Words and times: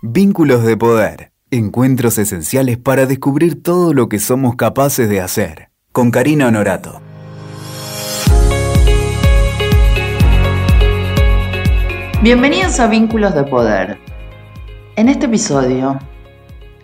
Vínculos 0.00 0.62
de 0.62 0.76
poder. 0.76 1.32
Encuentros 1.50 2.18
esenciales 2.18 2.78
para 2.78 3.06
descubrir 3.06 3.64
todo 3.64 3.92
lo 3.92 4.08
que 4.08 4.20
somos 4.20 4.54
capaces 4.54 5.08
de 5.08 5.20
hacer. 5.20 5.70
Con 5.90 6.12
Karina 6.12 6.46
Honorato. 6.46 7.00
Bienvenidos 12.22 12.78
a 12.78 12.86
Vínculos 12.86 13.34
de 13.34 13.42
Poder. 13.42 13.98
En 14.94 15.08
este 15.08 15.26
episodio 15.26 15.98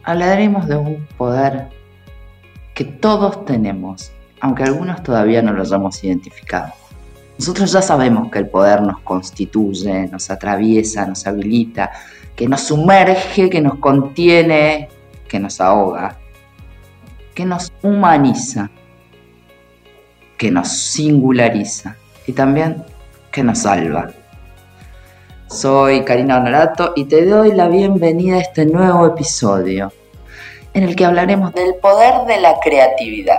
hablaremos 0.02 0.66
de 0.66 0.74
un 0.74 1.06
poder 1.16 1.68
que 2.74 2.84
todos 2.84 3.44
tenemos, 3.44 4.10
aunque 4.40 4.64
algunos 4.64 5.04
todavía 5.04 5.40
no 5.40 5.52
lo 5.52 5.62
hayamos 5.62 6.02
identificado. 6.02 6.72
Nosotros 7.38 7.70
ya 7.70 7.80
sabemos 7.80 8.28
que 8.32 8.40
el 8.40 8.48
poder 8.48 8.82
nos 8.82 8.98
constituye, 9.02 10.08
nos 10.08 10.30
atraviesa, 10.30 11.06
nos 11.06 11.24
habilita, 11.28 11.92
que 12.36 12.48
nos 12.48 12.62
sumerge, 12.62 13.48
que 13.48 13.60
nos 13.60 13.78
contiene, 13.78 14.88
que 15.28 15.38
nos 15.38 15.60
ahoga, 15.60 16.18
que 17.34 17.44
nos 17.44 17.72
humaniza, 17.82 18.70
que 20.36 20.50
nos 20.50 20.68
singulariza 20.68 21.96
y 22.26 22.32
también 22.32 22.84
que 23.30 23.42
nos 23.42 23.58
salva. 23.58 24.10
Soy 25.48 26.04
Karina 26.04 26.38
Honorato 26.38 26.92
y 26.96 27.04
te 27.04 27.24
doy 27.26 27.52
la 27.52 27.68
bienvenida 27.68 28.36
a 28.36 28.40
este 28.40 28.66
nuevo 28.66 29.06
episodio 29.06 29.92
en 30.72 30.82
el 30.82 30.96
que 30.96 31.04
hablaremos 31.04 31.52
del 31.54 31.76
poder 31.76 32.26
de 32.26 32.40
la 32.40 32.58
creatividad. 32.60 33.38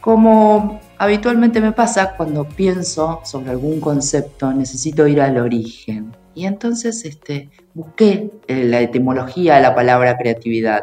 Como 0.00 0.80
habitualmente 0.98 1.60
me 1.60 1.70
pasa 1.70 2.16
cuando 2.16 2.44
pienso 2.44 3.20
sobre 3.24 3.50
algún 3.50 3.80
concepto, 3.80 4.52
necesito 4.52 5.06
ir 5.06 5.20
al 5.20 5.38
origen. 5.38 6.12
Y 6.34 6.46
entonces 6.46 7.04
este, 7.04 7.50
busqué 7.74 8.30
eh, 8.46 8.64
la 8.64 8.80
etimología 8.80 9.56
de 9.56 9.62
la 9.62 9.74
palabra 9.74 10.16
creatividad. 10.16 10.80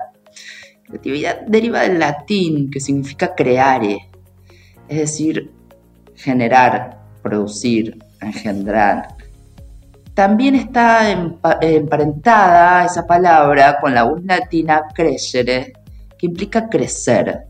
Creatividad 0.86 1.42
deriva 1.48 1.82
del 1.82 2.00
latín, 2.00 2.70
que 2.70 2.80
significa 2.80 3.36
creare, 3.36 4.10
es 4.88 4.98
decir, 4.98 5.52
generar, 6.16 7.00
producir, 7.22 7.98
engendrar. 8.22 9.16
También 10.14 10.56
está 10.56 11.12
emparentada 11.62 12.86
esa 12.86 13.08
palabra 13.08 13.80
con 13.80 13.94
la 13.94 14.04
voz 14.04 14.24
latina 14.26 14.84
crescere, 14.94 15.74
que 16.18 16.26
implica 16.26 16.68
crecer, 16.68 17.50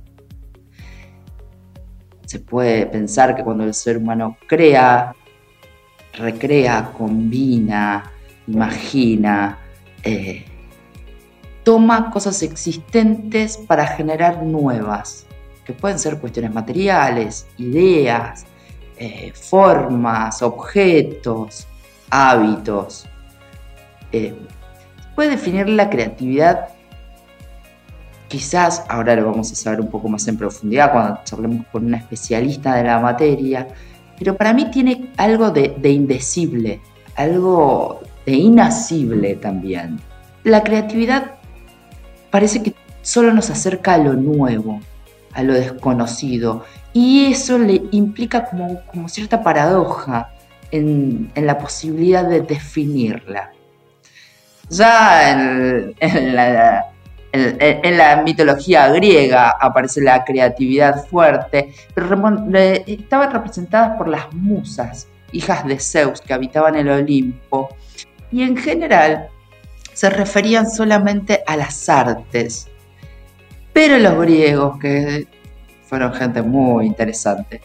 se 2.30 2.39
puede 2.39 2.86
pensar 2.86 3.36
que 3.36 3.44
cuando 3.44 3.63
el 3.63 3.73
ser 3.73 3.97
humano 3.97 4.38
crea, 4.47 5.16
recrea, 6.20 6.92
combina, 6.98 8.12
imagina, 8.48 9.58
eh, 10.03 10.45
toma 11.64 12.12
cosas 12.12 12.42
existentes 12.44 13.58
para 13.58 13.88
generar 13.88 14.44
nuevas, 14.44 15.25
que 15.66 15.73
pueden 15.73 16.00
ser 16.00 16.20
cuestiones 16.20 16.53
materiales, 16.53 17.47
ideas, 17.58 18.45
eh, 18.97 19.31
formas, 19.34 20.42
objetos, 20.42 21.67
hábitos. 22.09 23.08
Eh, 24.12 24.36
puede 25.16 25.31
definir 25.31 25.70
la 25.70 25.90
creatividad 25.90 26.70
Quizás 28.30 28.86
ahora 28.88 29.16
lo 29.16 29.25
vamos 29.25 29.52
a 29.52 29.56
saber 29.56 29.81
un 29.81 29.90
poco 29.90 30.08
más 30.08 30.28
en 30.28 30.38
profundidad 30.38 30.92
cuando 30.92 31.20
charlemos 31.23 31.66
con 31.72 31.86
una 31.86 31.97
especialista 31.97 32.75
de 32.75 32.84
la 32.84 33.00
materia, 33.00 33.67
pero 34.20 34.36
para 34.36 34.53
mí 34.53 34.66
tiene 34.66 35.09
algo 35.17 35.50
de, 35.50 35.89
indecible, 35.89 36.81
algo 37.16 38.02
de 38.25 38.34
inasible 38.34 39.36
también. 39.36 40.00
La 40.44 40.64
creatividad 40.64 41.36
parece 42.30 42.62
que 42.62 42.75
solo 43.02 43.34
nos 43.34 43.50
acerca 43.50 43.94
a 43.94 43.97
lo 43.97 44.14
nuevo, 44.14 44.81
a 45.34 45.42
lo 45.42 45.53
desconocido, 45.53 46.66
y 46.92 47.28
eso 47.31 47.58
le 47.58 47.81
implica 47.92 48.46
como, 48.46 48.81
como 48.91 49.07
cierta 49.07 49.41
paradoja 49.41 50.31
en, 50.72 51.31
la 51.36 51.57
posibilidad 51.57 52.25
de 52.28 52.41
definirla. 52.41 53.51
Ya 54.69 55.31
en 56.00 56.36
la 56.36 56.91
en, 57.31 57.97
la 57.97 58.22
mitología 58.23 58.88
griega 58.90 59.51
aparece 59.59 60.01
la 60.01 60.23
creatividad 60.23 61.06
fuerte, 61.06 61.73
pero 61.94 62.07
estaban 62.85 63.31
representadas 63.31 63.97
por 63.97 64.07
las 64.07 64.34
musas, 64.34 65.07
hijas 65.31 65.66
de 65.66 65.79
Zeus 65.79 66.22
que 66.22 66.34
habitaban 66.34 66.75
el 66.75 66.89
Olimpo, 66.89 67.69
y 68.31 68.44
en 68.44 68.57
general 68.57 69.29
se 69.94 70.09
referían 70.09 70.69
solamente 70.69 71.44
a 71.45 71.57
las 71.57 71.89
artes. 71.89 72.68
Pero 73.73 73.97
los 73.97 74.18
griegos, 74.19 74.79
que 74.79 75.28
fueron 75.84 76.13
gente 76.13 76.41
muy 76.41 76.85
interesante, 76.85 77.62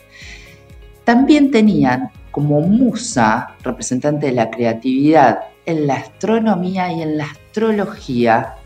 también 1.04 1.50
tenían 1.50 2.10
como 2.30 2.60
musa, 2.60 3.54
representante 3.62 4.26
de 4.26 4.32
la 4.32 4.50
creatividad, 4.50 5.40
en 5.66 5.86
la 5.86 5.94
astronomía 5.94 6.92
y 6.92 7.02
en 7.02 7.16
la 7.16 7.24
astrología, 7.26 8.56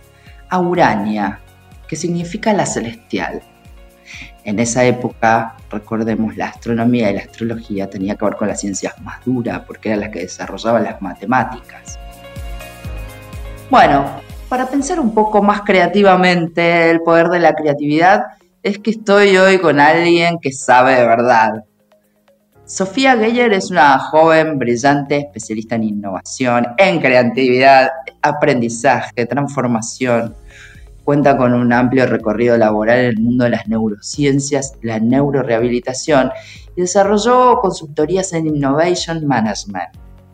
a 0.49 0.59
Urania, 0.59 1.41
que 1.87 1.97
significa 1.97 2.53
la 2.53 2.67
celestial. 2.67 3.43
En 4.45 4.59
esa 4.59 4.85
época, 4.85 5.57
recordemos, 5.71 6.37
la 6.37 6.47
astronomía 6.47 7.11
y 7.11 7.15
la 7.15 7.21
astrología 7.21 7.91
tenía 7.91 8.17
que 8.17 8.25
ver 8.25 8.37
con 8.37 8.49
las 8.49 8.61
ciencias 8.61 8.99
más 9.03 9.25
duras, 9.25 9.61
porque 9.67 9.91
eran 9.91 10.01
las 10.01 10.11
que 10.11 10.21
desarrollaban 10.21 10.85
las 10.85 11.03
matemáticas. 11.03 11.99
Bueno, 13.71 14.07
para 14.49 14.67
pensar 14.67 14.99
un 14.99 15.13
poco 15.13 15.43
más 15.43 15.63
creativamente 15.63 16.91
el 16.91 17.03
poder 17.03 17.29
de 17.29 17.41
la 17.41 17.55
creatividad, 17.55 18.23
es 18.63 18.79
que 18.79 18.91
estoy 18.91 19.37
hoy 19.37 19.59
con 19.59 19.79
alguien 19.79 20.39
que 20.41 20.53
sabe 20.53 20.95
de 20.95 21.07
verdad. 21.07 21.65
Sofía 22.69 23.17
Geyer 23.17 23.55
es 23.55 23.71
una 23.71 23.99
joven 23.99 24.59
brillante 24.59 25.17
especialista 25.21 25.77
en 25.77 25.85
innovación, 25.85 26.67
en 26.77 27.01
creatividad, 27.01 27.89
aprendizaje, 28.21 29.25
transformación. 29.25 30.37
Cuenta 31.03 31.39
con 31.39 31.55
un 31.55 31.73
amplio 31.73 32.05
recorrido 32.05 32.59
laboral 32.59 32.99
en 32.99 33.05
el 33.07 33.19
mundo 33.21 33.45
de 33.45 33.51
las 33.51 33.67
neurociencias, 33.69 34.75
la 34.83 35.01
neurorehabilitación 35.01 36.31
y 36.77 36.83
desarrolló 36.83 37.59
consultorías 37.63 38.35
en 38.35 38.49
Innovation 38.49 39.27
Management 39.27 39.89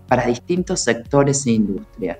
para 0.08 0.26
distintos 0.26 0.80
sectores 0.80 1.46
e 1.46 1.52
industrias. 1.52 2.18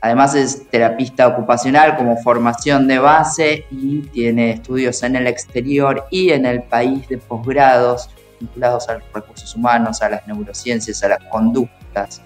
Además 0.00 0.34
es 0.34 0.66
terapista 0.70 1.28
ocupacional 1.28 1.98
como 1.98 2.16
formación 2.16 2.88
de 2.88 2.98
base 2.98 3.66
y 3.70 4.00
tiene 4.00 4.52
estudios 4.52 5.02
en 5.02 5.14
el 5.14 5.26
exterior 5.26 6.06
y 6.10 6.30
en 6.30 6.46
el 6.46 6.62
país 6.62 7.06
de 7.10 7.18
posgrados 7.18 8.08
vinculados 8.42 8.88
a 8.88 8.94
los 8.94 9.04
recursos 9.14 9.54
humanos, 9.54 10.02
a 10.02 10.08
las 10.08 10.26
neurociencias, 10.26 11.02
a 11.02 11.08
las 11.08 11.24
conductas. 11.24 12.22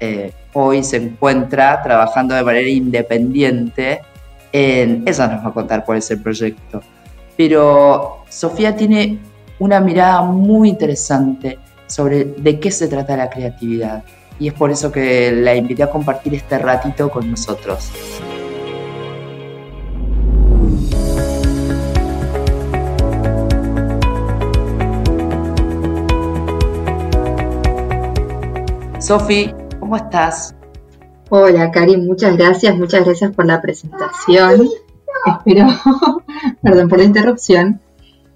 Eh, 0.00 0.32
hoy 0.52 0.82
se 0.82 0.96
encuentra 0.96 1.82
trabajando 1.82 2.34
de 2.34 2.42
manera 2.42 2.68
independiente 2.68 4.00
en... 4.52 5.04
Ella 5.06 5.26
nos 5.28 5.44
va 5.44 5.48
a 5.48 5.52
contar 5.52 5.84
cuál 5.84 5.98
es 5.98 6.10
el 6.10 6.20
proyecto. 6.20 6.80
Pero 7.36 8.24
Sofía 8.28 8.74
tiene 8.74 9.18
una 9.58 9.80
mirada 9.80 10.22
muy 10.22 10.68
interesante 10.68 11.58
sobre 11.86 12.24
de 12.24 12.58
qué 12.58 12.70
se 12.70 12.88
trata 12.88 13.16
la 13.16 13.30
creatividad. 13.30 14.04
Y 14.38 14.48
es 14.48 14.54
por 14.54 14.70
eso 14.70 14.90
que 14.90 15.30
la 15.32 15.54
invité 15.54 15.82
a 15.84 15.90
compartir 15.90 16.34
este 16.34 16.58
ratito 16.58 17.10
con 17.10 17.30
nosotros. 17.30 17.90
Sofi, 29.04 29.54
¿cómo 29.80 29.96
estás? 29.96 30.54
Hola, 31.28 31.70
Cari, 31.70 31.98
muchas 31.98 32.38
gracias, 32.38 32.74
muchas 32.74 33.04
gracias 33.04 33.32
por 33.32 33.44
la 33.44 33.60
presentación. 33.60 34.66
Espero, 35.26 35.66
perdón 36.62 36.88
por 36.88 36.96
la 36.96 37.04
interrupción. 37.04 37.82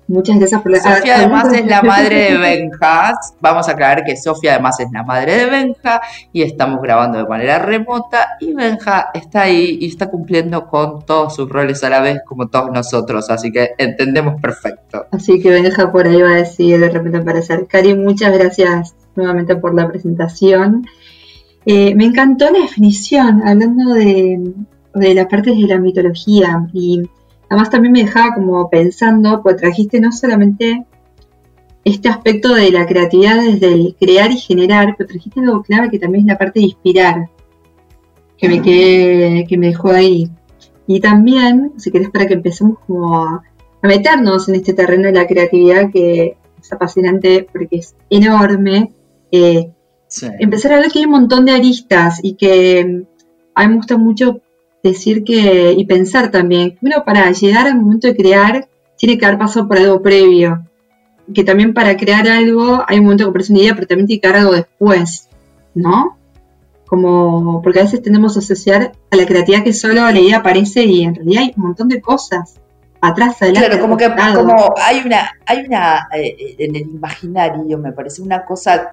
Muchas 0.09 0.39
gracias 0.39 0.61
por 0.61 0.73
la 0.73 0.81
Sofía 0.81 1.17
además 1.17 1.51
es 1.55 1.65
la 1.65 1.81
madre 1.81 2.33
de 2.33 2.39
Benja. 2.39 3.15
Vamos 3.41 3.67
a 3.67 3.73
aclarar 3.73 4.05
que 4.05 4.15
Sofía 4.19 4.53
además 4.53 4.79
es 4.79 4.89
la 4.93 5.05
madre 5.05 5.37
de 5.39 5.47
Benja 5.47 6.03
y 6.35 6.43
estamos 6.43 6.83
grabando 6.83 7.17
de 7.17 7.27
manera 7.27 7.59
remota 7.61 8.37
y 8.39 8.53
Benja 8.53 9.09
está 9.15 9.43
ahí 9.43 9.79
y 9.81 9.87
está 9.87 10.11
cumpliendo 10.11 10.67
con 10.67 11.03
todos 11.07 11.35
sus 11.35 11.49
roles 11.49 11.83
a 11.83 11.89
la 11.89 12.01
vez 12.01 12.21
como 12.27 12.49
todos 12.49 12.71
nosotros, 12.71 13.31
así 13.31 13.51
que 13.51 13.71
entendemos 13.79 14.39
perfecto. 14.39 15.07
Así 15.13 15.41
que 15.41 15.49
Benja 15.49 15.91
por 15.91 16.07
ahí 16.07 16.21
va 16.21 16.33
a 16.33 16.35
decir 16.35 16.79
de 16.79 16.91
repente 16.91 17.17
aparecer. 17.17 17.67
Cari, 17.67 17.95
muchas 17.95 18.35
gracias 18.35 18.98
nuevamente 19.19 19.57
por 19.57 19.75
la 19.75 19.89
presentación. 19.89 20.87
Eh, 21.67 21.95
me 21.95 22.07
encantó 22.07 22.51
la 22.51 22.61
definición, 22.61 23.43
hablando 23.47 23.93
de, 23.93 24.55
de 24.95 25.15
las 25.15 25.27
partes 25.27 25.57
de 25.57 25.67
la 25.67 25.79
mitología 25.79 26.67
y 26.73 27.03
además 27.49 27.71
también 27.71 27.93
me 27.93 28.05
dejaba 28.05 28.35
como 28.35 28.71
pensando, 28.71 29.43
pues 29.43 29.57
trajiste 29.57 30.01
no 30.01 30.13
solamente 30.13 30.87
este 31.85 32.09
aspecto 32.09 32.55
de 32.55 32.71
la 32.71 32.87
creatividad 32.87 33.37
desde 33.43 33.73
el 33.73 33.97
crear 33.99 34.31
y 34.31 34.37
generar, 34.37 34.95
pero 34.97 35.09
trajiste 35.09 35.41
algo 35.41 35.63
clave 35.63 35.91
que 35.91 35.99
también 35.99 36.25
es 36.25 36.29
la 36.29 36.39
parte 36.39 36.61
de 36.61 36.67
inspirar. 36.67 37.31
que 38.37 38.49
me 38.49 38.63
quedé, 38.63 39.47
que 39.49 39.59
me 39.59 39.69
dejó 39.69 39.91
ahí. 39.91 40.31
Y 40.87 41.01
también, 41.01 41.73
si 41.77 41.91
querés, 41.91 42.11
para 42.11 42.27
que 42.27 42.35
empecemos 42.35 42.79
como 42.87 43.17
a, 43.17 43.43
meternos 43.83 44.49
en 44.49 44.57
este 44.57 44.75
terreno 44.75 45.05
de 45.05 45.13
la 45.13 45.27
creatividad 45.27 45.91
que 45.91 46.37
es 46.61 46.73
apasionante 46.73 47.47
porque 47.53 47.77
es 47.77 47.95
enorme, 48.11 48.93
eh, 49.31 49.73
empezar 50.39 50.73
a 50.73 50.79
ver 50.79 50.91
que 50.91 51.01
hay 51.01 51.05
un 51.05 51.13
montón 51.13 51.45
de 51.45 51.53
aristas 51.53 52.21
y 52.23 52.35
que 52.35 53.05
a 53.55 53.63
mí 53.63 53.69
me 53.69 53.77
gusta 53.77 53.97
mucho 53.97 54.41
decir 54.83 55.25
que, 55.25 55.75
y 55.77 55.85
pensar 55.87 56.31
también, 56.31 56.73
que 56.73 56.79
uno 56.83 57.05
para 57.05 57.31
llegar 57.33 57.67
al 57.67 57.81
momento 57.81 58.07
de 58.07 58.17
crear 58.17 58.69
tiene 58.97 59.19
que 59.19 59.27
haber 59.27 59.39
pasado 59.39 59.69
por 59.69 59.79
algo 59.79 60.03
previo. 60.03 60.65
Que 61.35 61.45
también 61.45 61.75
para 61.75 61.97
crear 61.97 62.27
algo 62.27 62.83
hay 62.87 62.99
un 62.99 63.05
momento 63.05 63.25
que 63.25 63.31
aparece 63.31 63.53
una 63.53 63.63
idea, 63.63 63.75
pero 63.75 63.87
también 63.87 64.07
tiene 64.07 64.21
que 64.21 64.29
haber 64.29 64.41
algo 64.41 64.53
después, 64.55 65.29
¿no? 65.75 66.17
Como, 66.87 67.61
porque 67.63 67.81
a 67.81 67.83
veces 67.83 68.03
tendemos 68.03 68.37
a 68.37 68.39
asociar 68.39 68.93
a 69.11 69.17
la 69.17 69.27
creatividad 69.27 69.63
que 69.63 69.75
solo 69.75 70.11
la 70.11 70.19
idea 70.19 70.39
aparece 70.39 70.85
y 70.85 71.03
en 71.03 71.15
realidad 71.15 71.43
hay 71.43 71.53
un 71.55 71.65
montón 71.65 71.89
de 71.89 72.01
cosas 72.01 72.55
atrás, 73.01 73.43
adelante. 73.43 73.69
Claro, 73.69 73.83
como 73.83 73.97
que 73.97 74.09
como 74.35 74.75
hay 74.83 75.03
una, 75.05 75.31
hay 75.47 75.67
una, 75.67 76.09
eh, 76.15 76.57
en 76.59 76.77
el 76.77 76.83
imaginario 76.83 77.79
me 77.79 77.93
parece 77.93 78.23
una 78.23 78.45
cosa, 78.45 78.93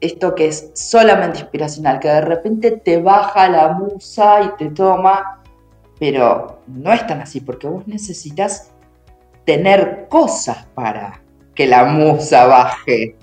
esto 0.00 0.34
que 0.34 0.48
es 0.48 0.70
solamente 0.74 1.40
inspiracional, 1.40 1.98
que 2.00 2.08
de 2.08 2.20
repente 2.20 2.72
te 2.72 3.00
baja 3.00 3.48
la 3.48 3.72
musa 3.72 4.42
y 4.42 4.56
te 4.56 4.70
toma, 4.70 5.42
pero 5.98 6.60
no 6.66 6.92
es 6.92 7.06
tan 7.06 7.20
así, 7.20 7.40
porque 7.40 7.66
vos 7.66 7.86
necesitas 7.86 8.72
tener 9.44 10.06
cosas 10.08 10.66
para 10.74 11.22
que 11.54 11.66
la 11.66 11.84
musa 11.84 12.46
baje. 12.46 13.16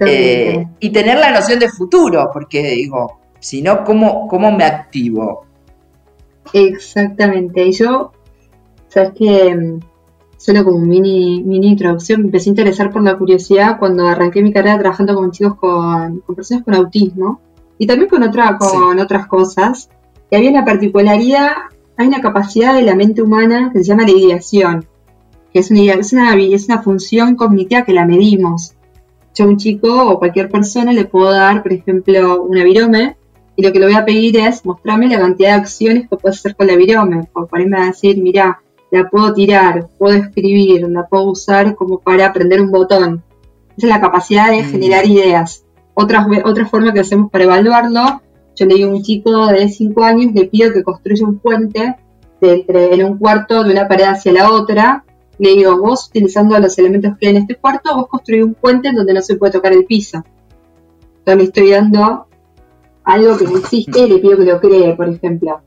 Eh, 0.00 0.66
y 0.80 0.90
tener 0.90 1.18
la 1.18 1.30
noción 1.30 1.60
de 1.60 1.68
futuro, 1.68 2.30
porque 2.32 2.60
digo, 2.62 3.20
si 3.38 3.62
no, 3.62 3.84
¿cómo, 3.84 4.26
¿cómo 4.26 4.50
me 4.50 4.64
activo? 4.64 5.46
Exactamente. 6.52 7.66
Y 7.66 7.72
yo, 7.72 8.10
sabes 8.88 9.12
que 9.16 9.78
solo 10.40 10.64
como 10.64 10.78
mini, 10.78 11.42
mini 11.44 11.68
introducción, 11.68 12.22
me 12.22 12.26
empecé 12.28 12.48
a 12.48 12.52
interesar 12.52 12.90
por 12.90 13.02
la 13.02 13.18
curiosidad 13.18 13.78
cuando 13.78 14.06
arranqué 14.06 14.40
mi 14.40 14.54
carrera 14.54 14.78
trabajando 14.78 15.14
con 15.14 15.30
chicos 15.32 15.56
con, 15.56 16.22
personas 16.34 16.64
con 16.64 16.74
autismo 16.74 17.40
y 17.76 17.86
también 17.86 18.08
con, 18.08 18.22
otra, 18.22 18.56
con 18.56 18.98
otras 18.98 19.26
cosas. 19.26 19.90
Y 20.30 20.36
había 20.36 20.50
una 20.50 20.64
particularidad, 20.64 21.50
hay 21.98 22.08
una 22.08 22.22
capacidad 22.22 22.74
de 22.74 22.82
la 22.82 22.94
mente 22.94 23.20
humana 23.20 23.70
que 23.70 23.80
se 23.80 23.84
llama 23.84 24.04
la 24.04 24.12
ideación, 24.12 24.86
que 25.52 25.58
es 25.58 25.70
una, 25.70 25.92
es 25.92 26.12
una, 26.14 26.34
es 26.34 26.68
una 26.68 26.82
función 26.82 27.36
cognitiva 27.36 27.82
que 27.82 27.92
la 27.92 28.06
medimos 28.06 28.74
yo 29.34 29.44
a 29.44 29.48
un 29.48 29.56
chico 29.56 30.08
o 30.08 30.18
cualquier 30.18 30.48
persona 30.48 30.92
le 30.92 31.04
puedo 31.04 31.30
dar, 31.30 31.62
por 31.62 31.72
ejemplo, 31.72 32.42
una 32.42 32.64
virome 32.64 33.16
y 33.56 33.62
lo 33.62 33.72
que 33.72 33.78
le 33.78 33.86
voy 33.86 33.94
a 33.94 34.04
pedir 34.04 34.36
es 34.38 34.64
mostrarme 34.64 35.08
la 35.08 35.18
cantidad 35.18 35.50
de 35.50 35.60
acciones 35.60 36.08
que 36.08 36.16
puedo 36.16 36.32
hacer 36.32 36.56
con 36.56 36.66
la 36.66 36.76
virome. 36.76 37.28
O 37.32 37.46
ponerme 37.46 37.78
a 37.78 37.86
decir, 37.86 38.20
mira, 38.22 38.60
la 38.90 39.08
puedo 39.08 39.32
tirar, 39.32 39.88
puedo 39.98 40.16
escribir, 40.16 40.88
la 40.88 41.06
puedo 41.06 41.30
usar 41.30 41.74
como 41.74 41.98
para 41.98 42.26
aprender 42.26 42.60
un 42.60 42.70
botón. 42.70 43.22
Esa 43.76 43.86
es 43.86 43.92
la 43.92 44.00
capacidad 44.00 44.50
de 44.50 44.62
mm. 44.62 44.70
generar 44.70 45.06
ideas. 45.06 45.64
Otra, 45.94 46.26
otra 46.44 46.66
forma 46.66 46.92
que 46.92 47.00
hacemos 47.00 47.30
para 47.30 47.44
evaluarlo, 47.44 48.22
yo 48.56 48.66
le 48.66 48.74
digo 48.74 48.90
a 48.90 48.94
un 48.94 49.02
chico 49.02 49.46
de 49.46 49.68
5 49.68 50.04
años, 50.04 50.32
le 50.34 50.46
pido 50.46 50.72
que 50.72 50.82
construya 50.82 51.26
un 51.26 51.38
puente 51.38 51.96
entre, 52.40 52.94
en 52.94 53.04
un 53.04 53.18
cuarto 53.18 53.62
de 53.64 53.72
una 53.72 53.86
pared 53.86 54.04
hacia 54.04 54.32
la 54.32 54.50
otra 54.50 55.04
le 55.40 55.54
digo, 55.54 55.78
vos 55.78 56.08
utilizando 56.08 56.58
los 56.58 56.76
elementos 56.78 57.16
que 57.18 57.26
hay 57.28 57.36
en 57.36 57.42
este 57.42 57.54
cuarto, 57.54 57.96
vos 57.96 58.08
construís 58.08 58.44
un 58.44 58.52
puente 58.52 58.88
en 58.88 58.96
donde 58.96 59.14
no 59.14 59.22
se 59.22 59.36
puede 59.36 59.52
tocar 59.52 59.72
el 59.72 59.86
piso. 59.86 60.22
Entonces 61.18 61.36
le 61.36 61.44
estoy 61.44 61.70
dando 61.70 62.26
algo 63.04 63.38
que 63.38 63.44
no 63.46 63.56
existe 63.56 64.00
y 64.00 64.08
le 64.10 64.18
pido 64.18 64.36
que 64.36 64.44
lo 64.44 64.60
cree, 64.60 64.94
por 64.94 65.08
ejemplo. 65.08 65.62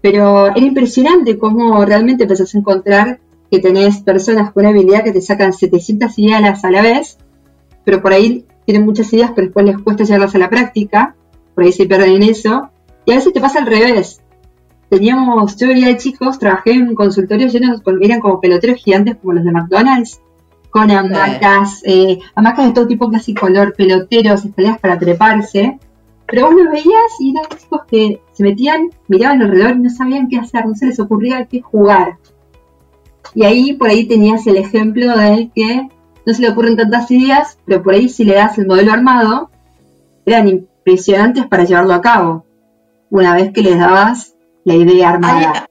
Pero 0.00 0.48
era 0.48 0.60
impresionante 0.60 1.38
cómo 1.38 1.84
realmente 1.84 2.24
empezás 2.24 2.54
a 2.54 2.58
encontrar 2.58 3.20
que 3.50 3.58
tenés 3.60 3.98
personas 3.98 4.52
con 4.52 4.62
una 4.62 4.70
habilidad 4.70 5.04
que 5.04 5.12
te 5.12 5.20
sacan 5.20 5.52
700 5.52 6.18
ideas 6.18 6.64
a 6.64 6.70
la 6.70 6.82
vez, 6.82 7.18
pero 7.84 8.02
por 8.02 8.12
ahí 8.12 8.44
tienen 8.64 8.84
muchas 8.84 9.12
ideas, 9.12 9.32
pero 9.34 9.46
después 9.46 9.66
les 9.66 9.78
cuesta 9.78 10.04
llevarlas 10.04 10.34
a 10.34 10.38
la 10.38 10.50
práctica, 10.50 11.14
por 11.54 11.64
ahí 11.64 11.72
se 11.72 11.86
pierden 11.86 12.22
en 12.22 12.22
eso. 12.24 12.70
Y 13.04 13.12
a 13.12 13.16
veces 13.16 13.32
te 13.32 13.40
pasa 13.40 13.60
al 13.60 13.66
revés 13.66 14.20
teníamos, 14.88 15.56
yo 15.56 15.68
veía 15.68 15.88
de 15.88 15.96
chicos, 15.96 16.38
trabajé 16.38 16.72
en 16.72 16.94
consultorios 16.94 17.52
llenos, 17.52 17.82
eran 18.00 18.20
como 18.20 18.40
peloteros 18.40 18.82
gigantes 18.82 19.16
como 19.16 19.34
los 19.34 19.44
de 19.44 19.52
McDonald's, 19.52 20.20
con 20.70 20.90
hamacas, 20.90 21.82
eh, 21.84 22.18
hamacas 22.34 22.66
de 22.66 22.72
todo 22.72 22.86
tipo, 22.86 23.10
casi 23.10 23.34
color, 23.34 23.74
peloteros, 23.74 24.44
escaleras 24.44 24.78
para 24.78 24.98
treparse. 24.98 25.78
Pero 26.26 26.46
vos 26.46 26.54
los 26.54 26.72
veías 26.72 27.12
y 27.20 27.30
eran 27.30 27.44
chicos 27.58 27.80
que 27.88 28.20
se 28.32 28.42
metían, 28.42 28.90
miraban 29.08 29.42
alrededor 29.42 29.76
y 29.76 29.80
no 29.80 29.90
sabían 29.90 30.28
qué 30.28 30.38
hacer, 30.38 30.66
no 30.66 30.74
se 30.74 30.86
les 30.86 30.98
ocurría 30.98 31.46
qué 31.46 31.60
jugar. 31.60 32.18
Y 33.34 33.44
ahí 33.44 33.74
por 33.74 33.88
ahí 33.88 34.06
tenías 34.06 34.46
el 34.46 34.56
ejemplo 34.56 35.16
de 35.16 35.50
que 35.54 35.88
no 36.24 36.34
se 36.34 36.42
le 36.42 36.48
ocurren 36.48 36.76
tantas 36.76 37.10
ideas, 37.10 37.58
pero 37.64 37.82
por 37.82 37.94
ahí 37.94 38.08
si 38.08 38.24
le 38.24 38.34
das 38.34 38.58
el 38.58 38.66
modelo 38.66 38.92
armado, 38.92 39.50
eran 40.24 40.48
impresionantes 40.48 41.46
para 41.46 41.64
llevarlo 41.64 41.94
a 41.94 42.00
cabo. 42.00 42.44
Una 43.10 43.34
vez 43.34 43.52
que 43.52 43.62
les 43.62 43.78
dabas 43.78 44.34
la 44.64 44.74
idea 44.74 45.10
armada. 45.10 45.68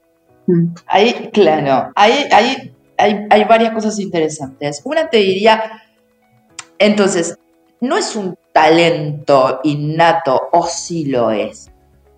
Ahí, 0.86 1.14
mm. 1.28 1.30
claro, 1.32 1.92
ahí, 1.94 2.24
ahí 2.32 2.72
hay, 2.98 3.26
hay 3.30 3.44
varias 3.44 3.72
cosas 3.72 3.98
interesantes. 3.98 4.80
Una 4.84 5.08
te 5.08 5.18
diría, 5.18 5.82
entonces, 6.78 7.38
no 7.80 7.96
es 7.96 8.16
un 8.16 8.36
talento 8.56 9.60
innato 9.64 10.48
o 10.50 10.66
sí 10.66 11.04
lo 11.04 11.30
es. 11.30 11.70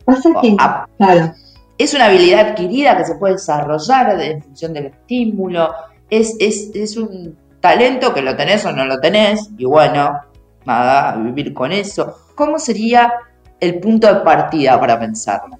Pasa 0.04 0.30
que, 0.40 0.56
claro. 0.96 1.34
Es 1.76 1.94
una 1.94 2.06
habilidad 2.06 2.50
adquirida 2.50 2.96
que 2.96 3.04
se 3.06 3.16
puede 3.16 3.34
desarrollar 3.34 4.20
en 4.20 4.40
función 4.44 4.72
del 4.72 4.86
estímulo. 4.86 5.72
Es, 6.08 6.36
es, 6.38 6.70
es 6.76 6.96
un 6.96 7.36
talento 7.58 8.14
que 8.14 8.22
lo 8.22 8.36
tenés 8.36 8.64
o 8.64 8.70
no 8.70 8.84
lo 8.84 9.00
tenés. 9.00 9.50
Y 9.58 9.64
bueno, 9.64 10.20
nada, 10.64 11.16
vivir 11.16 11.52
con 11.52 11.72
eso. 11.72 12.14
¿Cómo 12.36 12.60
sería 12.60 13.14
el 13.58 13.80
punto 13.80 14.06
de 14.06 14.20
partida 14.20 14.78
para 14.78 14.96
pensarlo? 14.96 15.58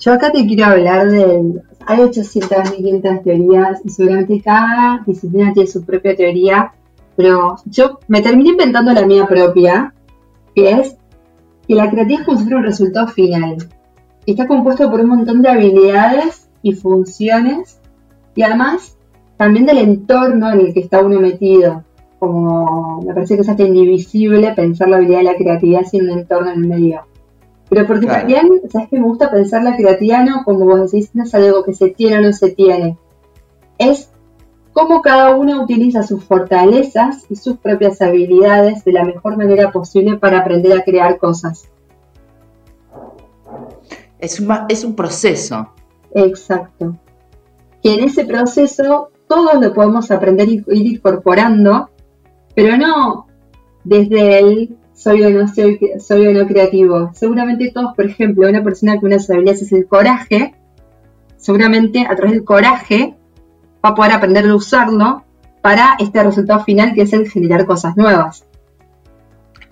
Yo 0.00 0.14
acá 0.14 0.32
te 0.32 0.46
quiero 0.46 0.64
hablar 0.64 1.10
de... 1.10 1.60
Hay 1.86 2.00
800, 2.00 2.70
1500 2.78 3.24
teorías 3.24 3.80
y 3.84 3.90
seguramente 3.90 4.40
cada 4.40 5.02
disciplina 5.06 5.52
tiene 5.52 5.68
su 5.68 5.84
propia 5.84 6.16
teoría, 6.16 6.72
pero 7.14 7.56
yo 7.66 7.98
me 8.08 8.22
terminé 8.22 8.50
inventando 8.50 8.92
la 8.92 9.04
mía 9.04 9.26
propia, 9.26 9.92
que 10.58 10.72
es 10.72 10.96
que 11.68 11.74
la 11.74 11.88
creatividad 11.88 12.20
es 12.20 12.26
como 12.26 12.38
si 12.38 12.44
fuera 12.44 12.58
un 12.58 12.64
resultado 12.64 13.06
final. 13.08 13.56
Está 14.26 14.46
compuesto 14.48 14.90
por 14.90 15.00
un 15.00 15.08
montón 15.08 15.40
de 15.40 15.50
habilidades 15.50 16.48
y 16.62 16.72
funciones 16.72 17.80
y 18.34 18.42
además 18.42 18.96
también 19.36 19.66
del 19.66 19.78
entorno 19.78 20.50
en 20.50 20.60
el 20.60 20.74
que 20.74 20.80
está 20.80 21.00
uno 21.00 21.20
metido. 21.20 21.84
Como 22.18 23.02
me 23.02 23.14
parece 23.14 23.36
que 23.36 23.42
es 23.42 23.48
hasta 23.48 23.62
indivisible 23.62 24.52
pensar 24.54 24.88
la 24.88 24.96
habilidad 24.96 25.18
de 25.18 25.24
la 25.24 25.36
creatividad 25.36 25.84
sin 25.84 26.10
un 26.10 26.18
entorno 26.18 26.50
en 26.50 26.64
el 26.64 26.68
medio. 26.68 27.02
Pero 27.68 27.86
porque 27.86 28.06
también, 28.06 28.48
¿sabes 28.68 28.88
que 28.88 28.98
Me 28.98 29.06
gusta 29.06 29.30
pensar 29.30 29.62
la 29.62 29.76
creatividad 29.76 30.24
no 30.24 30.42
como 30.44 30.64
vos 30.64 30.90
decís, 30.90 31.10
no 31.14 31.22
es 31.22 31.34
algo 31.34 31.62
que 31.62 31.74
se 31.74 31.90
tiene 31.90 32.18
o 32.18 32.22
no 32.22 32.32
se 32.32 32.50
tiene. 32.50 32.98
Es 33.78 34.10
cómo 34.78 35.02
cada 35.02 35.34
uno 35.34 35.60
utiliza 35.60 36.04
sus 36.04 36.22
fortalezas 36.22 37.26
y 37.28 37.34
sus 37.34 37.56
propias 37.56 38.00
habilidades 38.00 38.84
de 38.84 38.92
la 38.92 39.02
mejor 39.02 39.36
manera 39.36 39.72
posible 39.72 40.16
para 40.18 40.38
aprender 40.38 40.78
a 40.78 40.84
crear 40.84 41.18
cosas. 41.18 41.68
Es 44.20 44.38
un, 44.38 44.56
es 44.68 44.84
un 44.84 44.94
proceso. 44.94 45.68
Exacto. 46.14 46.96
Que 47.82 47.94
en 47.94 48.04
ese 48.04 48.24
proceso 48.24 49.10
todos 49.26 49.60
lo 49.60 49.74
podemos 49.74 50.12
aprender 50.12 50.48
y 50.48 50.64
ir 50.68 50.86
incorporando, 50.86 51.90
pero 52.54 52.76
no 52.76 53.26
desde 53.82 54.38
el 54.38 54.76
soy 54.94 55.24
o 55.24 55.30
no 55.30 55.48
soy, 55.48 55.80
soy 55.98 56.24
o 56.28 56.32
no 56.32 56.46
creativo. 56.46 57.10
Seguramente 57.14 57.72
todos, 57.74 57.96
por 57.96 58.06
ejemplo, 58.06 58.48
una 58.48 58.62
persona 58.62 59.00
que 59.00 59.06
una 59.06 59.18
habilidades 59.18 59.60
es 59.60 59.72
el 59.72 59.88
coraje, 59.88 60.54
seguramente 61.36 62.06
a 62.08 62.14
través 62.14 62.34
del 62.34 62.44
coraje 62.44 63.17
va 63.84 63.90
a 63.90 63.94
poder 63.94 64.12
aprender 64.12 64.46
a 64.46 64.54
usarlo 64.54 65.24
para 65.60 65.96
este 65.98 66.22
resultado 66.22 66.64
final 66.64 66.94
que 66.94 67.02
es 67.02 67.12
el 67.12 67.30
generar 67.30 67.66
cosas 67.66 67.96
nuevas. 67.96 68.44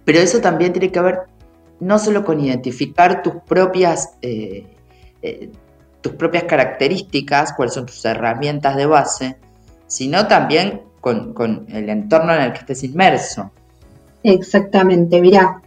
Pero 0.04 0.18
eso 0.18 0.40
también 0.40 0.72
tiene 0.72 0.90
que 0.90 1.00
ver 1.00 1.20
no 1.80 1.98
solo 1.98 2.24
con 2.24 2.40
identificar 2.40 3.22
tus 3.22 3.34
propias, 3.46 4.14
eh, 4.22 4.66
eh, 5.22 5.50
tus 6.00 6.12
propias 6.12 6.44
características, 6.44 7.52
cuáles 7.52 7.74
son 7.74 7.86
tus 7.86 8.04
herramientas 8.04 8.76
de 8.76 8.86
base, 8.86 9.36
sino 9.86 10.26
también 10.26 10.82
con, 11.00 11.34
con 11.34 11.66
el 11.68 11.88
entorno 11.88 12.34
en 12.34 12.42
el 12.42 12.52
que 12.52 12.60
estés 12.60 12.84
inmerso. 12.84 13.50
Exactamente, 14.22 15.20
mirá. 15.20 15.62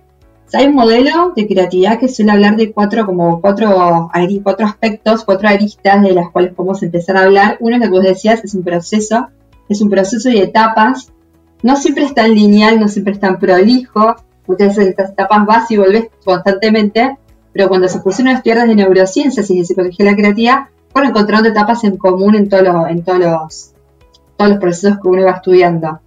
Hay 0.54 0.66
un 0.66 0.74
modelo 0.74 1.34
de 1.36 1.48
creatividad 1.48 2.00
que 2.00 2.08
suele 2.08 2.32
hablar 2.32 2.56
de 2.56 2.72
cuatro, 2.72 3.06
como 3.06 3.40
cuatro, 3.40 4.10
aspectos, 4.12 5.24
cuatro 5.24 5.48
aristas 5.48 6.02
de 6.02 6.14
las 6.14 6.32
cuales 6.32 6.54
podemos 6.54 6.82
empezar 6.82 7.18
a 7.18 7.24
hablar. 7.24 7.58
Uno 7.60 7.80
que 7.80 7.90
vos 7.90 8.04
decías 8.04 8.44
es 8.44 8.56
un 8.56 8.64
proceso, 8.64 9.28
es 9.68 9.82
un 9.82 9.90
proceso 9.90 10.28
de 10.30 10.42
etapas. 10.42 11.12
No 11.62 11.76
siempre 11.76 12.06
es 12.06 12.16
tan 12.16 12.34
lineal, 12.34 12.80
no 12.80 12.88
siempre 12.88 13.14
es 13.14 13.20
tan 13.20 13.38
prolijo. 13.38 14.16
Muchas 14.48 14.70
veces 14.70 14.88
estas 14.88 15.12
etapas 15.12 15.46
vas 15.46 15.70
y 15.70 15.78
volvés 15.78 16.08
constantemente, 16.26 17.18
pero 17.54 17.68
cuando 17.68 17.88
se 17.88 18.00
pusieron 18.00 18.34
a 18.34 18.38
estudiar 18.38 18.68
de 18.68 18.76
neurociencias 18.76 19.50
y 19.52 19.60
de 19.60 19.66
psicología 19.66 20.06
de 20.06 20.12
la 20.12 20.18
creatividad, 20.18 20.60
fueron 20.92 21.12
encontrando 21.12 21.50
etapas 21.50 21.84
en 21.84 21.98
común 21.98 22.34
en, 22.34 22.50
todos 22.50 22.64
los, 22.64 22.90
en 22.90 23.04
todos, 23.04 23.20
los, 23.20 23.74
todos 24.36 24.50
los 24.50 24.60
procesos 24.60 24.98
que 25.00 25.08
uno 25.08 25.26
va 25.26 25.32
estudiando. 25.32 26.00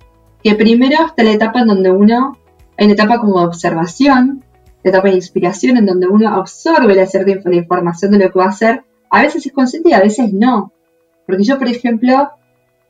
Que 0.43 0.57
primero 0.57 1.07
está 1.07 1.23
la 1.23 1.31
etapa 1.31 1.61
en 1.61 1.69
donde 1.69 1.93
uno, 1.93 2.37
hay 2.83 2.87
una 2.87 2.95
etapa 2.95 3.21
como 3.21 3.37
observación, 3.37 4.43
etapa 4.83 5.09
de 5.09 5.15
inspiración, 5.15 5.77
en 5.77 5.87
donde 5.87 6.09
uno 6.09 6.29
absorbe 6.35 6.97
la, 6.97 7.07
la 7.45 7.55
información 7.55 8.11
de 8.11 8.19
lo 8.19 8.33
que 8.33 8.39
va 8.41 8.47
a 8.47 8.49
hacer. 8.49 8.83
A 9.09 9.23
veces 9.23 9.47
es 9.47 9.53
consciente 9.53 9.91
y 9.91 9.93
a 9.93 10.01
veces 10.01 10.33
no. 10.33 10.73
Porque 11.25 11.45
yo, 11.45 11.61
por 11.61 11.69
ejemplo, 11.69 12.33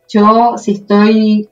yo 0.09 0.57
si 0.57 0.73
estoy 0.73 1.47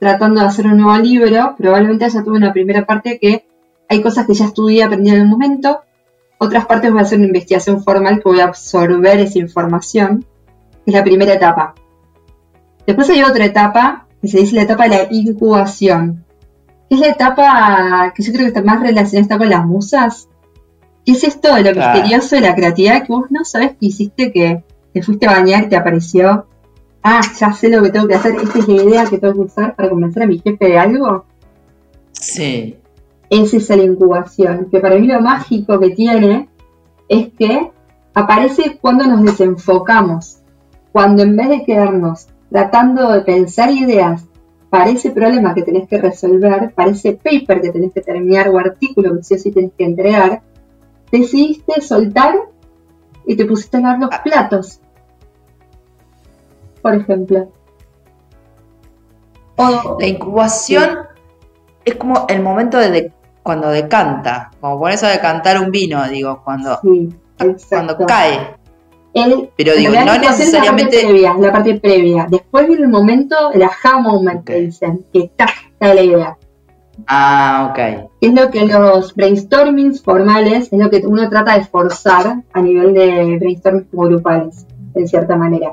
tratando 0.00 0.40
de 0.40 0.46
hacer 0.46 0.66
un 0.66 0.78
nuevo 0.78 0.96
libro, 0.96 1.56
probablemente 1.58 2.08
ya 2.08 2.24
tuve 2.24 2.38
una 2.38 2.54
primera 2.54 2.86
parte 2.86 3.18
que 3.18 3.44
hay 3.86 4.00
cosas 4.00 4.26
que 4.26 4.32
ya 4.32 4.46
estudié, 4.46 4.84
aprendí 4.84 5.10
en 5.10 5.20
el 5.20 5.28
momento, 5.28 5.80
otras 6.38 6.64
partes 6.64 6.90
voy 6.90 7.00
a 7.00 7.02
hacer 7.02 7.18
una 7.18 7.26
investigación 7.26 7.84
formal 7.84 8.16
que 8.16 8.30
voy 8.30 8.40
a 8.40 8.44
absorber 8.44 9.20
esa 9.20 9.38
información, 9.38 10.24
es 10.86 10.94
la 10.94 11.04
primera 11.04 11.34
etapa. 11.34 11.74
Después 12.86 13.10
hay 13.10 13.22
otra 13.22 13.44
etapa 13.44 14.06
que 14.22 14.28
se 14.28 14.38
dice 14.38 14.56
la 14.56 14.62
etapa 14.62 14.84
de 14.84 14.88
la 14.88 15.06
incubación, 15.10 16.24
es 16.90 17.00
la 17.00 17.08
etapa 17.08 18.12
que 18.14 18.22
yo 18.22 18.32
creo 18.32 18.44
que 18.44 18.48
está 18.48 18.62
más 18.62 18.80
relacionada 18.80 19.38
con 19.38 19.50
las 19.50 19.66
musas. 19.66 20.28
¿Qué 21.04 21.12
es 21.12 21.24
esto 21.24 21.54
de 21.54 21.62
lo 21.62 21.74
misterioso 21.74 22.36
de 22.36 22.42
la 22.42 22.54
creatividad 22.54 23.06
que 23.06 23.12
vos 23.12 23.30
no 23.30 23.44
sabes 23.44 23.72
que 23.72 23.86
hiciste 23.86 24.32
que 24.32 24.62
te 24.92 25.02
fuiste 25.02 25.26
a 25.26 25.32
bañar 25.32 25.64
y 25.64 25.68
te 25.68 25.76
apareció? 25.76 26.46
Ah, 27.02 27.20
ya 27.38 27.52
sé 27.52 27.68
lo 27.68 27.82
que 27.82 27.90
tengo 27.90 28.08
que 28.08 28.14
hacer, 28.14 28.34
esta 28.34 28.58
es 28.58 28.68
la 28.68 28.82
idea 28.82 29.06
que 29.06 29.18
tengo 29.18 29.34
que 29.34 29.40
usar 29.40 29.74
para 29.74 29.88
convencer 29.88 30.22
a 30.22 30.26
mi 30.26 30.38
jefe 30.38 30.64
de 30.66 30.78
algo. 30.78 31.24
Sí. 32.12 32.76
Esa 33.30 33.56
es 33.56 33.68
la 33.68 33.82
incubación, 33.82 34.68
que 34.70 34.80
para 34.80 34.96
mí 34.96 35.06
lo 35.06 35.20
mágico 35.20 35.78
que 35.78 35.90
tiene 35.90 36.48
es 37.08 37.28
que 37.38 37.70
aparece 38.14 38.78
cuando 38.80 39.06
nos 39.06 39.22
desenfocamos, 39.22 40.38
cuando 40.92 41.22
en 41.22 41.36
vez 41.36 41.48
de 41.48 41.64
quedarnos 41.64 42.26
tratando 42.50 43.12
de 43.12 43.20
pensar 43.20 43.70
ideas 43.70 44.24
para 44.70 44.90
ese 44.90 45.10
problema 45.10 45.54
que 45.54 45.62
tenés 45.62 45.88
que 45.88 45.98
resolver, 45.98 46.72
para 46.74 46.90
ese 46.90 47.14
paper 47.14 47.60
que 47.60 47.70
tenés 47.70 47.92
que 47.92 48.02
terminar 48.02 48.48
o 48.48 48.58
artículo 48.58 49.16
que 49.16 49.22
sí 49.22 49.34
o 49.34 49.38
sí 49.38 49.50
tenés 49.50 49.72
que 49.76 49.84
entregar, 49.84 50.42
decidiste 51.10 51.80
soltar 51.80 52.34
y 53.26 53.36
te 53.36 53.46
pusiste 53.46 53.78
a 53.78 53.80
lavar 53.80 53.98
los 54.00 54.10
ah. 54.12 54.22
platos, 54.22 54.80
por 56.82 56.94
ejemplo. 56.94 57.50
la 59.98 60.06
incubación 60.06 60.98
es 61.84 61.96
como 61.96 62.26
el 62.28 62.42
momento 62.42 62.78
de, 62.78 63.12
cuando 63.42 63.70
decanta, 63.70 64.50
como 64.60 64.78
pones 64.78 65.02
a 65.02 65.08
decantar 65.08 65.60
un 65.60 65.70
vino, 65.70 66.06
digo, 66.08 66.42
cuando, 66.44 66.78
cuando 67.68 67.96
cae. 68.06 68.57
Pero 69.56 69.74
digo, 69.74 69.92
no 69.92 70.18
necesariamente. 70.18 71.06
La 71.22 71.52
parte, 71.52 71.78
previa, 71.80 72.26
Después 72.30 72.66
viene 72.66 72.82
el 72.82 72.88
momento, 72.88 73.52
el 73.52 73.62
aha 73.62 73.98
moment 74.00 74.44
que 74.44 74.60
dicen, 74.60 75.04
que 75.12 75.20
está, 75.20 75.46
está 75.72 75.94
la 75.94 76.02
idea. 76.02 76.38
Ah, 77.06 77.68
ok. 77.70 78.10
Es 78.20 78.34
lo 78.34 78.50
que 78.50 78.66
los 78.66 79.14
brainstormings 79.14 80.02
formales, 80.02 80.72
es 80.72 80.78
lo 80.78 80.90
que 80.90 80.98
uno 81.06 81.28
trata 81.28 81.58
de 81.58 81.64
forzar 81.64 82.42
a 82.52 82.60
nivel 82.60 82.92
de 82.94 83.38
brainstormings 83.38 83.88
grupales, 83.90 84.66
en 84.94 85.08
cierta 85.08 85.36
manera. 85.36 85.72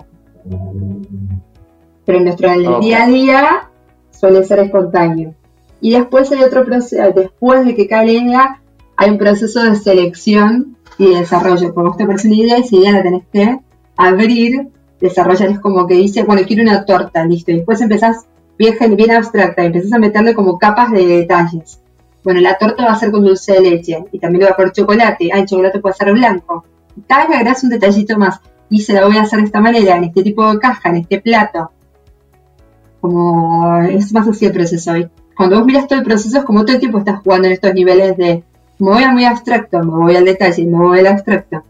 Pero 2.06 2.18
en 2.20 2.24
nuestro 2.24 2.80
día 2.80 3.04
a 3.04 3.08
día 3.08 3.70
suele 4.12 4.44
ser 4.44 4.60
espontáneo. 4.60 5.34
Y 5.82 5.92
después 5.92 6.32
hay 6.32 6.44
otro 6.44 6.64
proceso, 6.64 7.12
después 7.14 7.66
de 7.66 7.76
que 7.76 7.88
cae 7.88 8.06
la 8.06 8.12
idea, 8.12 8.62
hay 8.96 9.10
un 9.10 9.18
proceso 9.18 9.64
de 9.64 9.76
selección 9.76 10.78
y 10.98 11.10
de 11.10 11.20
desarrollo. 11.20 11.74
Como 11.74 11.90
vos 11.90 11.98
te 11.98 12.06
parece 12.06 12.28
una 12.28 12.38
idea, 12.38 12.58
esa 12.58 12.76
idea 12.76 12.92
la 12.92 13.04
tenés 13.04 13.24
que 13.32 13.60
abrir, 13.98 14.70
desarrollar, 15.00 15.50
es 15.50 15.60
como 15.60 15.88
que 15.88 15.96
dice, 15.96 16.24
bueno, 16.24 16.42
quiero 16.46 16.64
una 16.64 16.86
torta, 16.86 17.26
listo. 17.26 17.52
Y 17.52 17.58
después 17.58 17.82
empezás 17.82 18.26
bien, 18.58 18.76
bien 18.96 19.12
abstracta 19.12 19.64
y 19.64 19.68
empezás 19.68 19.94
a 19.94 20.00
meterle 20.00 20.34
como 20.34 20.58
capas 20.58 20.92
de 20.92 21.06
detalles. 21.06 21.80
Bueno, 22.24 22.42
la 22.42 22.58
torta 22.58 22.86
va 22.86 22.94
a 22.94 23.00
ser 23.00 23.12
con 23.12 23.24
dulce 23.24 23.54
de 23.54 23.62
leche 23.62 24.04
y 24.12 24.20
también 24.20 24.42
le 24.42 24.46
va 24.48 24.54
a 24.54 24.56
poner 24.56 24.72
chocolate. 24.72 25.30
Ah, 25.32 25.40
el 25.40 25.46
chocolate 25.46 25.80
puede 25.80 25.96
ser 25.96 26.12
blanco. 26.14 26.66
Cada 27.08 27.28
vez 27.44 27.64
un 27.64 27.70
detallito 27.70 28.18
más 28.18 28.40
y 28.70 28.82
se 28.82 28.94
la 28.94 29.06
voy 29.06 29.18
a 29.18 29.22
hacer 29.22 29.40
de 29.40 29.46
esta 29.46 29.62
manera, 29.62 29.98
en 29.98 30.06
este 30.06 30.24
tipo 30.24 30.52
de 30.52 30.60
caja, 30.60 30.90
en 30.90 30.96
este 30.98 31.22
plato. 31.22 31.72
Como 33.00 33.82
es 33.84 34.12
más 34.12 34.28
así 34.28 34.46
el 34.46 34.52
proceso 34.52 34.92
hoy 34.92 35.08
cuando 35.36 35.58
vos 35.58 35.66
miras 35.66 35.88
todo 35.88 36.00
el 36.00 36.06
proceso 36.06 36.38
es 36.38 36.46
como 36.46 36.64
todo 36.64 36.76
el 36.76 36.80
tiempo 36.80 36.98
estás 36.98 37.22
jugando 37.22 37.48
en 37.48 37.54
estos 37.54 37.74
niveles 37.74 38.18
de 38.18 38.44
me 38.80 38.92
voy 38.92 39.04
a 39.04 39.12
muy 39.12 39.26
abstracto, 39.26 39.80
me 39.80 40.04
voy 40.04 40.16
al 40.16 40.26
detalle, 40.26 40.66
me 40.66 40.78
voy 40.78 41.00
al 41.00 41.08
abstracto. 41.08 41.64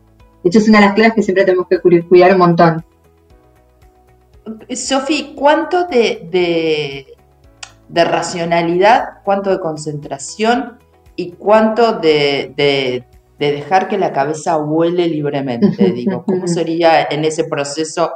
De 0.43 0.50
hecho 0.50 0.59
es 0.59 0.69
una 0.69 0.79
de 0.79 0.85
las 0.85 0.95
claves 0.95 1.13
que 1.13 1.24
siempre 1.24 1.45
tenemos 1.45 1.67
que 1.67 1.79
cuidar 1.79 2.33
un 2.33 2.38
montón. 2.38 2.85
Sofi, 4.75 5.33
¿cuánto 5.35 5.88
de, 5.88 7.15
de, 7.89 8.03
racionalidad, 8.03 9.24
cuánto 9.24 9.50
de 9.50 9.59
concentración 9.59 10.77
y 11.15 11.31
cuánto 11.31 11.93
de, 11.93 12.53
de, 12.55 13.03
dejar 13.39 13.88
que 13.88 13.97
la 13.97 14.12
cabeza 14.12 14.57
vuele 14.57 15.07
libremente? 15.07 15.91
Digo, 15.95 16.24
¿cómo 16.25 16.47
sería 16.47 17.03
en 17.03 17.25
ese 17.25 17.45
proceso 17.45 18.12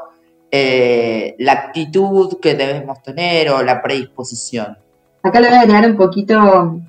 eh, 0.51 1.35
la 1.39 1.53
actitud 1.53 2.39
que 2.39 2.53
debemos 2.53 3.01
tener 3.01 3.49
o 3.49 3.63
la 3.63 3.81
predisposición? 3.81 4.77
Acá 5.23 5.39
le 5.39 5.47
voy 5.47 5.57
a 5.57 5.61
agregar 5.61 5.89
un 5.89 5.97
poquito, 5.97 6.79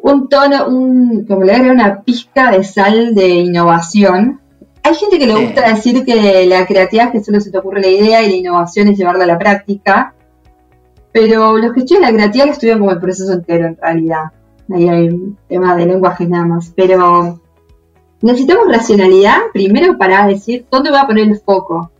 un 0.00 0.28
tono, 0.28 0.68
un, 0.68 1.24
como 1.26 1.40
le 1.40 1.46
voy 1.46 1.50
a 1.50 1.54
agregar 1.56 1.74
una 1.74 2.02
pizca 2.02 2.50
de 2.50 2.64
sal 2.64 3.14
de 3.14 3.28
innovación. 3.28 4.40
Hay 4.82 4.94
gente 4.94 5.18
que 5.18 5.26
le 5.26 5.44
gusta 5.44 5.68
decir 5.68 6.04
que 6.04 6.46
la 6.46 6.66
creatividad 6.66 7.06
es 7.06 7.12
que 7.12 7.24
solo 7.24 7.40
se 7.40 7.50
te 7.50 7.58
ocurre 7.58 7.80
la 7.80 7.88
idea 7.88 8.22
y 8.22 8.30
la 8.30 8.36
innovación 8.36 8.88
es 8.88 8.98
llevarla 8.98 9.24
a 9.24 9.26
la 9.26 9.38
práctica. 9.38 10.14
Pero 11.12 11.56
los 11.58 11.72
que 11.72 11.80
estudian 11.80 12.02
la 12.02 12.12
creatividad 12.12 12.46
lo 12.46 12.52
estudian 12.52 12.78
como 12.78 12.92
el 12.92 13.00
proceso 13.00 13.32
entero 13.32 13.66
en 13.66 13.76
realidad. 13.76 14.24
Ahí 14.72 14.88
hay 14.88 15.08
un 15.08 15.36
tema 15.48 15.74
de 15.76 15.86
lenguaje 15.86 16.26
nada 16.26 16.44
más. 16.44 16.72
Pero 16.74 17.40
necesitamos 18.22 18.68
racionalidad 18.68 19.38
primero 19.52 19.98
para 19.98 20.26
decir 20.26 20.66
dónde 20.70 20.90
voy 20.90 21.00
a 21.00 21.06
poner 21.06 21.28
el 21.28 21.40
foco. 21.40 21.90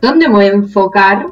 ¿Dónde 0.00 0.28
voy 0.28 0.46
a 0.46 0.52
enfocar 0.52 1.26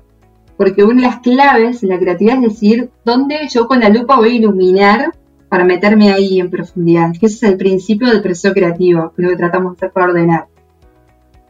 porque 0.57 0.85
una 0.85 1.03
de 1.03 1.09
las 1.09 1.21
claves 1.21 1.83
en 1.83 1.89
la 1.89 1.99
creatividad 1.99 2.37
es 2.37 2.55
decir 2.55 2.91
dónde 3.05 3.49
yo 3.51 3.67
con 3.67 3.81
la 3.81 3.89
lupa 3.89 4.17
voy 4.17 4.31
a 4.31 4.35
iluminar 4.35 5.13
para 5.55 5.65
meterme 5.65 6.13
ahí 6.13 6.41
en 6.41 6.51
profundidad, 6.51 7.13
ese 7.13 7.27
es 7.27 7.43
el 7.45 7.57
principio 7.57 8.09
del 8.09 8.23
proceso 8.23 8.53
creativo, 8.53 9.13
lo 9.15 9.29
que 9.29 9.37
tratamos 9.37 9.71
de 9.71 9.77
hacer 9.77 9.93
para 9.93 10.07
ordenar. 10.07 10.49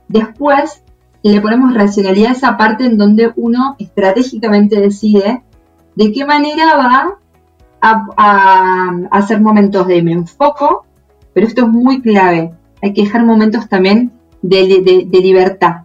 Después 0.08 0.82
le 1.22 1.40
ponemos 1.40 1.72
racionalidad 1.72 2.28
a 2.28 2.32
esa 2.32 2.56
parte 2.58 2.84
en 2.84 2.98
donde 2.98 3.32
uno 3.34 3.76
estratégicamente 3.78 4.78
decide 4.78 5.42
de 5.96 6.12
qué 6.12 6.26
manera 6.26 6.76
va 6.76 7.18
a, 7.80 8.90
hacer 9.10 9.40
momentos 9.40 9.86
de 9.86 10.02
me 10.02 10.12
enfoco, 10.12 10.84
pero 11.32 11.46
esto 11.46 11.62
es 11.62 11.68
muy 11.68 12.02
clave, 12.02 12.52
hay 12.82 12.92
que 12.92 13.04
dejar 13.04 13.24
momentos 13.24 13.70
también 13.70 14.12
de 14.42 15.08
libertad 15.10 15.76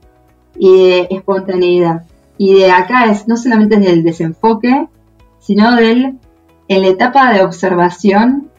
y 0.57 0.89
de 0.89 1.07
espontaneidad. 1.09 2.03
Y 2.38 2.53
de 2.53 2.69
acá 2.69 3.05
es 3.05 3.29
no 3.29 3.38
solamente 3.38 3.77
del 3.77 4.03
desenfoque, 4.03 4.89
sino 5.39 5.73
del, 5.77 6.19
en 6.69 6.83
la 6.83 6.88
etapa 6.89 7.33
de 7.33 7.43
observación, 7.43 8.51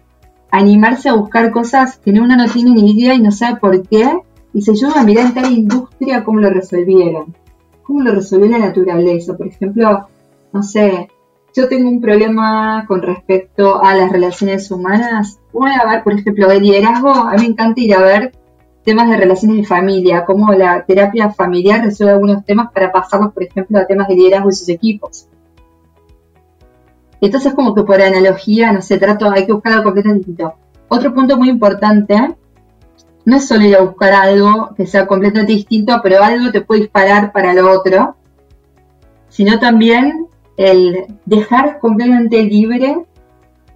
animarse 0.51 1.09
a 1.09 1.15
buscar 1.15 1.53
cosas 1.53 1.97
que 1.97 2.11
uno 2.11 2.37
no 2.37 2.45
tiene 2.51 2.73
ni 2.73 2.91
idea 2.91 3.15
y 3.15 3.21
no 3.21 3.31
sabe 3.31 3.61
por 3.61 3.87
qué, 3.89 4.19
y 4.53 4.63
se 4.63 4.73
ayuda 4.73 5.01
a 5.01 5.05
mirar 5.05 5.27
en 5.27 5.35
tal 5.35 5.53
industria 5.53 6.25
cómo 6.25 6.41
lo 6.41 6.51
resolvieron, 6.51 7.37
cómo 7.85 8.03
lo 8.03 8.13
resolvió 8.13 8.51
la 8.51 8.59
naturaleza. 8.59 9.37
Por 9.37 9.47
ejemplo, 9.47 10.09
no 10.53 10.63
sé, 10.65 11.09
yo 11.55 11.69
tengo 11.69 11.89
un 11.89 12.01
problema 12.01 12.85
con 12.89 13.01
respecto 13.01 13.81
a 13.81 13.95
las 13.95 14.11
relaciones 14.11 14.69
humanas. 14.73 15.39
Voy 15.53 15.71
a 15.71 15.89
ver, 15.89 16.03
por 16.03 16.15
ejemplo, 16.15 16.51
el 16.51 16.65
liderazgo. 16.65 17.11
A 17.11 17.35
mí 17.35 17.43
me 17.43 17.47
encanta 17.47 17.81
ir 17.81 17.95
a 17.95 18.01
ver 18.01 18.33
temas 18.85 19.09
de 19.09 19.19
relaciones 19.19 19.59
de 19.59 19.65
familia, 19.65 20.25
cómo 20.25 20.53
la 20.53 20.85
terapia 20.85 21.31
familiar 21.31 21.85
resuelve 21.85 22.15
algunos 22.15 22.45
temas 22.45 22.73
para 22.73 22.91
pasarlos, 22.91 23.33
por 23.33 23.45
ejemplo, 23.45 23.79
a 23.79 23.87
temas 23.87 24.09
de 24.09 24.17
liderazgo 24.17 24.49
y 24.49 24.53
sus 24.53 24.69
equipos. 24.69 25.29
Entonces, 27.21 27.55
como 27.55 27.75
que 27.75 27.83
por 27.83 28.01
analogía, 28.01 28.73
no 28.73 28.83
sé, 28.83 28.99
trato, 28.99 29.31
hay 29.31 29.47
que 29.47 29.53
buscar 29.53 29.73
algo 29.73 29.85
completamente. 29.85 30.45
Otro 30.89 31.15
punto 31.15 31.37
muy 31.37 31.51
importante, 31.51 32.37
no 33.25 33.37
es 33.37 33.47
solo 33.47 33.65
ir 33.65 33.77
a 33.77 33.83
buscar 33.83 34.13
algo 34.13 34.75
que 34.77 34.87
sea 34.87 35.07
completamente 35.07 35.53
distinto, 35.53 36.01
pero 36.03 36.23
algo 36.23 36.51
te 36.51 36.63
puede 36.63 36.83
disparar 36.83 37.33
para 37.33 37.53
lo 37.53 37.71
otro, 37.71 38.17
sino 39.29 39.59
también 39.59 40.27
el 40.57 41.07
dejar 41.27 41.79
completamente 41.79 42.43
libre 42.43 43.05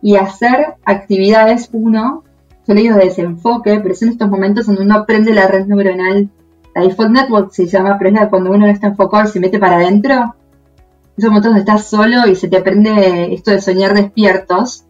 y 0.03 0.17
hacer 0.17 0.75
actividades, 0.85 1.69
uno, 1.73 2.25
son 2.67 2.79
ellos 2.79 2.97
de 2.97 3.07
desenfoque, 3.07 3.81
pero 3.83 3.95
son 3.95 4.09
estos 4.09 4.29
momentos 4.29 4.67
donde 4.67 4.83
uno 4.83 4.97
aprende 4.97 5.35
la 5.35 5.47
red 5.47 5.67
neuronal. 5.67 6.31
La 6.75 6.83
default 6.83 7.11
network 7.11 7.53
se 7.53 7.67
llama, 7.67 7.97
pero 7.99 8.29
cuando 8.29 8.51
uno 8.51 8.67
no 8.67 8.73
está 8.73 8.89
enfocado 8.89 9.25
y 9.25 9.33
se 9.33 9.41
mete 9.41 9.59
para 9.59 9.77
adentro. 9.77 10.35
Esos 11.17 11.31
momentos 11.31 11.51
donde 11.51 11.61
estás 11.61 11.87
solo 11.87 12.27
y 12.27 12.35
se 12.35 12.49
te 12.49 12.57
aprende 12.57 13.33
esto 13.33 13.51
de 13.51 13.61
soñar 13.61 13.95
despiertos. 13.95 14.85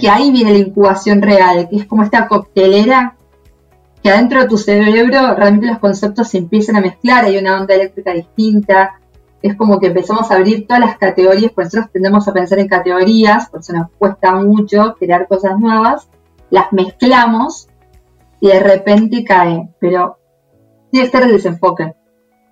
que 0.00 0.08
ahí 0.08 0.30
viene 0.32 0.52
la 0.52 0.58
incubación 0.58 1.22
real, 1.22 1.68
que 1.68 1.76
es 1.76 1.86
como 1.86 2.02
esta 2.02 2.26
coctelera 2.28 3.16
que 4.02 4.10
adentro 4.10 4.40
de 4.40 4.48
tu 4.48 4.58
cerebro 4.58 5.34
realmente 5.34 5.66
los 5.66 5.78
conceptos 5.78 6.28
se 6.28 6.38
empiezan 6.38 6.76
a 6.76 6.80
mezclar, 6.80 7.24
hay 7.24 7.38
una 7.38 7.60
onda 7.60 7.74
eléctrica 7.74 8.12
distinta, 8.12 9.00
es 9.40 9.54
como 9.54 9.78
que 9.78 9.88
empezamos 9.88 10.30
a 10.30 10.36
abrir 10.36 10.66
todas 10.66 10.80
las 10.80 10.98
categorías, 10.98 11.52
por 11.52 11.64
nosotros 11.64 11.90
tendemos 11.92 12.26
a 12.26 12.32
pensar 12.32 12.58
en 12.58 12.68
categorías, 12.68 13.48
por 13.48 13.60
eso 13.60 13.72
nos 13.72 13.90
cuesta 13.92 14.32
mucho 14.34 14.96
crear 14.98 15.28
cosas 15.28 15.58
nuevas, 15.58 16.08
las 16.50 16.72
mezclamos 16.72 17.68
y 18.40 18.48
de 18.48 18.60
repente 18.60 19.24
cae, 19.24 19.68
pero 19.78 20.18
tiene 20.90 21.06
que 21.06 21.16
ser 21.16 21.26
el 21.26 21.32
desenfoque. 21.32 21.94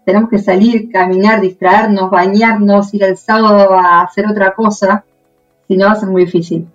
Tenemos 0.05 0.31
que 0.31 0.39
salir, 0.39 0.91
caminar, 0.91 1.41
distraernos, 1.41 2.11
bañarnos, 2.11 2.93
ir 2.95 3.05
el 3.05 3.17
sábado 3.17 3.75
a 3.75 4.03
hacer 4.03 4.27
otra 4.27 4.55
cosa, 4.55 5.05
si 5.69 5.77
no 5.77 5.87
va 5.87 5.93
a 5.93 5.97
ser 5.97 6.09
muy 6.09 6.25
difícil. 6.25 6.67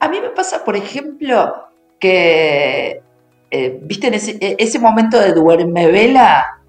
A 0.00 0.08
mí 0.08 0.20
me 0.20 0.30
pasa, 0.30 0.64
por 0.64 0.76
ejemplo, 0.76 1.68
que, 1.98 3.02
eh, 3.50 3.80
viste, 3.82 4.06
en 4.06 4.14
ese, 4.14 4.38
e, 4.40 4.56
ese, 4.58 4.78
momento 4.78 5.18
de 5.18 5.32
duerme 5.32 5.90
vela, 5.90 6.60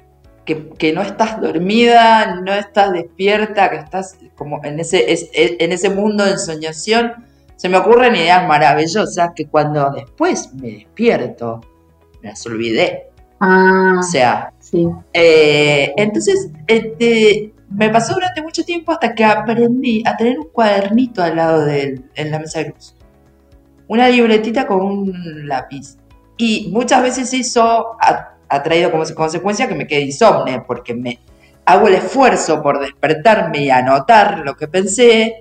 que, 0.46 0.70
que, 0.70 0.92
no 0.92 1.02
estás 1.02 1.40
dormida, 1.40 2.36
no 2.42 2.54
estás 2.54 2.92
despierta, 2.92 3.70
que 3.70 3.78
estás 3.78 4.18
como 4.36 4.64
en 4.64 4.80
ese, 4.80 5.12
e, 5.12 5.58
en 5.60 5.72
ese 5.72 5.90
mundo 5.92 6.26
de 6.26 6.32
ensoñación, 6.32 7.26
se 7.56 7.70
me 7.70 7.78
ocurren 7.78 8.16
ideas 8.16 8.48
maravillosas 8.48 9.32
que 9.36 9.48
cuando 9.48 9.92
después 9.92 10.54
me 10.54 10.72
despierto, 10.72 11.62
me 12.22 12.30
las 12.30 12.46
olvidé. 12.46 13.09
Ah, 13.40 13.98
o 14.00 14.04
sea, 14.04 14.54
sí. 14.60 14.88
Eh, 15.14 15.94
entonces, 15.98 16.50
este, 16.68 17.54
me 17.70 17.90
pasó 17.90 18.14
durante 18.14 18.42
mucho 18.42 18.64
tiempo 18.64 18.92
hasta 18.92 19.16
que 19.16 19.24
aprendí 19.24 20.04
a 20.06 20.18
tener 20.18 20.40
un 20.40 20.50
cuadernito 20.50 21.22
al 21.22 21.36
lado 21.36 21.66
de 21.66 21.82
él, 21.82 22.06
en 22.16 22.32
la 22.32 22.40
mesa 22.40 22.60
de 22.60 22.70
luz 22.70 22.96
una 23.90 24.08
libretita 24.08 24.66
con 24.66 24.82
un 24.82 25.48
lápiz. 25.48 25.98
Y 26.38 26.70
muchas 26.72 27.02
veces 27.02 27.34
eso 27.34 27.98
ha, 28.00 28.64
traído 28.64 28.92
como 28.92 29.04
consecuencia 29.14 29.68
que 29.68 29.76
me 29.76 29.86
quede 29.86 30.02
insomne, 30.02 30.62
porque 30.66 30.94
me 30.94 31.20
hago 31.66 31.88
el 31.88 31.96
esfuerzo 31.96 32.64
por 32.64 32.80
despertarme 32.80 33.64
y 33.64 33.70
anotar 33.70 34.40
lo 34.40 34.56
que 34.56 34.68
pensé. 34.68 35.40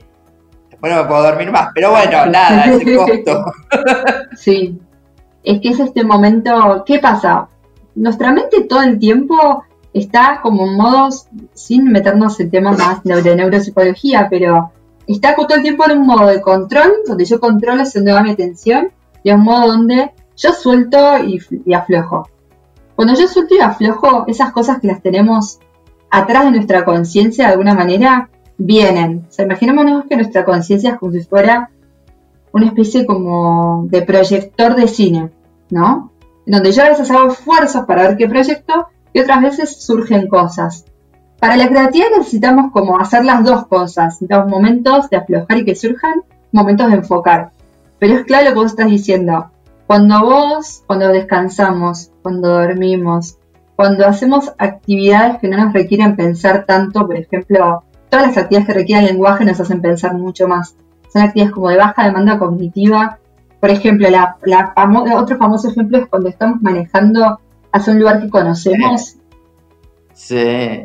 Después 0.71 0.93
no 0.93 1.03
me 1.03 1.09
puedo 1.09 1.23
dormir 1.23 1.53
más, 1.53 1.69
pero 1.75 1.91
bueno, 1.91 2.27
nada, 2.27 2.65
ese 2.65 2.97
costo. 3.25 3.45
sí, 4.37 4.81
es 5.45 5.61
que 5.61 5.69
es 5.69 5.81
este 5.81 6.03
momento, 6.03 6.83
¿qué 6.87 6.99
pasa? 6.99 7.49
Nuestra 7.99 8.33
mente 8.33 8.63
todo 8.63 8.83
el 8.83 8.99
tiempo 8.99 9.65
está 9.93 10.41
como 10.41 10.67
en 10.67 10.77
modos, 10.77 11.27
sin 11.53 11.91
meternos 11.91 12.39
en 12.39 12.51
temas 12.51 12.79
más 12.79 13.03
de 13.03 13.35
neuropsicología, 13.35 14.29
pero 14.31 14.71
está 15.09 15.35
todo 15.35 15.57
el 15.57 15.63
tiempo 15.63 15.85
en 15.85 15.99
un 15.99 16.07
modo 16.07 16.29
de 16.29 16.41
control, 16.41 16.93
donde 17.07 17.25
yo 17.25 17.41
controlo 17.41 17.83
hacia 17.83 18.01
donde 18.01 18.13
va 18.13 18.23
mi 18.23 18.31
atención, 18.31 18.93
y 19.25 19.31
en 19.31 19.41
un 19.41 19.45
modo 19.45 19.67
donde 19.67 20.13
yo 20.37 20.53
suelto 20.53 21.19
y, 21.25 21.75
aflojo. 21.75 22.29
Cuando 22.95 23.15
yo 23.15 23.27
suelto 23.27 23.57
y 23.57 23.61
aflojo, 23.61 24.27
esas 24.29 24.53
cosas 24.53 24.79
que 24.81 24.87
las 24.87 25.03
tenemos 25.03 25.59
atrás 26.09 26.45
de 26.45 26.53
nuestra 26.53 26.85
conciencia 26.85 27.47
de 27.47 27.53
alguna 27.53 27.75
manera, 27.75 28.31
vienen. 28.59 29.27
O 29.29 29.33
sea, 29.33 29.45
imaginémonos 29.45 30.05
que 30.07 30.17
nuestra 30.17 30.45
conciencia 30.45 30.91
es 30.91 30.99
como 30.99 31.13
si 31.13 31.23
fuera 31.23 31.71
una 32.53 32.67
especie 32.67 33.07
como 33.07 33.87
de 33.89 34.03
proyector 34.03 34.77
de 34.77 34.87
cine, 34.87 35.31
¿no? 35.71 36.13
Donde 36.49 36.73
yo 36.73 36.83
a 36.83 36.89
veces 36.89 37.11
hago 37.11 37.31
esfuerzos 37.31 37.85
para 37.85 38.03
ver 38.03 38.17
qué 38.17 38.27
proyecto 38.27 38.89
y 39.13 39.21
otras 39.21 39.43
veces 39.43 39.85
surgen 39.85 40.29
cosas. 40.29 40.87
Para 41.39 41.57
la 41.57 41.69
creatividad 41.69 42.09
necesitamos 42.17 42.73
como 42.73 42.99
hacer 42.99 43.25
las 43.25 43.45
dos 43.45 43.67
cosas. 43.67 44.15
Necesitamos 44.15 44.51
momentos 44.51 45.11
de 45.11 45.19
aflojar 45.19 45.59
y 45.59 45.65
que 45.67 45.75
surjan, 45.75 46.23
momentos 46.51 46.89
de 46.89 46.97
enfocar. 46.97 47.51
Pero 47.99 48.15
es 48.15 48.25
claro 48.25 48.47
lo 48.47 48.51
que 48.53 48.61
vos 48.61 48.71
estás 48.73 48.89
diciendo. 48.89 49.51
Cuando 49.87 50.23
vos, 50.23 50.83
cuando 50.87 51.09
descansamos, 51.09 52.13
cuando 52.23 52.49
dormimos, 52.49 53.37
cuando 53.77 54.07
hacemos 54.07 54.53
actividades 54.59 55.39
que 55.41 55.49
no 55.49 55.59
nos 55.59 55.73
requieren 55.75 56.17
pensar 56.17 56.65
tanto, 56.67 57.07
por 57.07 57.17
ejemplo, 57.17 57.85
todas 58.09 58.27
las 58.27 58.37
actividades 58.39 58.67
que 58.67 58.75
requieren 58.81 59.07
lenguaje 59.07 59.45
nos 59.45 59.61
hacen 59.61 59.83
pensar 59.83 60.15
mucho 60.15 60.49
más. 60.49 60.75
Son 61.13 61.23
actividades 61.23 61.55
como 61.55 61.69
de 61.69 61.77
baja 61.77 62.05
demanda 62.05 62.39
cognitiva. 62.39 63.19
Por 63.61 63.71
ejemplo, 63.71 64.09
la, 64.11 64.37
otro 65.17 65.37
famoso 65.37 65.69
ejemplo 65.69 65.99
es 65.99 66.07
cuando 66.07 66.29
estamos 66.29 66.63
manejando 66.63 67.41
hacia 67.73 67.93
un 67.93 67.99
lugar 67.99 68.21
que 68.21 68.31
conocemos. 68.31 69.17
Sí. 70.13 70.85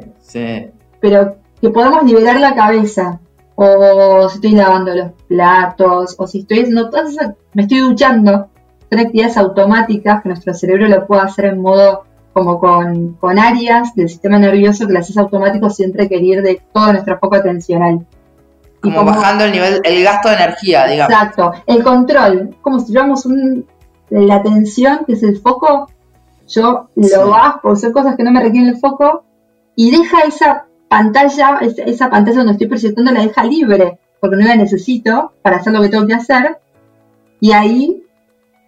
Pero 0.99 1.35
que 1.61 1.69
podamos 1.69 2.03
liberar 2.03 2.39
la 2.39 2.55
cabeza, 2.55 3.19
o 3.55 4.27
si 4.29 4.35
estoy 4.35 4.51
lavando 4.51 4.93
los 4.95 5.11
platos, 5.27 6.15
o 6.17 6.27
si 6.27 6.39
estoy 6.39 6.59
haciendo 6.59 6.89
todas 6.89 7.15
me 7.53 7.63
estoy 7.63 7.79
duchando, 7.79 8.49
son 8.89 8.99
actividades 8.99 9.37
automáticas 9.37 10.21
que 10.21 10.29
nuestro 10.29 10.53
cerebro 10.53 10.87
lo 10.87 11.05
puede 11.05 11.21
hacer 11.21 11.45
en 11.45 11.61
modo 11.61 12.03
como 12.33 12.59
con, 12.59 13.39
áreas 13.39 13.93
del 13.95 14.09
sistema 14.09 14.39
nervioso 14.39 14.87
que 14.87 14.93
las 14.93 15.09
hace 15.09 15.19
automático 15.19 15.69
sin 15.69 15.93
requerir 15.93 16.41
de 16.41 16.61
todo 16.73 16.91
nuestro 16.91 17.19
foco 17.19 17.35
atencional. 17.35 18.05
Como, 18.83 19.05
bajando 19.05 19.45
el 19.45 19.53
nivel, 19.53 19.81
el 19.83 20.03
gasto 20.03 20.27
de 20.29 20.35
energía, 20.35 20.85
digamos. 20.85 21.13
Exacto. 21.13 21.53
El 21.65 21.83
control, 21.83 22.57
como 22.61 22.79
si 22.79 22.87
tuviéramos 22.87 23.25
un, 23.25 23.65
la 24.09 24.35
atención, 24.35 25.05
que 25.07 25.13
es 25.13 25.23
el 25.23 25.39
foco, 25.39 25.89
yo 26.47 26.89
lo 26.95 27.29
bajo, 27.29 27.75
son 27.75 27.93
cosas 27.93 28.15
que 28.17 28.23
no 28.23 28.31
me 28.31 28.41
requieren 28.41 28.69
el 28.69 28.77
foco, 28.77 29.23
y 29.75 29.91
deja 29.91 30.21
esa 30.21 30.65
pantalla, 30.89 31.59
esa 31.61 32.09
pantalla 32.09 32.37
donde 32.37 32.51
estoy 32.53 32.67
proyectando, 32.67 33.11
la 33.11 33.21
deja 33.21 33.43
libre, 33.45 33.99
porque 34.19 34.35
no 34.35 34.45
la 34.45 34.55
necesito 34.55 35.31
para 35.41 35.57
hacer 35.57 35.73
lo 35.73 35.81
que 35.81 35.89
tengo 35.89 36.05
que 36.05 36.13
hacer, 36.13 36.57
y 37.39 37.53
ahí 37.53 38.03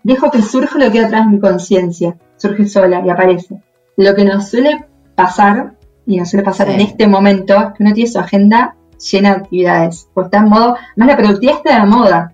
dejo 0.03 0.31
que 0.31 0.41
surja 0.41 0.79
lo 0.79 0.91
que 0.91 0.99
hay 0.99 1.05
atrás 1.05 1.25
de 1.25 1.31
mi 1.31 1.39
conciencia, 1.39 2.17
surge 2.37 2.67
sola 2.67 3.03
y 3.05 3.09
aparece. 3.09 3.61
Lo 3.97 4.15
que 4.15 4.25
nos 4.25 4.49
suele 4.49 4.85
pasar, 5.15 5.75
y 6.05 6.17
nos 6.17 6.29
suele 6.29 6.43
pasar 6.43 6.69
en 6.69 6.81
este 6.81 7.07
momento, 7.07 7.55
es 7.55 7.73
que 7.73 7.83
uno 7.83 7.93
tiene 7.93 8.09
su 8.09 8.19
agenda 8.19 8.75
llena 8.97 9.31
de 9.31 9.35
actividades, 9.37 10.09
pues 10.13 10.25
está 10.25 10.39
en 10.39 10.49
modo, 10.49 10.75
más 10.95 11.07
la 11.07 11.17
productividad 11.17 11.57
está 11.57 11.79
de 11.79 11.85
moda. 11.85 12.31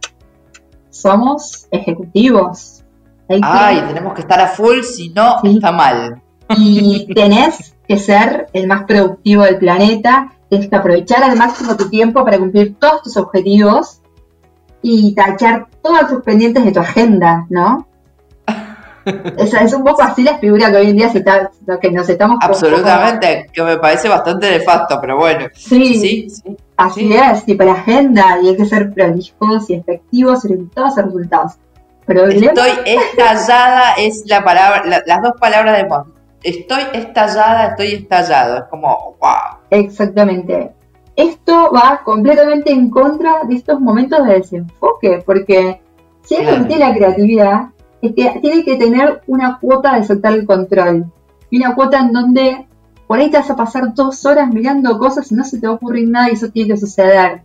Somos 0.90 1.68
ejecutivos. 1.72 2.84
Ay, 3.28 3.82
tenemos 3.88 4.14
que 4.14 4.22
estar 4.22 4.40
a 4.42 4.48
full, 4.48 4.82
si 4.82 5.10
no, 5.10 5.38
está 5.44 5.72
mal. 5.72 6.22
Y 6.58 7.14
tenés 7.14 7.76
que 7.88 7.98
ser 7.98 8.48
el 8.54 8.68
más 8.68 8.84
productivo 8.84 9.44
del 9.44 9.58
planeta, 9.58 10.34
tienes 10.50 10.70
que 10.70 10.76
aprovechar 10.76 11.24
al 11.24 11.38
máximo 11.38 11.78
tu 11.78 11.90
tiempo 11.90 12.26
para 12.26 12.38
cumplir 12.38 12.76
todos 12.78 13.04
tus 13.04 13.18
objetivos 13.18 14.02
y 14.82 15.14
tachar 15.16 15.68
todos 15.82 16.10
tus 16.10 16.24
pendientes 16.24 16.66
de 16.66 16.72
tu 16.72 16.80
agenda, 16.80 17.46
¿no? 17.50 17.88
Esa 19.38 19.62
es 19.62 19.74
un 19.74 19.84
poco 19.84 20.04
así 20.04 20.24
la 20.24 20.38
figura 20.38 20.72
que 20.72 20.78
hoy 20.78 20.90
en 20.90 20.98
día 20.98 21.10
se 21.10 21.20
está, 21.20 21.50
que 21.82 21.92
nos 21.92 22.08
estamos 22.08 22.38
absolutamente 22.42 23.48
que 23.52 23.64
me 23.64 23.78
parece 23.78 24.08
bastante 24.10 24.50
nefasto 24.52 25.00
pero 25.02 25.18
bueno 25.18 25.48
sí, 25.54 25.96
sí, 25.96 26.30
sí 26.30 26.58
así 26.78 27.14
es 27.14 27.46
tipo 27.46 27.64
la 27.64 27.74
agenda 27.74 28.38
y 28.42 28.50
hay 28.50 28.58
que 28.58 28.66
ser 28.66 28.92
prolijos 28.94 29.70
y 29.70 29.74
efectivos 29.74 30.46
en 30.46 30.70
todos 30.70 30.98
los 30.98 31.06
resultados 31.06 31.54
estoy 32.08 32.72
estallada 32.86 33.94
es 33.98 34.24
la 34.28 34.44
palabra 34.44 35.02
las 35.06 35.22
dos 35.22 35.34
palabras 35.40 35.78
de 35.78 35.88
moda 35.88 36.06
estoy 36.44 36.84
estallada, 36.94 37.68
estoy 37.68 37.94
estallado. 37.94 38.58
Es 38.60 38.64
como, 38.66 39.16
wow. 39.20 39.60
Exactamente. 39.70 40.72
Esto 41.16 41.72
va 41.74 42.02
completamente 42.04 42.72
en 42.72 42.90
contra 42.90 43.44
de 43.44 43.56
estos 43.56 43.80
momentos 43.80 44.26
de 44.26 44.36
desenfoque, 44.36 45.22
porque 45.26 45.82
si 46.24 46.36
alguien 46.36 46.68
tiene 46.68 46.88
la 46.88 46.96
creatividad, 46.96 47.66
es 48.02 48.14
que 48.14 48.40
tiene 48.40 48.64
que 48.64 48.78
tener 48.78 49.22
una 49.28 49.60
cuota 49.60 49.96
de 49.96 50.04
soltar 50.04 50.34
el 50.34 50.46
control. 50.46 51.06
Y 51.50 51.58
una 51.58 51.76
cuota 51.76 52.00
en 52.00 52.12
donde 52.12 52.68
por 53.08 53.20
ahí 53.20 53.30
te 53.30 53.38
vas 53.38 53.50
a 53.50 53.56
pasar 53.56 53.94
dos 53.94 54.26
horas 54.26 54.54
mirando 54.54 54.98
cosas 54.98 55.32
y 55.32 55.36
no 55.36 55.44
se 55.44 55.60
te 55.60 55.68
va 55.68 55.74
a 55.74 55.76
ocurrir 55.76 56.08
nada 56.10 56.30
y 56.30 56.34
eso 56.34 56.50
tiene 56.50 56.74
que 56.74 56.78
suceder. 56.78 57.44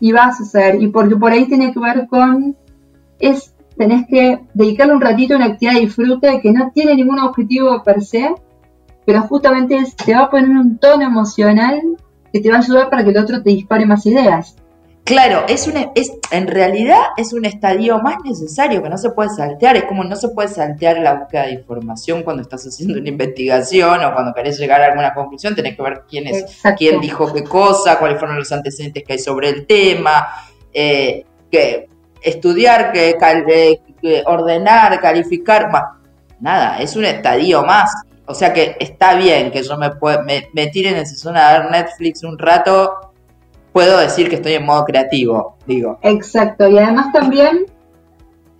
Y 0.00 0.12
va 0.12 0.24
a 0.24 0.34
suceder. 0.34 0.82
Y 0.82 0.88
porque 0.88 1.16
por 1.16 1.32
ahí 1.32 1.46
tiene 1.46 1.72
que 1.72 1.80
ver 1.80 2.06
con 2.08 2.56
es 3.18 3.54
tenés 3.76 4.06
que 4.08 4.40
dedicarle 4.54 4.94
un 4.94 5.00
ratito 5.00 5.34
a 5.34 5.36
una 5.36 5.46
actividad 5.46 5.74
de 5.74 5.80
disfrute 5.80 6.40
que 6.40 6.52
no 6.52 6.70
tiene 6.72 6.94
ningún 6.94 7.18
objetivo 7.18 7.82
per 7.82 8.02
se, 8.02 8.34
pero 9.04 9.22
justamente 9.22 9.78
te 10.04 10.14
va 10.14 10.22
a 10.22 10.30
poner 10.30 10.50
un 10.50 10.78
tono 10.78 11.04
emocional 11.04 11.80
que 12.32 12.40
te 12.40 12.50
va 12.50 12.56
a 12.56 12.60
ayudar 12.60 12.90
para 12.90 13.04
que 13.04 13.10
el 13.10 13.18
otro 13.18 13.42
te 13.42 13.50
dispare 13.50 13.86
más 13.86 14.04
ideas. 14.06 14.56
Claro, 15.06 15.44
es, 15.48 15.68
un, 15.68 15.92
es 15.94 16.10
en 16.32 16.48
realidad 16.48 16.98
es 17.16 17.32
un 17.32 17.44
estadio 17.44 18.00
más 18.00 18.16
necesario 18.24 18.82
que 18.82 18.88
no 18.88 18.98
se 18.98 19.10
puede 19.10 19.30
saltear. 19.30 19.76
Es 19.76 19.84
como 19.84 20.02
no 20.02 20.16
se 20.16 20.30
puede 20.30 20.48
saltear 20.48 20.98
la 20.98 21.14
búsqueda 21.14 21.46
de 21.46 21.52
información 21.52 22.24
cuando 22.24 22.42
estás 22.42 22.66
haciendo 22.66 22.98
una 22.98 23.08
investigación 23.08 24.04
o 24.04 24.12
cuando 24.12 24.34
querés 24.34 24.58
llegar 24.58 24.82
a 24.82 24.86
alguna 24.86 25.14
conclusión. 25.14 25.54
Tenés 25.54 25.76
que 25.76 25.82
ver 25.82 26.02
quién 26.08 26.26
es, 26.26 26.60
quién 26.76 27.00
dijo 27.00 27.32
qué 27.32 27.44
cosa, 27.44 28.00
cuáles 28.00 28.18
fueron 28.18 28.36
los 28.36 28.50
antecedentes 28.50 29.04
que 29.04 29.12
hay 29.12 29.18
sobre 29.20 29.50
el 29.50 29.64
tema. 29.64 30.26
Eh, 30.74 31.24
que 31.52 31.88
estudiar, 32.20 32.90
que, 32.90 33.16
ordenar, 34.26 35.00
calificar, 35.00 35.70
nada, 36.40 36.80
es 36.80 36.96
un 36.96 37.04
estadio 37.04 37.62
más. 37.62 37.92
O 38.26 38.34
sea 38.34 38.52
que 38.52 38.76
está 38.80 39.14
bien 39.14 39.52
que 39.52 39.62
yo 39.62 39.78
me, 39.78 39.88
me, 40.24 40.48
me 40.52 40.66
tire 40.66 40.88
en 40.88 40.96
esa 40.96 41.14
zona 41.14 41.48
a 41.48 41.58
ver 41.60 41.70
Netflix 41.70 42.24
un 42.24 42.36
rato, 42.36 43.12
puedo 43.76 43.98
decir 43.98 44.30
que 44.30 44.36
estoy 44.36 44.54
en 44.54 44.64
modo 44.64 44.86
creativo, 44.86 45.58
digo. 45.66 45.98
Exacto, 46.00 46.66
y 46.66 46.78
además 46.78 47.12
también, 47.12 47.66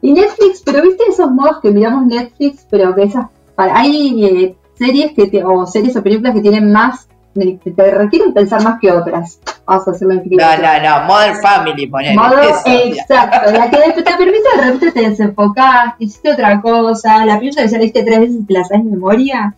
y 0.03 0.13
Netflix, 0.13 0.63
pero 0.63 0.83
viste 0.83 1.05
esos 1.09 1.31
modos 1.31 1.61
que 1.63 1.71
miramos 1.71 2.05
Netflix, 2.05 2.67
pero 2.69 2.95
que 2.95 3.05
esas, 3.05 3.29
hay 3.57 4.27
eh, 4.27 4.57
series 4.79 5.13
que 5.13 5.43
o 5.43 5.67
series 5.67 5.97
o 5.97 6.03
películas 6.03 6.35
que 6.35 6.43
tienen 6.43 6.71
más, 6.71 7.09
te 7.33 7.91
requieren 7.93 8.35
pensar 8.35 8.63
más 8.63 8.79
que 8.79 8.93
otras. 8.93 9.41
Vamos 9.65 9.89
a 9.89 9.93
hacerlo 9.93 10.13
en 10.13 10.23
No, 10.33 10.57
no, 10.59 10.83
no, 10.83 11.07
Modern 11.07 11.41
Family, 11.41 11.87
ponele. 11.87 12.21
exacto, 12.67 13.53
la 13.53 13.71
que 13.71 14.03
te 14.03 14.03
permite 14.03 14.49
de 14.55 14.63
repente 14.65 14.93
te 14.93 15.09
desenfocás, 15.09 15.95
hiciste 15.99 16.33
otra 16.33 16.61
cosa, 16.61 17.25
la 17.25 17.39
película 17.39 17.63
que 17.63 17.71
ya 17.71 17.79
leíste 17.79 18.03
tres 18.03 18.21
veces 18.21 18.37
y 18.37 18.45
te 18.45 18.53
la 18.53 18.65
sabes 18.65 18.85
en 18.85 18.91
memoria. 18.91 19.57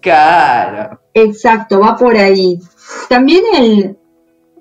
Claro. 0.00 0.98
Exacto, 1.12 1.80
va 1.80 1.94
por 1.94 2.16
ahí. 2.16 2.58
También 3.10 3.42
el, 3.54 3.98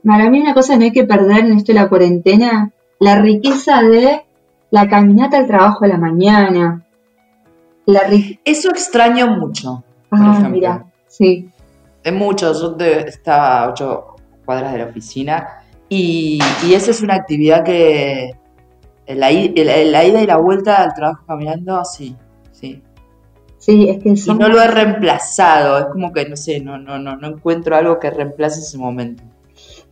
para 0.05 0.29
mí 0.29 0.41
una 0.41 0.53
cosa 0.53 0.73
que 0.73 0.79
no 0.79 0.85
hay 0.85 0.91
que 0.91 1.05
perder 1.05 1.45
en 1.45 1.53
esto 1.53 1.71
de 1.71 1.79
la 1.79 1.89
cuarentena, 1.89 2.71
la 2.99 3.15
riqueza 3.19 3.81
de 3.81 4.21
la 4.71 4.87
caminata 4.87 5.37
al 5.37 5.47
trabajo 5.47 5.85
a 5.85 5.87
la 5.87 5.97
mañana. 5.97 6.85
La 7.85 8.01
Eso 8.43 8.69
extraño 8.69 9.27
mucho. 9.27 9.83
Ah, 10.11 10.47
mira, 10.49 10.85
sí. 11.07 11.49
Es 12.03 12.13
mucho, 12.13 12.53
yo 12.53 12.85
estaba 12.85 13.63
a 13.63 13.69
ocho 13.69 14.15
cuadras 14.45 14.73
de 14.73 14.79
la 14.79 14.85
oficina 14.85 15.47
y, 15.89 16.39
esa 16.73 16.91
es 16.91 17.01
una 17.01 17.15
actividad 17.15 17.63
que 17.63 18.31
la, 19.07 19.31
ida 19.31 20.21
y 20.21 20.25
la 20.25 20.37
vuelta 20.37 20.81
al 20.81 20.93
trabajo 20.93 21.23
caminando, 21.25 21.83
sí, 21.85 22.15
sí. 22.51 22.81
Sí, 23.57 23.87
es 23.89 24.03
que 24.03 24.09
Y 24.09 24.35
no 24.35 24.49
lo 24.49 24.61
he 24.61 24.67
reemplazado, 24.67 25.77
es 25.77 25.85
como 25.85 26.11
que 26.11 26.27
no 26.27 26.35
sé, 26.35 26.59
no, 26.59 26.77
no, 26.77 26.99
no, 26.99 27.15
no 27.15 27.27
encuentro 27.27 27.75
algo 27.77 27.99
que 27.99 28.09
reemplace 28.09 28.59
ese 28.59 28.77
momento. 28.77 29.23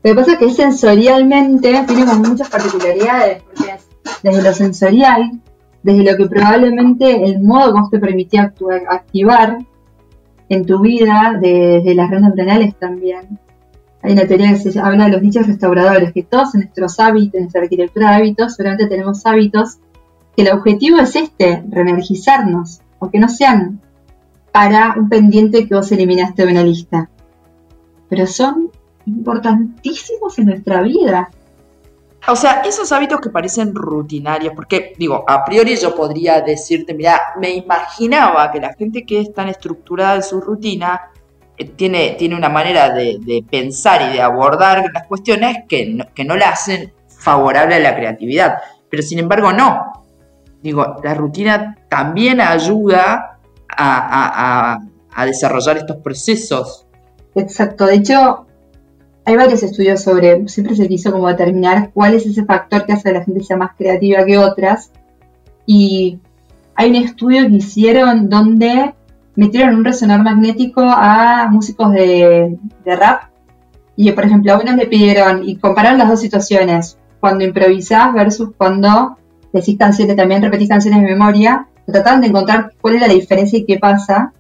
Lo 0.04 0.12
que 0.12 0.16
pasa 0.16 0.34
es 0.34 0.38
que 0.40 0.50
sensorialmente 0.52 1.84
tiene 1.88 2.06
como 2.06 2.30
muchas 2.30 2.50
particularidades, 2.50 3.44
porque 3.44 3.72
es 3.72 3.88
desde 4.24 4.42
lo 4.42 4.54
sensorial, 4.54 5.40
desde 5.84 6.04
lo 6.04 6.18
que 6.18 6.28
probablemente 6.28 7.24
el 7.26 7.42
modo 7.42 7.74
vos 7.74 7.90
te 7.90 8.00
permitía 8.00 8.54
activar 8.90 9.60
en 10.50 10.66
tu 10.66 10.80
vida, 10.80 11.38
desde 11.40 11.94
las 11.96 12.10
rendas 12.10 12.36
renales 12.36 12.76
también. 12.78 13.40
Hay 14.04 14.14
una 14.14 14.26
teoría 14.26 14.52
que 14.52 14.58
se 14.72 14.80
habla 14.80 15.06
de 15.06 15.12
los 15.12 15.22
nichos 15.22 15.46
restauradores, 15.46 16.12
que 16.12 16.24
todos 16.24 16.56
en 16.56 16.62
nuestros 16.62 17.00
hábitos, 17.00 17.36
en 17.36 17.42
nuestra 17.42 17.62
arquitectura 17.62 18.10
de 18.10 18.16
hábitos, 18.16 18.56
seguramente 18.56 18.88
tenemos 18.88 19.26
hábitos, 19.26 19.78
que 20.36 20.42
el 20.42 20.52
objetivo 20.52 20.98
es 20.98 21.16
este, 21.16 21.64
reenergizarnos, 21.70 22.82
aunque 23.00 23.20
no 23.20 23.30
sean 23.30 23.80
para 24.52 24.96
un 24.98 25.10
pendiente 25.10 25.68
que 25.68 25.76
vos 25.76 25.92
eliminaste 25.92 26.46
de 26.46 26.52
una 26.52 26.64
lista. 26.64 27.10
Pero 28.10 28.26
son 28.28 28.72
importantísimos 29.18 30.38
en 30.40 30.46
nuestra 30.46 30.82
vida. 30.82 31.30
O 32.28 32.36
sea, 32.36 32.62
esos 32.62 32.92
hábitos 32.92 33.20
que 33.20 33.30
parecen 33.30 33.74
rutinarios, 33.74 34.54
porque 34.56 34.94
digo, 34.98 35.26
a 35.28 35.44
priori 35.44 35.76
yo 35.76 35.96
podría 35.96 36.42
decirte, 36.42 36.94
mira, 36.94 37.20
me 37.40 37.50
imaginaba 37.50 38.52
que 38.52 38.60
la 38.60 38.74
gente 38.74 39.06
que 39.06 39.22
es 39.22 39.34
tan 39.34 39.48
estructurada 39.48 40.16
en 40.16 40.24
su 40.24 40.40
rutina 40.40 41.10
eh, 41.58 41.66
tiene, 41.66 42.16
tiene 42.20 42.36
una 42.36 42.50
manera 42.50 42.94
de, 42.94 43.44
pensar 43.50 44.04
y 44.04 44.14
de 44.14 44.22
abordar 44.22 44.92
las 44.94 45.08
cuestiones 45.08 45.64
que 45.68 45.88
no, 45.88 46.06
que 46.14 46.24
no 46.24 46.38
la 46.38 46.50
hacen 46.50 46.94
favorable 47.08 47.76
a 47.76 47.80
la 47.80 47.96
creatividad. 47.96 48.58
Pero 48.90 49.02
sin 49.02 49.18
embargo, 49.18 49.52
no. 49.52 50.06
Digo, 50.62 50.98
la 51.04 51.16
rutina 51.16 51.76
también 51.90 52.40
ayuda 52.40 53.40
a, 53.76 54.80
a 55.14 55.26
desarrollar 55.26 55.78
estos 55.78 55.98
procesos. 55.98 56.86
Exacto. 57.34 57.88
De 57.88 57.96
hecho, 57.96 58.46
hay 59.26 59.36
varios 59.36 59.64
estudios 59.64 60.02
sobre, 60.02 60.48
siempre 60.48 60.76
se 60.76 60.88
quiso 60.88 61.12
como 61.12 61.28
determinar 61.28 61.92
cuál 61.94 62.16
es 62.16 62.26
ese 62.26 62.44
factor 62.46 62.86
que 62.86 62.94
hace 62.94 63.10
que 63.10 63.14
la 63.14 63.24
gente 63.24 63.44
sea 63.44 63.58
más 63.58 63.72
creativa 63.78 64.26
que 64.26 64.38
otras. 64.38 64.92
Y 65.66 66.20
hay 66.76 66.90
un 66.90 66.96
estudio 66.96 67.48
que 67.48 67.56
hicieron 67.56 68.30
donde 68.30 68.96
metieron 69.36 69.76
un 69.76 69.86
resonador 69.86 70.24
magnético 70.24 70.82
a 70.82 71.48
músicos 71.50 71.92
de, 71.94 72.58
rap. 72.86 73.24
Y 73.96 74.12
por 74.12 74.26
ejemplo, 74.26 74.54
a 74.54 74.60
unos 74.60 74.76
le 74.76 74.88
pidieron 74.88 75.48
y 75.48 75.58
compararon 75.58 76.00
las 76.00 76.10
dos 76.10 76.20
situaciones, 76.20 76.98
cuando 77.20 77.44
improvisás 77.44 78.14
versus 78.14 78.50
cuando 78.58 79.18
decís 79.54 79.78
canciones, 79.78 80.16
también 80.16 80.42
repetís 80.42 80.70
canciones 80.70 81.02
de 81.02 81.08
memoria, 81.08 81.68
trataban 81.86 82.22
de 82.22 82.28
encontrar 82.28 82.74
cuál 82.82 82.96
era 82.96 83.08
la 83.08 83.14
diferencia 83.14 83.60
y 83.60 83.66
qué 83.66 83.78
pasa. 83.78 84.34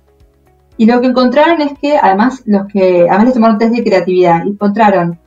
Y 0.81 0.87
lo 0.87 0.99
que 0.99 1.05
encontraron 1.05 1.61
es 1.61 1.77
que 1.77 1.95
además 1.95 2.41
los 2.45 2.65
que, 2.65 3.01
además 3.07 3.25
les 3.25 3.33
tomaron 3.35 3.59
test 3.59 3.71
de 3.71 3.83
creatividad, 3.83 4.47
encontraron 4.47 5.19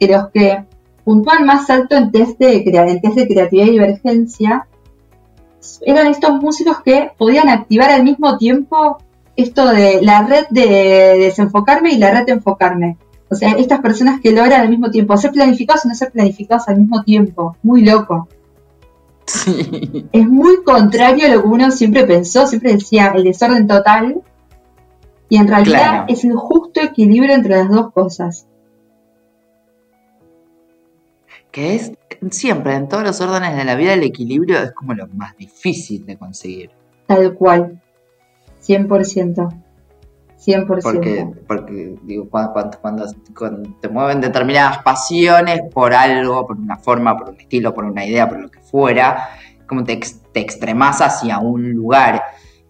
que 0.00 0.06
los 0.06 0.30
que 0.30 0.64
puntúan 1.04 1.44
más 1.44 1.68
alto 1.68 1.96
en 1.96 2.10
test 2.10 2.38
de, 2.38 2.62
en 2.64 3.00
test 3.02 3.16
de 3.16 3.28
creatividad 3.28 3.66
y 3.66 3.72
divergencia 3.72 4.66
eran 5.82 6.06
estos 6.06 6.40
músicos 6.40 6.80
que 6.82 7.10
podían 7.18 7.50
activar 7.50 7.90
al 7.90 8.04
mismo 8.04 8.38
tiempo 8.38 8.96
esto 9.36 9.66
de 9.66 10.00
la 10.00 10.22
red 10.22 10.46
de 10.48 11.18
desenfocarme 11.18 11.92
y 11.92 11.98
la 11.98 12.10
red 12.10 12.24
de 12.24 12.32
enfocarme. 12.32 12.96
O 13.28 13.34
sea, 13.34 13.50
estas 13.52 13.80
personas 13.80 14.18
que 14.18 14.32
logran 14.32 14.62
al 14.62 14.70
mismo 14.70 14.90
tiempo 14.90 15.14
ser 15.18 15.32
planificados 15.32 15.84
y 15.84 15.88
no 15.88 15.94
ser 15.94 16.10
planificados 16.10 16.68
al 16.68 16.78
mismo 16.78 17.02
tiempo. 17.02 17.58
Muy 17.62 17.84
loco. 17.84 18.28
Sí. 19.26 20.08
Es 20.10 20.26
muy 20.26 20.62
contrario 20.64 21.26
a 21.26 21.28
lo 21.28 21.42
que 21.42 21.48
uno 21.48 21.70
siempre 21.70 22.04
pensó, 22.04 22.46
siempre 22.46 22.72
decía 22.72 23.12
el 23.14 23.24
desorden 23.24 23.66
total, 23.66 24.22
y 25.32 25.38
en 25.38 25.48
realidad 25.48 26.04
es 26.08 26.24
el 26.24 26.34
justo 26.34 26.82
equilibrio 26.82 27.34
entre 27.34 27.56
las 27.56 27.70
dos 27.70 27.90
cosas. 27.92 28.46
Que 31.50 31.74
es 31.74 31.92
siempre, 32.30 32.74
en 32.74 32.86
todos 32.86 33.02
los 33.02 33.18
órdenes 33.22 33.56
de 33.56 33.64
la 33.64 33.74
vida, 33.74 33.94
el 33.94 34.02
equilibrio 34.02 34.58
es 34.58 34.72
como 34.72 34.92
lo 34.92 35.08
más 35.08 35.34
difícil 35.38 36.04
de 36.04 36.18
conseguir. 36.18 36.70
Tal 37.06 37.32
cual. 37.32 37.80
100%. 38.62 39.48
100%. 40.38 40.82
Porque, 40.82 41.26
porque 41.48 41.94
digo, 42.02 42.28
cuando, 42.28 42.70
cuando, 42.82 43.06
te 43.80 43.88
mueven 43.88 44.20
determinadas 44.20 44.82
pasiones 44.82 45.62
por 45.72 45.94
algo, 45.94 46.46
por 46.46 46.58
una 46.58 46.76
forma, 46.76 47.16
por 47.16 47.30
un 47.30 47.40
estilo, 47.40 47.72
por 47.72 47.86
una 47.86 48.04
idea, 48.04 48.28
por 48.28 48.38
lo 48.38 48.50
que 48.50 48.60
fuera, 48.60 49.30
como 49.66 49.82
te, 49.82 49.98
te 50.30 50.40
extremas 50.40 51.00
hacia 51.00 51.38
un 51.38 51.72
lugar 51.72 52.20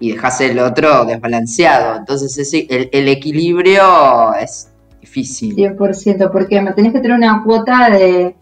y 0.02 0.10
dejas 0.10 0.40
el 0.40 0.58
otro 0.58 1.04
desbalanceado. 1.04 1.96
Entonces 1.96 2.36
ese, 2.36 2.66
el, 2.90 3.06
equilibrio 3.06 4.34
es 4.34 4.68
difícil. 5.00 5.54
100%, 5.54 6.32
porque 6.32 6.60
tenés 6.74 6.92
que 6.92 6.98
tener 6.98 7.16
una 7.16 7.44
cuota 7.44 7.88
de 7.88 8.34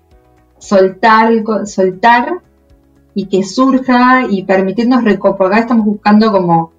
soltar, 0.57 1.31
soltar 1.67 2.33
y 3.15 3.27
que 3.27 3.45
surja 3.45 4.23
y 4.31 4.45
permitirnos 4.45 5.05
recomprar. 5.05 5.59
Estamos 5.59 5.85
buscando 5.85 6.33
como... 6.33 6.73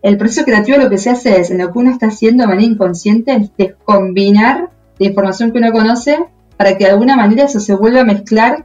El 0.00 0.16
proceso 0.16 0.46
creativo 0.46 0.78
lo 0.78 0.88
que 0.88 0.96
se 0.96 1.10
hace 1.10 1.38
es, 1.38 1.50
en 1.50 1.58
lo 1.58 1.70
que 1.70 1.78
uno 1.78 1.90
está 1.90 2.06
haciendo 2.06 2.44
de 2.44 2.48
manera 2.48 2.66
inconsciente, 2.66 3.50
es 3.58 3.74
combinar 3.84 4.70
la 4.98 5.06
información 5.06 5.52
que 5.52 5.58
uno 5.58 5.72
conoce 5.72 6.24
para 6.56 6.78
que 6.78 6.84
de 6.84 6.90
alguna 6.90 7.16
manera 7.16 7.44
eso 7.44 7.60
se 7.60 7.74
vuelva 7.74 8.00
a 8.00 8.04
mezclar 8.04 8.64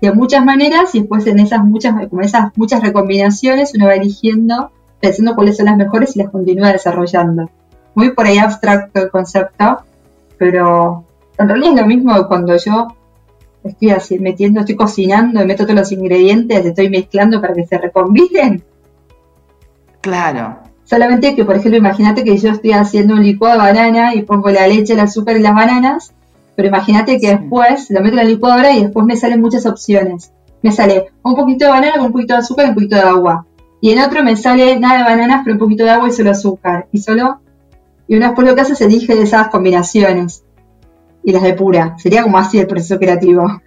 de 0.00 0.12
muchas 0.12 0.44
maneras 0.44 0.94
y 0.94 1.00
después 1.00 1.26
en 1.26 1.38
esas 1.40 1.64
muchas, 1.64 2.08
como 2.08 2.22
esas 2.22 2.56
muchas 2.56 2.82
recombinaciones 2.82 3.72
uno 3.74 3.86
va 3.86 3.94
eligiendo, 3.94 4.70
pensando 5.00 5.34
cuáles 5.34 5.56
son 5.56 5.66
las 5.66 5.76
mejores 5.76 6.14
y 6.14 6.20
las 6.20 6.30
continúa 6.30 6.72
desarrollando. 6.72 7.50
Muy 7.94 8.12
por 8.12 8.26
ahí 8.26 8.38
abstracto 8.38 9.00
el 9.00 9.10
concepto, 9.10 9.78
pero 10.38 11.04
en 11.38 11.48
realidad 11.48 11.74
es 11.74 11.80
lo 11.80 11.86
mismo 11.86 12.28
cuando 12.28 12.56
yo 12.56 12.88
estoy 13.64 13.90
así, 13.90 14.18
metiendo, 14.18 14.60
estoy 14.60 14.76
cocinando, 14.76 15.42
y 15.42 15.46
meto 15.46 15.64
todos 15.64 15.78
los 15.78 15.92
ingredientes, 15.92 16.64
estoy 16.64 16.88
mezclando 16.90 17.40
para 17.40 17.54
que 17.54 17.66
se 17.66 17.78
recombinen. 17.78 18.62
Claro. 20.00 20.58
Solamente 20.84 21.34
que, 21.34 21.44
por 21.44 21.56
ejemplo, 21.56 21.76
imagínate 21.76 22.24
que 22.24 22.38
yo 22.38 22.50
estoy 22.50 22.72
haciendo 22.72 23.14
un 23.14 23.22
licuado 23.22 23.60
de 23.60 23.72
banana 23.72 24.14
y 24.14 24.22
pongo 24.22 24.48
la 24.50 24.66
leche, 24.66 24.94
el 24.94 25.00
azúcar 25.00 25.36
y 25.36 25.42
las 25.42 25.54
bananas 25.54 26.14
pero 26.58 26.70
imagínate 26.70 27.20
que 27.20 27.28
después 27.28 27.88
lo 27.88 28.00
meto 28.00 28.14
en 28.14 28.16
la 28.16 28.24
licuadora 28.24 28.72
y 28.72 28.82
después 28.82 29.06
me 29.06 29.14
salen 29.14 29.40
muchas 29.40 29.64
opciones. 29.64 30.32
Me 30.60 30.72
sale 30.72 31.12
un 31.22 31.36
poquito 31.36 31.66
de 31.66 31.70
banana 31.70 31.92
con 31.98 32.06
un 32.06 32.12
poquito 32.12 32.34
de 32.34 32.40
azúcar 32.40 32.66
y 32.66 32.68
un 32.70 32.74
poquito 32.74 32.96
de 32.96 33.02
agua. 33.02 33.46
Y 33.80 33.92
en 33.92 34.00
otro 34.00 34.24
me 34.24 34.34
sale 34.34 34.76
nada 34.76 34.98
de 34.98 35.04
bananas, 35.04 35.42
pero 35.44 35.54
un 35.54 35.60
poquito 35.60 35.84
de 35.84 35.90
agua 35.90 36.08
y 36.08 36.10
solo 36.10 36.32
azúcar. 36.32 36.88
Y 36.90 36.98
solo. 36.98 37.42
Y 38.08 38.16
una 38.16 38.26
después 38.26 38.48
lo 38.48 38.56
que 38.56 38.62
hace 38.62 38.74
se 38.74 38.86
elige 38.86 39.14
de 39.14 39.22
esas 39.22 39.50
combinaciones. 39.50 40.42
Y 41.22 41.30
las 41.30 41.44
depura. 41.44 41.94
Sería 41.96 42.24
como 42.24 42.38
así 42.38 42.58
el 42.58 42.66
proceso 42.66 42.98
creativo. 42.98 43.62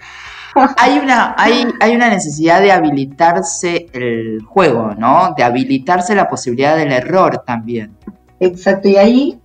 hay 0.77 0.99
una, 0.99 1.33
hay, 1.37 1.65
hay 1.79 1.95
una 1.95 2.09
necesidad 2.09 2.59
de 2.59 2.73
habilitarse 2.73 3.85
el 3.93 4.41
juego, 4.43 4.95
¿no? 4.97 5.33
De 5.37 5.45
habilitarse 5.45 6.13
la 6.13 6.27
posibilidad 6.27 6.75
del 6.75 6.91
error 6.91 7.41
también. 7.47 7.95
Exacto, 8.41 8.89
y 8.89 8.97
ahí 8.97 9.40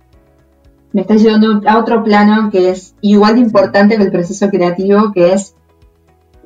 me 0.97 1.01
está 1.01 1.13
llevando 1.13 1.61
a 1.69 1.77
otro 1.77 2.03
plano 2.03 2.49
que 2.49 2.71
es 2.71 2.95
igual 3.01 3.35
de 3.35 3.41
importante 3.41 3.97
que 3.97 4.01
el 4.01 4.11
proceso 4.11 4.49
creativo, 4.49 5.11
que 5.11 5.31
es 5.31 5.53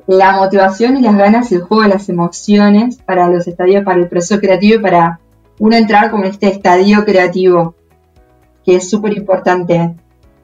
la 0.06 0.32
motivación 0.36 0.98
y 0.98 1.00
las 1.00 1.16
ganas 1.16 1.50
y 1.50 1.54
el 1.54 1.62
juego 1.62 1.84
de 1.84 1.88
las 1.88 2.10
emociones 2.10 2.98
para 2.98 3.30
los 3.30 3.48
estadios, 3.48 3.82
para 3.82 3.98
el 3.98 4.08
proceso 4.10 4.38
creativo 4.42 4.74
y 4.74 4.82
para 4.82 5.20
uno 5.58 5.74
entrar 5.74 6.10
como 6.10 6.24
en 6.24 6.32
este 6.32 6.48
estadio 6.48 7.02
creativo, 7.06 7.76
que 8.62 8.74
es 8.76 8.90
súper 8.90 9.16
importante. 9.16 9.94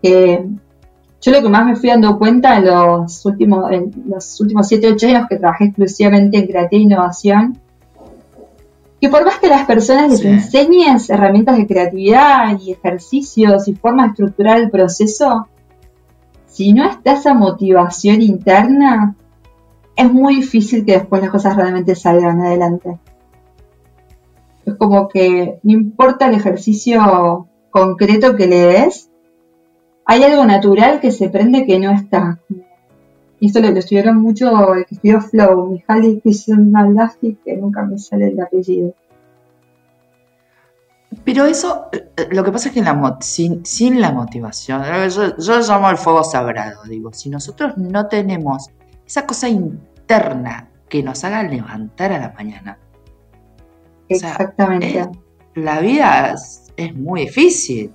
yo 0.02 1.30
lo 1.30 1.42
que 1.42 1.48
más 1.50 1.66
me 1.66 1.76
fui 1.76 1.90
dando 1.90 2.18
cuenta 2.18 2.56
en 2.56 2.64
los 2.64 3.26
últimos, 3.26 3.70
en 3.72 3.92
los 4.08 4.40
últimos 4.40 4.68
7, 4.68 4.92
8 4.94 5.06
años 5.06 5.26
que 5.28 5.36
trabajé 5.36 5.64
exclusivamente 5.64 6.38
en 6.38 6.46
creatividad 6.46 6.80
e 6.80 6.82
innovación, 6.94 7.58
que 9.00 9.08
por 9.08 9.24
más 9.24 9.38
que 9.38 9.48
las 9.48 9.64
personas 9.66 10.10
les 10.10 10.24
enseñes 10.24 11.08
herramientas 11.08 11.56
de 11.56 11.66
creatividad 11.66 12.58
y 12.60 12.72
ejercicios 12.72 13.68
y 13.68 13.74
formas 13.74 14.06
de 14.06 14.10
estructurar 14.10 14.58
el 14.58 14.70
proceso, 14.70 15.48
si 16.46 16.72
no 16.72 16.84
está 16.84 17.12
esa 17.12 17.34
motivación 17.34 18.22
interna, 18.22 19.14
es 19.94 20.12
muy 20.12 20.36
difícil 20.36 20.84
que 20.84 20.92
después 20.92 21.22
las 21.22 21.30
cosas 21.30 21.56
realmente 21.56 21.94
salgan 21.94 22.40
adelante. 22.40 22.98
Es 24.64 24.74
como 24.74 25.08
que 25.08 25.60
no 25.62 25.72
importa 25.72 26.26
el 26.26 26.34
ejercicio 26.34 27.48
concreto 27.70 28.34
que 28.34 28.46
le 28.46 28.60
des, 28.60 29.10
hay 30.04 30.22
algo 30.22 30.44
natural 30.44 31.00
que 31.00 31.12
se 31.12 31.28
prende 31.28 31.66
que 31.66 31.78
no 31.78 31.92
está. 31.92 32.40
Y 33.40 33.46
esto 33.46 33.60
lo, 33.60 33.68
estudiaron 33.68 34.16
mucho 34.16 34.74
el 34.74 34.84
que 34.86 34.96
estudió 34.96 35.20
Flow, 35.20 35.70
Mihaly 35.70 36.20
Csikszentmihalyi, 36.20 37.38
que 37.44 37.56
nunca 37.56 37.82
me 37.84 37.98
sale 37.98 38.28
el 38.28 38.40
apellido. 38.40 38.94
Pero 41.24 41.46
eso, 41.46 41.86
eh, 41.92 42.28
lo 42.30 42.44
que 42.44 42.52
pasa 42.52 42.68
es 42.68 42.74
que 42.74 42.82
sin, 43.64 44.00
la 44.00 44.12
motivación, 44.12 44.82
yo, 45.08 45.36
yo 45.36 45.56
lo 45.56 45.62
llamo 45.62 45.90
el 45.90 45.96
fuego 45.96 46.24
sagrado, 46.24 46.82
digo, 46.84 47.12
si 47.12 47.30
nosotros 47.30 47.76
no 47.76 48.06
tenemos 48.06 48.68
esa 49.06 49.26
cosa 49.26 49.48
interna 49.48 50.68
que 50.88 51.02
nos 51.02 51.24
haga 51.24 51.42
levantar 51.42 52.12
a 52.12 52.18
la 52.18 52.32
mañana. 52.32 52.78
Exactamente. 54.08 55.08
la 55.54 55.80
vida 55.80 56.34
es 56.76 56.94
muy 56.94 57.22
difícil. 57.22 57.92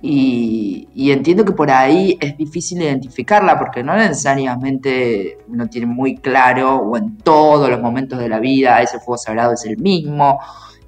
Y, 0.00 1.10
entiendo 1.10 1.44
que 1.44 1.52
por 1.52 1.70
ahí 1.70 2.16
es 2.20 2.36
difícil 2.36 2.80
identificarla 2.82 3.58
porque 3.58 3.82
no 3.82 3.96
necesariamente 3.96 5.38
uno 5.48 5.68
tiene 5.68 5.86
muy 5.86 6.16
claro 6.16 6.76
o 6.76 6.96
en 6.96 7.16
todos 7.18 7.68
los 7.68 7.80
momentos 7.80 8.18
de 8.18 8.28
la 8.28 8.38
vida 8.38 8.80
ese 8.80 8.98
fuego 8.98 9.18
sagrado 9.18 9.54
es 9.54 9.64
el 9.64 9.78
mismo 9.78 10.38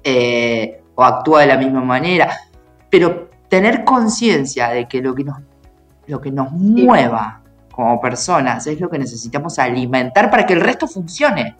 eh, 0.03 0.81
o 0.95 1.03
actúa 1.03 1.41
de 1.41 1.47
la 1.47 1.57
misma 1.57 1.81
manera. 1.81 2.31
Pero 2.89 3.29
tener 3.49 3.83
conciencia 3.83 4.69
de 4.69 4.87
que 4.87 5.01
lo 5.01 5.13
que 5.13 5.25
nos, 5.25 5.39
lo 6.07 6.21
que 6.21 6.31
nos 6.31 6.51
mueva 6.51 7.41
como 7.71 7.99
personas 7.99 8.65
es 8.67 8.79
lo 8.79 8.89
que 8.89 8.99
necesitamos 8.99 9.59
alimentar 9.59 10.29
para 10.29 10.45
que 10.45 10.53
el 10.53 10.61
resto 10.61 10.87
funcione. 10.87 11.57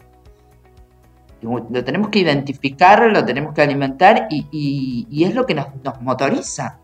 Lo 1.42 1.84
tenemos 1.84 2.08
que 2.08 2.20
identificar, 2.20 3.02
lo 3.10 3.24
tenemos 3.24 3.52
que 3.52 3.62
alimentar 3.62 4.28
y, 4.30 5.24
es 5.24 5.34
lo 5.34 5.44
que 5.44 5.54
nos 5.54 5.66
motoriza. 6.00 6.78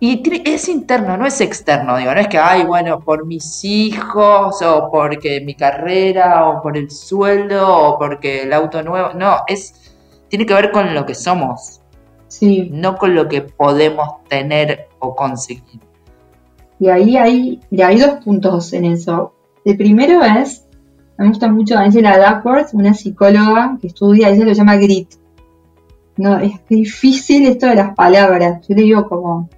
Y 0.00 0.22
es 0.44 0.68
interno, 0.68 1.16
no 1.16 1.24
es 1.24 1.40
externo, 1.40 1.96
digo, 1.96 2.12
no 2.12 2.20
es 2.20 2.28
que, 2.28 2.36
ay, 2.36 2.64
bueno, 2.64 3.00
por 3.00 3.24
mis 3.26 3.64
hijos, 3.64 4.60
o 4.60 4.90
porque 4.90 5.40
mi 5.40 5.54
carrera, 5.54 6.46
o 6.48 6.60
por 6.60 6.76
el 6.76 6.90
sueldo, 6.90 7.66
o 7.66 7.98
porque 7.98 8.42
el 8.42 8.52
auto 8.52 8.82
nuevo. 8.82 9.14
No, 9.14 9.38
es, 9.46 9.94
tiene 10.28 10.44
que 10.44 10.54
ver 10.54 10.72
con 10.72 10.94
lo 10.94 11.06
que 11.06 11.14
somos. 11.14 11.80
Sí. 12.28 12.68
No 12.72 12.96
con 12.96 13.14
lo 13.14 13.28
que 13.28 13.42
podemos 13.42 14.24
tener 14.28 14.88
o 14.98 15.14
conseguir. 15.14 15.80
Y 16.80 16.88
ahí 16.88 17.16
hay, 17.16 17.60
y 17.70 17.82
hay 17.82 17.98
dos 17.98 18.22
puntos 18.24 18.72
en 18.72 18.84
eso. 18.84 19.32
El 19.64 19.76
primero 19.76 20.22
es, 20.22 20.66
me 21.16 21.28
gusta 21.28 21.48
mucho 21.48 21.78
Angela 21.78 22.18
Duckworth, 22.18 22.74
una 22.74 22.92
psicóloga 22.92 23.78
que 23.80 23.86
estudia, 23.86 24.30
ella 24.30 24.44
lo 24.44 24.52
llama 24.52 24.76
grit. 24.76 25.14
No, 26.16 26.38
es 26.38 26.52
difícil 26.68 27.46
esto 27.46 27.66
de 27.66 27.76
las 27.76 27.94
palabras. 27.94 28.66
Yo 28.68 28.74
le 28.74 28.82
digo 28.82 29.08
como 29.08 29.48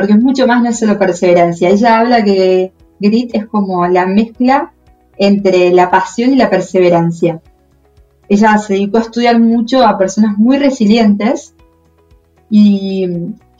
porque 0.00 0.14
es 0.14 0.22
mucho 0.22 0.46
más, 0.46 0.62
no 0.62 0.72
solo 0.72 0.98
perseverancia. 0.98 1.68
Ella 1.68 1.98
habla 1.98 2.24
que 2.24 2.72
grit 3.00 3.34
es 3.34 3.46
como 3.46 3.86
la 3.86 4.06
mezcla 4.06 4.72
entre 5.18 5.72
la 5.72 5.90
pasión 5.90 6.32
y 6.32 6.36
la 6.36 6.48
perseverancia. 6.48 7.42
Ella 8.26 8.56
se 8.56 8.72
dedicó 8.72 8.96
a 8.96 9.02
estudiar 9.02 9.38
mucho 9.38 9.84
a 9.84 9.98
personas 9.98 10.38
muy 10.38 10.56
resilientes 10.56 11.54
y 12.48 13.08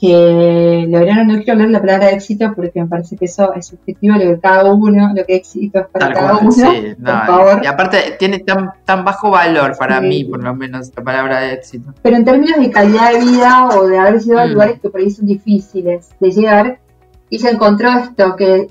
que 0.01 0.87
lograron, 0.89 1.27
no 1.27 1.35
quiero 1.35 1.53
hablar 1.53 1.69
la 1.69 1.79
palabra 1.79 2.09
éxito 2.09 2.51
porque 2.55 2.81
me 2.81 2.87
parece 2.87 3.15
que 3.15 3.25
eso 3.25 3.53
es 3.53 3.67
subjetivo, 3.67 4.15
lo 4.15 4.33
que 4.33 4.39
cada 4.39 4.73
uno, 4.73 5.11
lo 5.15 5.23
que 5.23 5.35
éxito 5.35 5.81
es 5.81 5.87
para 5.89 6.11
cada 6.11 6.37
uno. 6.39 6.51
Sí, 6.51 6.95
por 6.97 7.25
favor. 7.27 7.61
Y 7.63 7.67
aparte 7.67 8.15
tiene 8.17 8.39
tan, 8.39 8.71
tan 8.83 9.05
bajo 9.05 9.29
valor 9.29 9.77
para 9.77 10.01
mí, 10.01 10.25
por 10.25 10.43
lo 10.43 10.55
menos, 10.55 10.91
la 10.97 11.03
palabra 11.03 11.41
de 11.41 11.53
éxito. 11.53 11.93
Pero 12.01 12.17
en 12.17 12.25
términos 12.25 12.59
de 12.59 12.71
calidad 12.71 13.13
de 13.13 13.19
vida 13.19 13.69
o 13.69 13.87
de 13.87 13.99
haber 13.99 14.15
a 14.15 14.45
mm. 14.47 14.49
lugares 14.49 14.79
que 14.81 14.89
por 14.89 15.01
ahí 15.01 15.11
son 15.11 15.27
difíciles 15.27 16.09
de 16.19 16.31
llegar, 16.31 16.79
y 17.29 17.37
se 17.37 17.51
encontró 17.51 17.91
esto, 17.91 18.35
que 18.35 18.69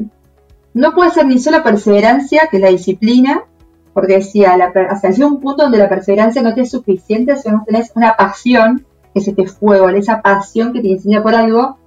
no 0.75 0.95
puede 0.97 1.13
ser 1.13 1.27
ni 1.27 1.39
solo 1.39 1.63
perseverancia, 1.63 2.49
que 2.51 2.57
es 2.57 2.63
la 2.63 2.71
disciplina, 2.71 3.45
porque 3.93 4.15
decía, 4.15 4.57
la, 4.57 4.73
hasta 4.91 5.09
un 5.25 5.41
punto 5.41 5.63
donde 5.63 5.79
la 5.79 5.89
perseverancia 5.89 6.43
no 6.43 6.55
te 6.55 6.63
es 6.63 6.73
suficiente 6.73 7.37
si 7.37 7.49
no 7.51 7.63
tenés 7.65 7.93
una 7.95 8.17
pasión 8.17 8.85
ese 9.15 9.33
te 9.33 9.47
fuego, 9.47 9.89
esa 9.89 10.23
pasión 10.23 10.73
que 10.73 10.81
te 10.81 10.93
enseña 10.93 11.23
por 11.23 11.35
algo. 11.35 11.79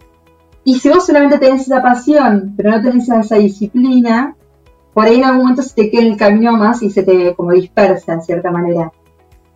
Y 0.63 0.79
si 0.79 0.89
vos 0.89 1.05
solamente 1.05 1.39
tenés 1.39 1.63
esa 1.63 1.81
pasión, 1.81 2.53
pero 2.55 2.71
no 2.71 2.81
tenés 2.81 3.09
esa 3.09 3.35
disciplina, 3.35 4.35
por 4.93 5.05
ahí 5.05 5.15
en 5.15 5.25
algún 5.25 5.41
momento 5.41 5.61
se 5.61 5.75
te 5.75 5.89
queda 5.89 6.01
en 6.03 6.11
el 6.11 6.17
camino 6.17 6.53
más 6.53 6.81
y 6.83 6.89
se 6.89 7.03
te 7.03 7.35
como 7.35 7.51
dispersa 7.51 8.13
en 8.13 8.21
cierta 8.21 8.51
manera. 8.51 8.91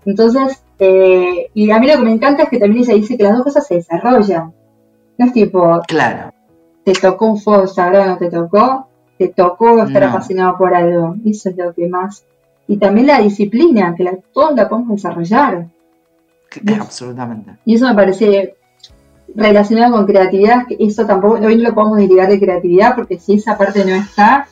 Entonces, 0.06 0.64
eh, 0.80 1.50
y 1.54 1.72
a 1.72 1.80
mí 1.80 1.88
lo 1.88 1.98
que 1.98 2.04
me 2.04 2.12
encanta 2.12 2.44
es 2.44 2.50
que 2.50 2.60
también 2.60 2.84
ella 2.84 2.96
dice 2.96 3.18
que 3.18 3.24
las 3.24 3.36
dos 3.36 3.44
cosas 3.44 3.68
se 3.68 3.76
desarrollan. 3.76 4.54
No 5.18 5.26
es 5.26 5.34
tipo, 5.34 5.82
claro. 5.88 6.32
te 6.84 6.94
tocó 6.94 7.26
un 7.26 7.38
fuego 7.38 7.68
sagrado, 7.68 8.06
no 8.12 8.18
te 8.18 8.30
tocó, 8.30 8.88
te 9.18 9.30
tocó 9.30 9.84
estar 9.84 10.04
apasionado 10.04 10.58
por 10.58 10.74
algo. 10.74 11.16
Eso 11.26 11.50
es 11.50 11.58
lo 11.58 11.74
que 11.74 11.88
más. 11.88 12.24
Y 12.68 12.78
también 12.78 13.08
la 13.08 13.20
disciplina, 13.20 13.96
que 13.96 14.04
la, 14.04 14.18
todos 14.34 14.56
la 14.56 14.68
podemos 14.70 14.96
desarrollar. 14.96 15.68
Absolutamente. 16.80 17.58
Y 17.66 17.76
eso 17.76 17.88
me 17.88 17.96
parece 17.96 18.56
relacionado 19.36 19.96
con 19.96 20.06
creatividad, 20.06 20.66
que 20.68 20.78
eso 20.80 21.06
tampoco, 21.06 21.36
hoy 21.36 21.58
no 21.58 21.70
lo 21.70 21.76
podemos 21.76 21.98
derivar 21.98 22.30
de 22.30 22.40
creatividad, 22.40 22.96
porque 22.96 23.20
si 23.20 23.34
esa 23.34 23.58
parte 23.58 23.86
no 23.86 23.94
está, 23.94 24.48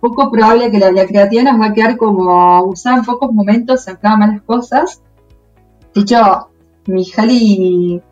poco 0.00 0.30
probable 0.30 0.70
que 0.70 0.78
la, 0.78 0.92
creatividad 1.06 1.52
nos 1.52 1.60
va 1.60 1.66
a 1.66 1.72
quedar 1.72 1.96
como 1.96 2.62
usar 2.64 2.98
en 2.98 3.04
pocos 3.04 3.32
momentos 3.32 3.86
en 3.88 3.96
cada 3.96 4.16
malas 4.16 4.42
cosas. 4.42 5.02
De 5.94 6.02
hecho, 6.02 6.50
mi 6.86 7.04
Jali, 7.04 8.02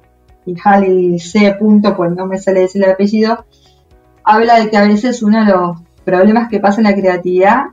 mi 0.44 1.18
C. 1.18 1.56
Punto, 1.58 1.96
pues 1.96 2.12
no 2.12 2.26
me 2.26 2.38
sale 2.38 2.60
decir 2.60 2.82
el 2.84 2.90
apellido, 2.90 3.44
habla 4.24 4.58
de 4.60 4.70
que 4.70 4.76
a 4.76 4.86
veces 4.86 5.22
uno 5.22 5.44
de 5.44 5.52
los 5.52 5.78
problemas 6.04 6.48
que 6.48 6.60
pasa 6.60 6.80
en 6.80 6.84
la 6.84 6.94
creatividad 6.94 7.66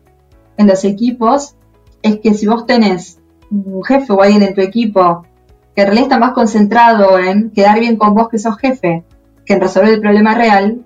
en 0.57 0.67
los 0.67 0.83
equipos 0.83 1.55
es 2.01 2.19
que 2.19 2.33
si 2.33 2.47
vos 2.47 2.65
tenés 2.65 3.19
un 3.53 3.83
jefe 3.83 4.11
o 4.13 4.21
alguien 4.21 4.43
en 4.43 4.53
tu 4.53 4.61
equipo 4.61 5.25
que 5.75 5.81
en 5.81 5.87
realidad 5.87 6.07
está 6.07 6.19
más 6.19 6.33
concentrado 6.33 7.17
en 7.17 7.49
quedar 7.51 7.79
bien 7.79 7.95
con 7.95 8.13
vos 8.13 8.29
que 8.29 8.37
sos 8.37 8.57
jefe 8.57 9.03
que 9.45 9.53
en 9.53 9.61
resolver 9.61 9.93
el 9.93 10.01
problema 10.01 10.35
real, 10.35 10.85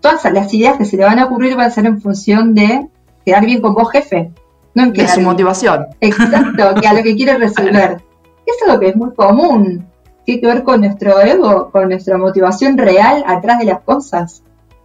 todas 0.00 0.24
las 0.32 0.52
ideas 0.52 0.76
que 0.76 0.84
se 0.84 0.96
le 0.96 1.04
van 1.04 1.18
a 1.18 1.26
ocurrir 1.26 1.56
van 1.56 1.66
a 1.66 1.70
ser 1.70 1.86
en 1.86 2.00
función 2.00 2.54
de 2.54 2.88
quedar 3.24 3.44
bien 3.44 3.60
con 3.60 3.74
vos 3.74 3.90
jefe. 3.90 4.30
No 4.74 4.84
en 4.84 4.92
de 4.92 5.08
su 5.08 5.20
motivación. 5.20 5.86
Exacto, 6.00 6.74
que 6.80 6.86
a 6.86 6.92
lo 6.92 7.02
que 7.02 7.16
quiere 7.16 7.38
resolver. 7.38 8.02
Eso 8.44 8.66
es 8.66 8.72
lo 8.72 8.78
que 8.78 8.88
es 8.88 8.96
muy 8.96 9.14
común. 9.14 9.86
Tiene 10.24 10.40
que 10.40 10.46
ver 10.46 10.62
con 10.64 10.80
nuestro 10.80 11.20
ego, 11.20 11.70
con 11.70 11.88
nuestra 11.88 12.18
motivación 12.18 12.76
real 12.76 13.24
atrás 13.26 13.58
de 13.58 13.64
las 13.64 13.80
cosas. 13.80 14.42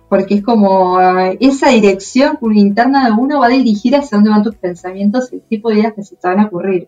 Porque 0.07 0.35
es 0.35 0.43
como 0.43 0.99
eh, 0.99 1.37
esa 1.39 1.69
dirección 1.69 2.37
interna 2.53 3.05
de 3.05 3.11
uno 3.11 3.39
va 3.39 3.47
a 3.47 3.49
dirigir 3.49 3.95
hacia 3.95 4.17
dónde 4.17 4.29
van 4.29 4.43
tus 4.43 4.55
pensamientos, 4.55 5.31
el 5.31 5.41
tipo 5.41 5.69
de 5.69 5.79
ideas 5.79 5.93
que 5.93 6.03
se 6.03 6.15
te 6.15 6.27
van 6.27 6.39
a 6.39 6.45
ocurrir. 6.45 6.87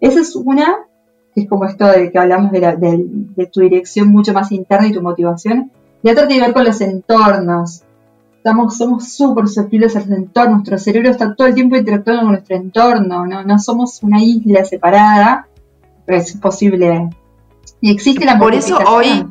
Esa 0.00 0.20
es 0.20 0.36
una, 0.36 0.76
que 1.34 1.42
es 1.42 1.48
como 1.48 1.64
esto 1.64 1.86
de 1.86 2.10
que 2.10 2.18
hablamos 2.18 2.52
de, 2.52 3.50
tu 3.52 3.60
dirección 3.60 4.08
mucho 4.08 4.32
más 4.32 4.52
interna 4.52 4.88
y 4.88 4.92
tu 4.92 5.02
motivación. 5.02 5.70
Y 6.02 6.10
otra 6.10 6.26
tiene 6.26 6.42
que 6.42 6.46
ver 6.48 6.54
con 6.54 6.64
los 6.64 6.80
entornos. 6.80 7.82
Estamos, 8.36 8.76
somos 8.76 9.08
súper 9.08 9.46
susceptibles 9.46 9.96
al 9.96 10.12
entorno, 10.12 10.56
nuestro 10.56 10.78
cerebro 10.78 11.10
está 11.10 11.34
todo 11.34 11.46
el 11.46 11.54
tiempo 11.54 11.76
interactuando 11.76 12.24
con 12.24 12.32
nuestro 12.32 12.56
entorno, 12.56 13.24
no, 13.24 13.42
no 13.42 13.58
somos 13.58 14.02
una 14.02 14.22
isla 14.22 14.66
separada, 14.66 15.48
pero 16.04 16.18
es 16.18 16.36
posible. 16.36 17.08
Y 17.80 17.90
existe 17.90 18.26
la 18.26 18.38
Por 18.38 18.54
eso 18.54 18.76
hoy, 18.86 19.26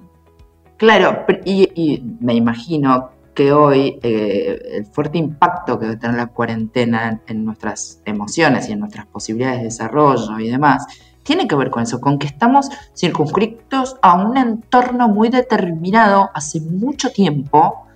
claro, 0.77 1.25
y 1.45 2.03
me 2.21 2.33
imagino 2.33 3.12
que 3.33 3.51
hoy 3.51 3.99
eh, 4.03 4.59
el 4.73 4.85
fuerte 4.85 5.17
impacto 5.17 5.79
que 5.79 5.95
tener 5.97 6.15
la 6.15 6.27
cuarentena 6.27 7.21
en 7.27 7.45
nuestras 7.45 8.01
emociones 8.05 8.69
y 8.69 8.73
en 8.73 8.79
nuestras 8.79 9.05
posibilidades 9.07 9.59
de 9.59 9.65
desarrollo 9.65 10.39
y 10.39 10.49
demás, 10.49 10.85
tiene 11.23 11.47
que 11.47 11.55
ver 11.55 11.69
con 11.69 11.83
eso, 11.83 11.99
con 12.01 12.19
que 12.19 12.27
estamos 12.27 12.69
circunscritos 12.95 13.97
a 14.01 14.15
un 14.15 14.37
entorno 14.37 15.07
muy 15.07 15.29
determinado 15.29 16.29
hace 16.33 16.59
mucho 16.61 17.11
tiempo 17.11 17.87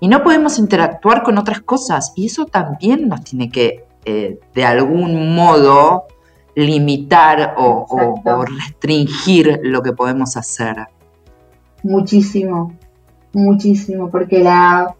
y 0.00 0.08
no 0.08 0.22
podemos 0.22 0.58
interactuar 0.58 1.22
con 1.22 1.38
otras 1.38 1.60
cosas. 1.60 2.12
Y 2.16 2.26
eso 2.26 2.46
también 2.46 3.08
nos 3.08 3.22
tiene 3.22 3.50
que, 3.50 3.84
eh, 4.04 4.40
de 4.54 4.64
algún 4.64 5.34
modo, 5.34 6.04
limitar 6.54 7.54
o 7.56 8.44
restringir 8.44 9.60
lo 9.62 9.82
que 9.82 9.92
podemos 9.92 10.36
hacer. 10.36 10.88
Muchísimo. 11.82 12.72
Muchísimo, 13.32 14.10
porque 14.10 14.40
la 14.40 14.94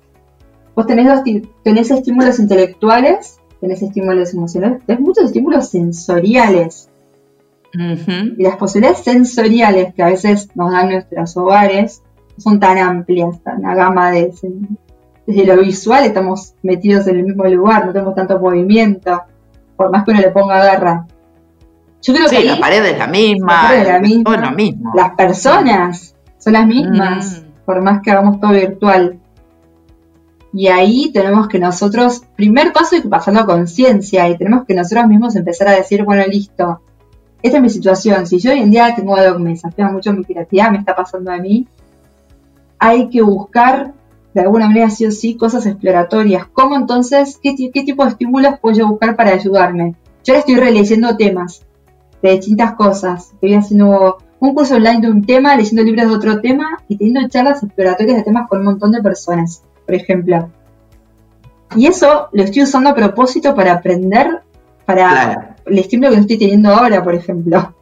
vos 0.75 0.87
tenés, 0.87 1.07
dos, 1.07 1.21
tenés 1.63 1.91
estímulos 1.91 2.39
intelectuales, 2.39 3.41
tenés 3.61 3.83
estímulos 3.83 4.33
emocionales, 4.35 4.83
tenés 4.87 5.01
muchos 5.01 5.25
estímulos 5.25 5.69
sensoriales. 5.69 6.89
Y 7.75 8.43
las 8.43 8.57
posibilidades 8.57 9.03
sensoriales 9.03 9.95
que 9.95 10.03
a 10.03 10.09
veces 10.09 10.51
nos 10.55 10.73
dan 10.73 10.91
nuestros 10.91 11.37
hogares 11.39 12.03
son 12.37 12.61
tan 12.61 12.79
amplias, 12.79 13.41
una 13.57 13.75
gama 13.75 14.11
de... 14.11 14.33
Desde 15.25 15.47
lo 15.47 15.63
visual 15.63 16.05
estamos 16.05 16.55
metidos 16.63 17.07
en 17.07 17.17
el 17.19 17.25
mismo 17.25 17.45
lugar, 17.45 17.87
no 17.87 17.93
tenemos 17.93 18.15
tanto 18.17 18.41
movimiento, 18.41 19.23
por 19.77 19.91
más 19.91 20.05
que 20.05 20.11
uno 20.11 20.21
le 20.21 20.31
ponga 20.31 20.63
garra. 20.63 21.07
Yo 22.03 22.13
creo 22.13 22.29
que 22.29 22.45
la 22.45 22.59
pared 22.59 22.85
es 22.85 22.99
la 22.99 23.07
misma, 23.07 23.69
todo 23.69 24.35
es 24.35 24.41
lo 24.41 24.51
mismo. 24.51 24.93
Las 24.95 25.15
personas 25.15 26.17
son 26.39 26.53
las 26.55 26.67
mismas, 26.67 27.41
mm. 27.41 27.52
Por 27.65 27.83
más 27.83 28.03
que 28.03 28.11
hagamos 28.11 28.41
todo 28.41 28.53
virtual. 28.53 29.19
Y 30.53 30.69
ahí 30.69 31.11
tenemos 31.13 31.49
que 31.49 31.59
nosotros, 31.59 32.23
primer 32.37 32.73
paso 32.73 32.97
hay 32.97 33.03
que 33.03 33.09
pasarlo 33.09 33.41
a 33.41 33.47
conciencia 33.47 34.29
y 34.29 34.37
tenemos 34.37 34.67
que 34.67 34.75
nosotros 34.75 35.07
mismos 35.09 35.35
empezar 35.35 35.69
a 35.69 35.77
decir, 35.77 36.05
bueno, 36.05 36.25
listo, 36.27 36.81
esta 37.43 37.57
es 37.57 37.63
mi 37.63 37.71
situación, 37.71 38.27
si 38.27 38.39
yo 38.39 38.53
hoy 38.53 38.61
en 38.61 38.71
día 38.71 38.95
tengo 38.95 39.17
algo 39.17 39.39
que 39.39 39.43
me 39.43 39.51
desafía 39.51 39.89
mucho 39.89 40.13
mi 40.13 40.25
creatividad, 40.25 40.71
me 40.71 40.79
está 40.79 40.95
pasando 40.95 41.33
a 41.33 41.39
mí, 41.39 41.67
hay 42.79 43.09
que 43.09 43.23
buscar 43.23 43.95
de 44.35 44.41
alguna 44.41 44.67
manera 44.67 44.91
sí 44.91 45.07
o 45.07 45.11
sí 45.11 45.37
cosas 45.37 45.67
exploratorias. 45.67 46.47
¿Cómo 46.53 46.77
entonces, 46.77 47.39
qué, 47.43 47.55
tipo 47.55 48.05
de 48.05 48.11
estímulos 48.11 48.59
puedo 48.61 48.77
yo 48.77 48.89
buscar 48.89 49.17
para 49.17 49.31
ayudarme? 49.33 49.95
Yo 50.25 50.35
ahora 50.35 50.41
estoy 50.41 50.57
releyendo 50.57 51.17
temas 51.17 51.63
de 52.23 52.33
distintas 52.33 52.75
cosas. 52.75 53.33
Estoy 53.35 53.55
haciendo 53.55 54.19
un 54.43 54.55
curso 54.55 54.75
online 54.75 55.01
de 55.03 55.09
un 55.09 55.25
tema, 55.25 55.55
leyendo 55.55 55.85
libros 55.85 56.09
de 56.09 56.17
otro 56.17 56.41
tema 56.41 56.83
y 56.89 56.97
teniendo 56.97 57.29
charlas 57.29 57.63
exploratorias 57.63 58.17
de 58.17 58.23
temas 58.25 58.49
con 58.49 58.59
un 58.59 58.65
montón 58.65 58.91
de 58.91 59.01
personas, 59.01 59.63
por 59.87 59.95
ejemplo. 59.95 60.51
Y 61.77 61.87
eso 61.87 62.29
lo 62.33 62.43
estoy 62.43 62.65
usando 62.65 62.91
a 62.91 62.95
propósito 62.95 63.55
para 63.55 63.75
aprender 63.75 64.43
para 64.85 65.55
el 65.65 65.79
estímulo 65.79 66.11
que 66.11 66.17
estoy 66.19 66.39
teniendo 66.39 66.71
ahora, 66.71 67.05
por 67.05 67.15
ejemplo. 67.15 67.73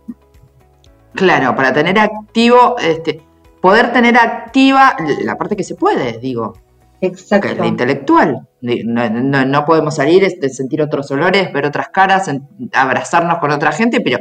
Claro, 1.15 1.57
para 1.57 1.73
tener 1.73 1.99
activo, 1.99 2.77
este, 2.79 3.23
poder 3.63 3.91
tener 3.95 4.19
activa 4.19 4.97
la 5.25 5.39
parte 5.39 5.57
que 5.57 5.65
se 5.65 5.77
puede, 5.77 6.19
digo. 6.19 6.53
Exacto. 7.01 7.55
la 7.55 7.67
intelectual. 7.67 8.47
No, 8.61 9.65
podemos 9.65 9.97
salir, 9.97 10.25
este, 10.25 10.51
sentir 10.51 10.83
otros 10.83 11.11
olores, 11.11 11.51
ver 11.55 11.65
otras 11.65 11.89
caras, 11.89 12.31
abrazarnos 12.75 13.39
con 13.39 13.51
otra 13.51 13.73
gente, 13.73 14.03
pero 14.03 14.19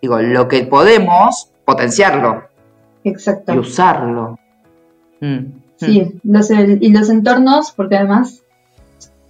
digo, 0.00 0.18
lo 0.22 0.48
que 0.48 0.64
podemos, 0.64 1.50
potenciarlo. 1.66 2.44
Exacto. 3.04 3.54
Y 3.54 3.58
usarlo. 3.58 4.38
Mm, 5.20 5.60
sí, 5.76 6.18
mm. 6.22 6.78
y 6.80 6.88
los 6.90 7.10
entornos, 7.10 7.72
porque 7.72 7.96
además 7.96 8.42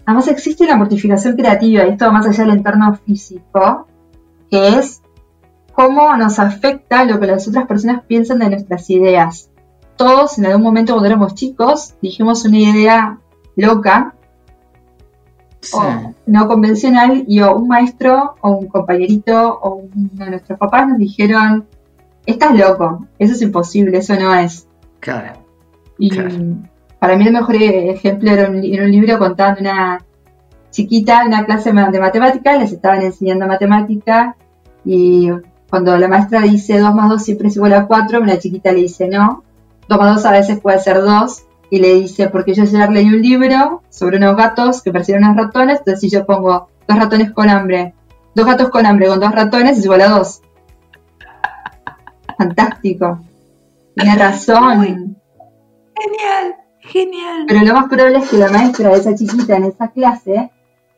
Además 0.06 0.28
existe 0.28 0.66
la 0.66 0.76
mortificación 0.76 1.34
creativa, 1.36 1.84
y 1.84 1.90
esto 1.90 2.12
más 2.12 2.26
allá 2.26 2.44
del 2.44 2.58
entorno 2.58 2.94
físico, 2.94 3.88
que 4.48 4.68
es 4.68 5.02
cómo 5.72 6.16
nos 6.16 6.38
afecta 6.38 7.04
lo 7.04 7.18
que 7.18 7.26
las 7.26 7.46
otras 7.48 7.66
personas 7.66 8.04
piensan 8.06 8.38
de 8.38 8.50
nuestras 8.50 8.88
ideas. 8.88 9.50
Todos 9.96 10.38
en 10.38 10.46
algún 10.46 10.62
momento 10.62 10.92
cuando 10.92 11.08
éramos 11.08 11.34
chicos 11.34 11.94
dijimos 12.00 12.44
una 12.44 12.58
idea 12.58 13.18
loca 13.56 14.14
o 15.72 16.14
no 16.26 16.46
convencional 16.46 17.24
y 17.26 17.40
o 17.40 17.56
un 17.56 17.66
maestro 17.66 18.36
o 18.40 18.50
un 18.52 18.68
compañerito 18.68 19.58
o 19.60 19.86
uno 19.92 20.24
de 20.24 20.30
nuestros 20.30 20.56
papás 20.56 20.86
nos 20.86 20.98
dijeron, 20.98 21.66
estás 22.26 22.56
loco, 22.56 23.06
eso 23.18 23.34
es 23.34 23.42
imposible, 23.42 23.98
eso 23.98 24.14
no 24.16 24.34
es. 24.34 24.66
Claro. 25.00 25.38
Y 25.98 26.10
para 26.98 27.16
mí 27.16 27.26
el 27.26 27.32
mejor 27.32 27.56
ejemplo 27.56 28.30
era 28.30 28.48
un, 28.50 28.56
un 28.56 28.90
libro 28.90 29.18
contando 29.18 29.60
una 29.60 30.04
chiquita, 30.70 31.22
en 31.22 31.28
una 31.28 31.46
clase 31.46 31.72
de 31.72 32.00
matemática, 32.00 32.56
les 32.58 32.72
estaban 32.72 33.02
enseñando 33.02 33.46
matemática 33.46 34.36
y 34.84 35.30
cuando 35.70 35.96
la 35.96 36.08
maestra 36.08 36.42
dice 36.42 36.78
2 36.78 36.94
más 36.94 37.08
2 37.08 37.22
siempre 37.22 37.48
es 37.48 37.56
igual 37.56 37.72
a 37.72 37.86
4, 37.86 38.20
una 38.20 38.38
chiquita 38.38 38.72
le 38.72 38.80
dice 38.80 39.08
no, 39.08 39.42
2 39.88 39.98
más 39.98 40.16
2 40.16 40.24
a 40.26 40.30
veces 40.32 40.60
puede 40.60 40.78
ser 40.78 41.00
2 41.00 41.44
y 41.70 41.80
le 41.80 41.94
dice, 41.94 42.28
porque 42.28 42.54
yo 42.54 42.62
ayer 42.62 42.90
leí 42.90 43.06
un 43.06 43.22
libro 43.22 43.82
sobre 43.90 44.18
unos 44.18 44.36
gatos 44.36 44.82
que 44.82 44.92
parecían 44.92 45.24
unos 45.24 45.36
ratones, 45.36 45.78
entonces 45.78 46.00
si 46.00 46.10
yo 46.10 46.24
pongo 46.26 46.68
dos 46.86 46.98
ratones 46.98 47.32
con 47.32 47.48
hambre, 47.48 47.94
dos 48.34 48.46
gatos 48.46 48.68
con 48.68 48.86
hambre 48.86 49.08
con 49.08 49.18
dos 49.18 49.32
ratones 49.32 49.78
es 49.78 49.84
igual 49.84 50.02
a 50.02 50.08
2. 50.10 50.42
Fantástico. 52.36 53.20
Tiene 53.94 54.16
razón. 54.16 55.16
Genial. 55.94 56.56
Genial. 56.80 57.44
Pero 57.48 57.64
lo 57.64 57.74
más 57.74 57.88
probable 57.88 58.18
es 58.18 58.30
que 58.30 58.36
la 58.36 58.50
maestra 58.50 58.90
de 58.90 58.96
esa 58.96 59.14
chiquita 59.14 59.56
en 59.56 59.64
esa 59.64 59.88
clase, 59.88 60.50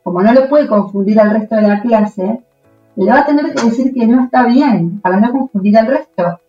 como 0.03 0.22
no 0.22 0.33
lo 0.33 0.48
puede 0.48 0.66
confundir 0.66 1.18
al 1.20 1.31
resto 1.31 1.57
de 1.57 1.62
la 1.62 1.81
clase, 1.81 2.40
le 2.96 3.11
va 3.11 3.20
a 3.20 3.27
tener 3.27 3.55
que 3.55 3.64
decir 3.64 3.94
que 3.94 4.07
no 4.07 4.24
está 4.24 4.44
bien, 4.46 5.01
para 5.01 5.20
no 5.20 5.31
confundir 5.31 5.79
al 5.79 5.87
resto. 5.87 6.40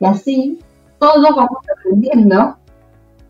Y 0.00 0.04
así, 0.04 0.58
todos 0.98 1.22
vamos 1.22 1.58
aprendiendo. 1.78 2.58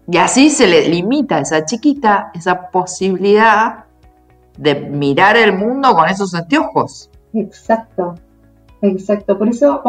Y 0.09 0.17
así 0.17 0.51
se 0.51 0.67
le 0.67 0.89
limita 0.89 1.37
a 1.37 1.41
esa 1.41 1.65
chiquita 1.65 2.31
esa 2.35 2.71
posibilidad 2.71 3.85
de 4.57 4.75
mirar 4.75 5.37
el 5.37 5.53
mundo 5.53 5.95
con 5.95 6.09
esos 6.09 6.35
anteojos. 6.35 7.11
Exacto, 7.35 8.15
exacto. 8.85 9.39
Por 9.39 9.49
eso 9.49 9.83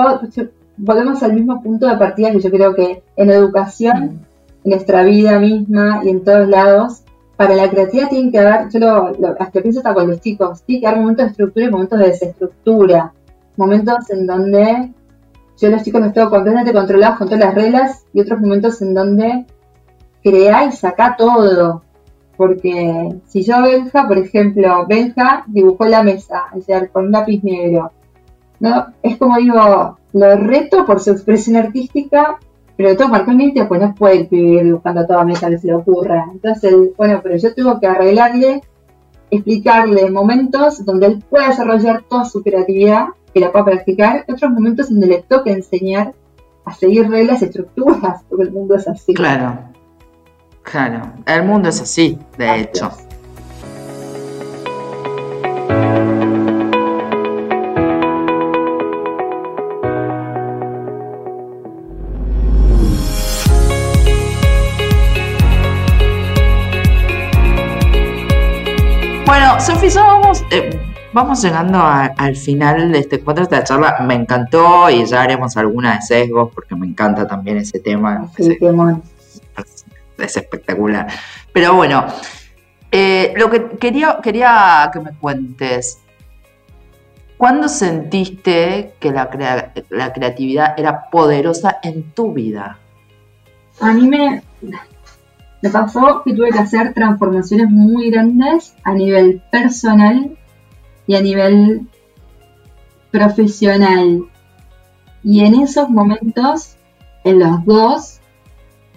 volvemos 0.77 1.23
al 1.23 1.33
mismo 1.33 1.61
punto 1.61 1.87
de 1.87 1.97
partida 1.97 2.31
que 2.31 2.39
yo 2.39 2.49
creo 2.49 2.75
que 2.75 3.03
en 3.15 3.29
educación 3.29 3.97
mm 3.97 4.35
en 4.65 4.71
nuestra 4.71 5.03
vida 5.03 5.39
misma 5.39 6.01
y 6.03 6.09
en 6.09 6.23
todos 6.23 6.49
lados. 6.49 7.03
Para 7.37 7.55
la 7.55 7.69
creatividad 7.69 8.09
tiene 8.09 8.31
que 8.31 8.39
haber, 8.39 8.69
yo 8.69 8.79
lo, 8.79 9.35
hasta 9.39 9.61
pienso 9.61 9.79
hasta 9.79 9.93
con 9.93 10.07
los 10.07 10.21
chicos, 10.21 10.63
tiene 10.63 10.81
que 10.81 10.87
haber 10.87 11.01
momentos 11.01 11.25
de 11.25 11.31
estructura 11.31 11.65
y 11.65 11.69
momentos 11.69 11.99
de 11.99 12.07
desestructura. 12.07 13.13
Momentos 13.57 14.09
en 14.09 14.25
donde 14.25 14.93
yo 15.57 15.69
los 15.69 15.83
chicos 15.83 16.01
los 16.01 16.13
tengo 16.13 16.29
completamente 16.29 16.73
controlados 16.73 17.17
con 17.17 17.27
todas 17.27 17.43
las 17.43 17.55
reglas 17.55 18.05
y 18.13 18.21
otros 18.21 18.39
momentos 18.39 18.81
en 18.81 18.93
donde 18.93 19.45
crea 20.23 20.65
y 20.65 20.71
saca 20.71 21.15
todo. 21.17 21.83
Porque 22.37 23.15
si 23.27 23.43
yo 23.43 23.61
Benja, 23.61 24.07
por 24.07 24.17
ejemplo, 24.17 24.85
Benja 24.87 25.43
dibujó 25.47 25.85
la 25.85 26.03
mesa, 26.03 26.45
o 26.53 26.61
sea, 26.61 26.87
con 26.87 27.05
un 27.05 27.11
lápiz 27.11 27.43
negro. 27.43 27.91
¿No? 28.59 28.87
Es 29.01 29.17
como 29.17 29.37
digo, 29.37 29.97
lo 30.13 30.35
reto 30.37 30.85
por 30.85 30.99
su 30.99 31.11
expresión 31.11 31.57
artística 31.57 32.39
pero 32.77 32.95
todo 32.97 33.07
marcamente 33.07 33.65
pues 33.65 33.81
no 33.81 33.95
puede 33.95 34.23
vivir 34.23 34.63
dibujando 34.63 35.05
toda 35.05 35.23
mesa 35.23 35.49
que 35.49 35.57
se 35.57 35.67
le 35.67 35.75
ocurra. 35.75 36.27
Entonces, 36.31 36.73
bueno, 36.97 37.21
pero 37.23 37.37
yo 37.37 37.53
tengo 37.53 37.79
que 37.79 37.87
arreglarle, 37.87 38.61
explicarle 39.31 40.09
momentos 40.11 40.83
donde 40.83 41.07
él 41.07 41.23
pueda 41.29 41.49
desarrollar 41.49 42.03
toda 42.09 42.25
su 42.25 42.43
creatividad, 42.43 43.07
que 43.33 43.39
la 43.39 43.51
pueda 43.51 43.65
practicar, 43.65 44.25
otros 44.27 44.51
momentos 44.51 44.89
donde 44.89 45.07
le 45.07 45.21
toque 45.21 45.51
enseñar 45.51 46.13
a 46.65 46.73
seguir 46.73 47.09
reglas 47.09 47.41
y 47.41 47.45
estructuras, 47.45 48.23
porque 48.29 48.43
el 48.43 48.51
mundo 48.51 48.75
es 48.75 48.87
así. 48.87 49.13
Claro, 49.13 49.59
claro, 50.63 51.13
el 51.25 51.43
mundo 51.43 51.69
es 51.69 51.81
así, 51.81 52.17
de 52.37 52.61
hecho. 52.61 52.91
Sofi, 69.89 69.97
vamos, 69.97 70.43
eh, 70.49 70.79
vamos 71.13 71.43
llegando 71.43 71.79
al 71.79 72.35
final 72.35 72.91
de 72.91 72.99
este 72.99 73.17
encuentro, 73.17 73.43
esta 73.43 73.63
charla. 73.63 73.97
Me 74.01 74.15
encantó 74.15 74.89
y 74.89 75.05
ya 75.05 75.21
haremos 75.21 75.55
alguna 75.57 75.95
de 75.95 76.01
sesgos 76.01 76.51
porque 76.53 76.75
me 76.75 76.87
encanta 76.87 77.27
también 77.27 77.57
ese 77.57 77.79
tema. 77.79 78.27
Sí, 78.35 78.57
es, 80.17 80.37
espectacular. 80.37 81.07
Pero 81.53 81.75
bueno, 81.75 82.05
eh, 82.91 83.33
lo 83.37 83.49
que 83.49 83.77
quería, 83.77 84.19
quería 84.23 84.89
que 84.91 84.99
me 84.99 85.11
cuentes. 85.13 85.99
¿Cuándo 87.37 87.67
sentiste 87.67 88.93
que 88.99 89.11
la, 89.11 89.29
la 89.89 90.13
creatividad 90.13 90.79
era 90.79 91.09
poderosa 91.09 91.77
en 91.83 92.11
tu 92.13 92.33
vida? 92.33 92.79
A 93.81 93.91
mí 93.91 94.07
me, 94.07 94.41
me 95.65 95.71
pasó 95.71 96.21
que 96.23 96.35
tuve 96.35 96.51
que 96.51 96.59
hacer 96.59 96.93
transformaciones 96.93 97.71
muy 97.71 98.11
grandes 98.11 98.75
a 98.83 98.93
nivel 98.93 99.41
personal 99.51 100.37
y 101.07 101.15
a 101.15 101.21
nivel 101.21 101.87
profesional. 103.09 104.25
Y 105.23 105.39
en 105.43 105.55
esos 105.55 105.89
momentos, 105.89 106.75
en 107.23 107.39
los 107.39 107.65
dos, 107.65 108.19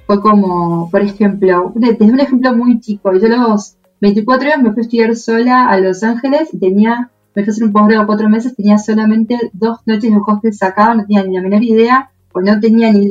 fue 0.07 0.21
como, 0.21 0.91
por 0.91 1.01
ejemplo, 1.01 1.73
desde 1.75 2.05
un 2.05 2.21
ejemplo 2.21 2.55
muy 2.55 2.81
chico. 2.81 3.15
Yo 3.15 3.27
a 3.29 3.51
los 3.51 3.79
24 4.03 4.49
años 4.49 4.63
me 4.63 4.73
fui 4.73 4.81
a 4.81 4.85
estudiar 4.85 5.17
sola 5.17 5.69
a 5.71 5.81
Los 5.81 6.03
Ángeles 6.03 6.53
y 6.53 6.59
tenía, 6.59 7.11
me 7.35 7.45
fui 7.45 7.51
a 7.51 7.53
hacer 7.53 7.65
un 7.65 7.73
posgrado 7.73 8.07
cuatro 8.07 8.29
meses, 8.29 8.55
tenía 8.55 8.77
solamente 8.77 9.39
dos 9.55 9.79
noches 9.87 10.11
de 10.11 10.19
hostel 10.19 10.53
sacado, 10.53 10.97
no 10.97 11.07
tenía 11.07 11.25
ni 11.25 11.35
la 11.35 11.41
menor 11.41 11.65
idea, 11.65 12.11
pues 12.31 12.45
no 12.45 12.61
tenía 12.61 12.93
ni 12.93 13.09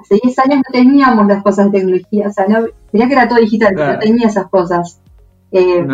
Hace 0.00 0.18
10 0.22 0.38
años 0.38 0.56
no 0.56 0.72
teníamos 0.72 1.26
las 1.26 1.42
cosas 1.42 1.66
de 1.66 1.78
tecnología, 1.78 2.28
o 2.28 2.32
sea, 2.32 2.46
no, 2.46 2.66
tenía 2.90 3.06
que 3.06 3.12
era 3.12 3.28
todo 3.28 3.38
digital, 3.38 3.74
no 3.74 3.98
tenía 3.98 4.28
esas 4.28 4.48
cosas. 4.48 5.00
Eh, 5.52 5.86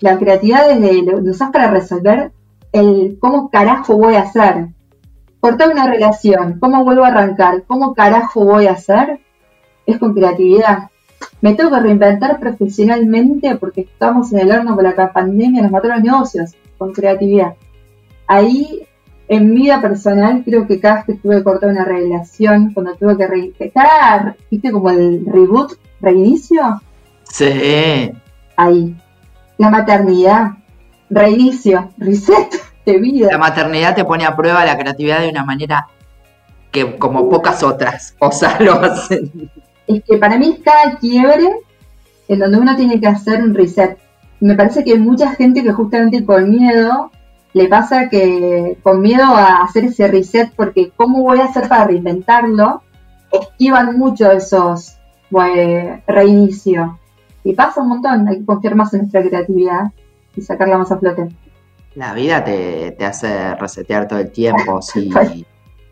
La 0.00 0.18
creatividad 0.18 0.68
desde 0.68 1.02
lo, 1.02 1.20
lo 1.20 1.30
usás 1.30 1.50
para 1.50 1.70
resolver 1.70 2.32
el 2.72 3.18
cómo 3.20 3.50
carajo 3.50 3.96
voy 3.96 4.14
a 4.14 4.22
hacer. 4.22 4.68
Cortar 5.40 5.70
una 5.70 5.86
relación, 5.86 6.58
cómo 6.60 6.84
vuelvo 6.84 7.04
a 7.04 7.08
arrancar, 7.08 7.64
cómo 7.66 7.94
carajo 7.94 8.44
voy 8.44 8.66
a 8.66 8.72
hacer, 8.72 9.20
es 9.86 9.98
con 9.98 10.14
creatividad. 10.14 10.90
Me 11.40 11.54
tengo 11.54 11.70
que 11.70 11.80
reinventar 11.80 12.38
profesionalmente 12.38 13.56
porque 13.56 13.82
estamos 13.82 14.32
en 14.32 14.40
el 14.40 14.52
horno 14.52 14.74
con 14.74 14.84
la 14.84 15.12
pandemia, 15.12 15.62
nos 15.62 15.70
mató 15.70 15.88
los 15.88 16.02
negocios, 16.02 16.54
con 16.78 16.92
creatividad. 16.92 17.54
Ahí, 18.26 18.86
en 19.30 19.54
mi 19.54 19.60
vida 19.62 19.80
personal, 19.80 20.42
creo 20.44 20.66
que 20.66 20.80
cada 20.80 20.96
vez 20.96 21.04
que 21.06 21.14
tuve 21.14 21.36
que 21.36 21.44
cortar 21.44 21.70
una 21.70 21.84
relación, 21.84 22.74
cuando 22.74 22.96
tuve 22.96 23.16
que 23.16 23.28
reinventar, 23.28 24.34
¿viste 24.50 24.72
como 24.72 24.90
el 24.90 25.24
reboot, 25.24 25.74
reinicio? 26.00 26.82
Sí. 27.22 28.10
Ahí. 28.56 28.96
La 29.56 29.70
maternidad, 29.70 30.54
reinicio, 31.08 31.92
reset 31.96 32.60
de 32.84 32.98
vida. 32.98 33.28
La 33.30 33.38
maternidad 33.38 33.94
te 33.94 34.04
pone 34.04 34.24
a 34.24 34.34
prueba 34.34 34.64
la 34.64 34.76
creatividad 34.76 35.20
de 35.20 35.28
una 35.28 35.44
manera 35.44 35.86
que 36.72 36.96
como 36.98 37.30
pocas 37.30 37.62
otras 37.62 38.16
cosas 38.18 38.60
lo 38.60 38.72
hacen. 38.82 39.30
Es 39.86 40.02
que 40.02 40.16
para 40.16 40.38
mí 40.38 40.56
es 40.56 40.64
cada 40.64 40.98
quiebre 40.98 41.48
en 42.26 42.38
donde 42.40 42.58
uno 42.58 42.74
tiene 42.74 42.98
que 42.98 43.06
hacer 43.06 43.44
un 43.44 43.54
reset. 43.54 43.96
Me 44.40 44.56
parece 44.56 44.82
que 44.82 44.90
hay 44.90 44.98
mucha 44.98 45.36
gente 45.36 45.62
que 45.62 45.70
justamente 45.70 46.24
con 46.24 46.50
miedo 46.50 47.12
le 47.52 47.68
pasa 47.68 48.08
que 48.08 48.78
con 48.82 49.00
miedo 49.00 49.24
a 49.24 49.62
hacer 49.62 49.84
ese 49.86 50.08
reset 50.08 50.52
porque 50.54 50.92
cómo 50.96 51.22
voy 51.22 51.40
a 51.40 51.46
hacer 51.46 51.68
para 51.68 51.86
reinventarlo, 51.86 52.82
esquivan 53.32 53.98
mucho 53.98 54.30
esos 54.30 54.96
pues, 55.30 56.04
reinicios. 56.06 56.90
Y 57.42 57.54
pasa 57.54 57.80
un 57.80 57.88
montón, 57.88 58.28
hay 58.28 58.38
que 58.38 58.44
confiar 58.44 58.74
más 58.74 58.92
en 58.94 59.00
nuestra 59.00 59.22
creatividad 59.22 59.90
y 60.36 60.42
sacarla 60.42 60.78
más 60.78 60.92
a 60.92 60.98
flote. 60.98 61.28
La 61.94 62.14
vida 62.14 62.44
te, 62.44 62.96
hace 63.04 63.54
resetear 63.56 64.06
todo 64.06 64.20
el 64.20 64.30
tiempo, 64.30 64.80
sí. 64.82 65.10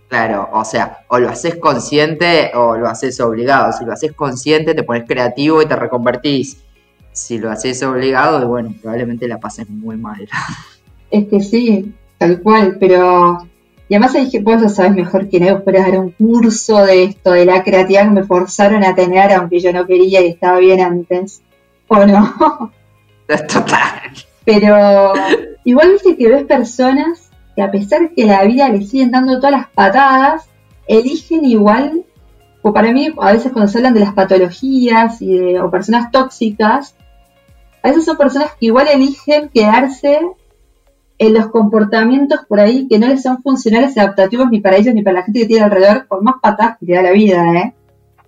Claro, 0.09 0.49
o 0.53 0.65
sea, 0.65 1.01
o 1.09 1.19
lo 1.19 1.29
haces 1.29 1.57
consciente 1.57 2.53
o 2.55 2.77
lo 2.77 2.89
haces 2.89 3.21
obligado. 3.21 3.73
Si 3.73 3.85
lo 3.85 3.93
haces 3.93 4.13
consciente, 4.13 4.75
te 4.75 4.83
pones 4.83 5.05
creativo 5.07 5.61
y 5.61 5.67
te 5.67 5.77
reconvertís. 5.77 6.65
Si 7.13 7.39
lo 7.39 7.51
haces 7.51 7.83
obligado, 7.83 8.47
bueno, 8.49 8.75
probablemente 8.81 9.29
la 9.29 9.39
pases 9.39 9.69
muy 9.69 9.97
mal. 9.97 10.29
Es 11.11 11.29
que 11.29 11.41
sí, 11.41 11.95
tal 12.19 12.43
cual, 12.43 12.77
pero. 12.79 13.39
Y 13.89 13.95
además 13.95 14.13
dije, 14.13 14.41
vos 14.41 14.61
lo 14.61 14.69
sabes 14.69 14.93
mejor 14.93 15.29
que 15.29 15.41
yo, 15.41 15.65
pero 15.65 15.79
era 15.79 15.99
un 15.99 16.11
curso 16.11 16.85
de 16.85 17.05
esto, 17.05 17.33
de 17.33 17.47
la 17.47 17.63
creatividad 17.63 18.05
que 18.05 18.11
me 18.11 18.25
forzaron 18.25 18.85
a 18.85 18.95
tener, 18.95 19.33
aunque 19.33 19.61
yo 19.61 19.73
no 19.73 19.87
quería 19.87 20.21
y 20.21 20.29
estaba 20.29 20.59
bien 20.59 20.81
antes. 20.81 21.43
¿O 21.87 22.05
no? 22.05 22.71
Total. 23.27 24.01
Pero 24.45 25.13
igual 25.65 25.93
viste 25.93 26.17
que 26.17 26.29
ves 26.29 26.45
personas 26.45 27.31
que 27.55 27.63
a 27.63 27.71
pesar 27.71 28.11
que 28.15 28.25
la 28.25 28.45
vida 28.45 28.69
le 28.69 28.83
siguen 28.83 29.11
dando 29.11 29.37
todas 29.39 29.53
las 29.53 29.69
patadas, 29.69 30.49
eligen 30.87 31.45
igual, 31.45 32.05
o 32.63 32.73
para 32.73 32.93
mí 32.93 33.13
a 33.19 33.33
veces 33.33 33.53
cuando 33.53 33.71
se 33.71 33.79
hablan 33.79 33.95
de 33.95 34.01
las 34.01 34.15
patologías 34.15 35.21
y 35.21 35.37
de, 35.37 35.61
o 35.61 35.71
personas 35.71 36.11
tóxicas, 36.11 36.95
a 37.83 37.89
veces 37.89 38.05
son 38.05 38.17
personas 38.17 38.53
que 38.59 38.67
igual 38.67 38.89
eligen 38.89 39.49
quedarse 39.49 40.21
en 41.19 41.35
los 41.35 41.49
comportamientos 41.49 42.41
por 42.49 42.61
ahí 42.61 42.87
que 42.89 42.99
no 42.99 43.09
les 43.09 43.23
son 43.23 43.43
funcionales 43.43 43.97
y 43.97 44.01
adaptativos 44.01 44.49
ni 44.51 44.61
para 44.61 44.77
ellos 44.77 44.95
ni 44.95 45.03
para 45.03 45.19
la 45.19 45.25
gente 45.25 45.41
que 45.41 45.47
tiene 45.47 45.64
alrededor, 45.64 46.07
por 46.07 46.23
más 46.23 46.37
patadas 46.41 46.79
que 46.79 46.87
te 46.87 46.93
da 46.93 47.03
la 47.03 47.12
vida, 47.12 47.53
¿eh? 47.55 47.75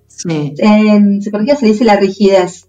Sí. 0.06 0.54
En 0.58 1.22
psicología 1.22 1.56
se 1.56 1.66
dice 1.66 1.84
la 1.84 1.96
rigidez. 1.96 2.68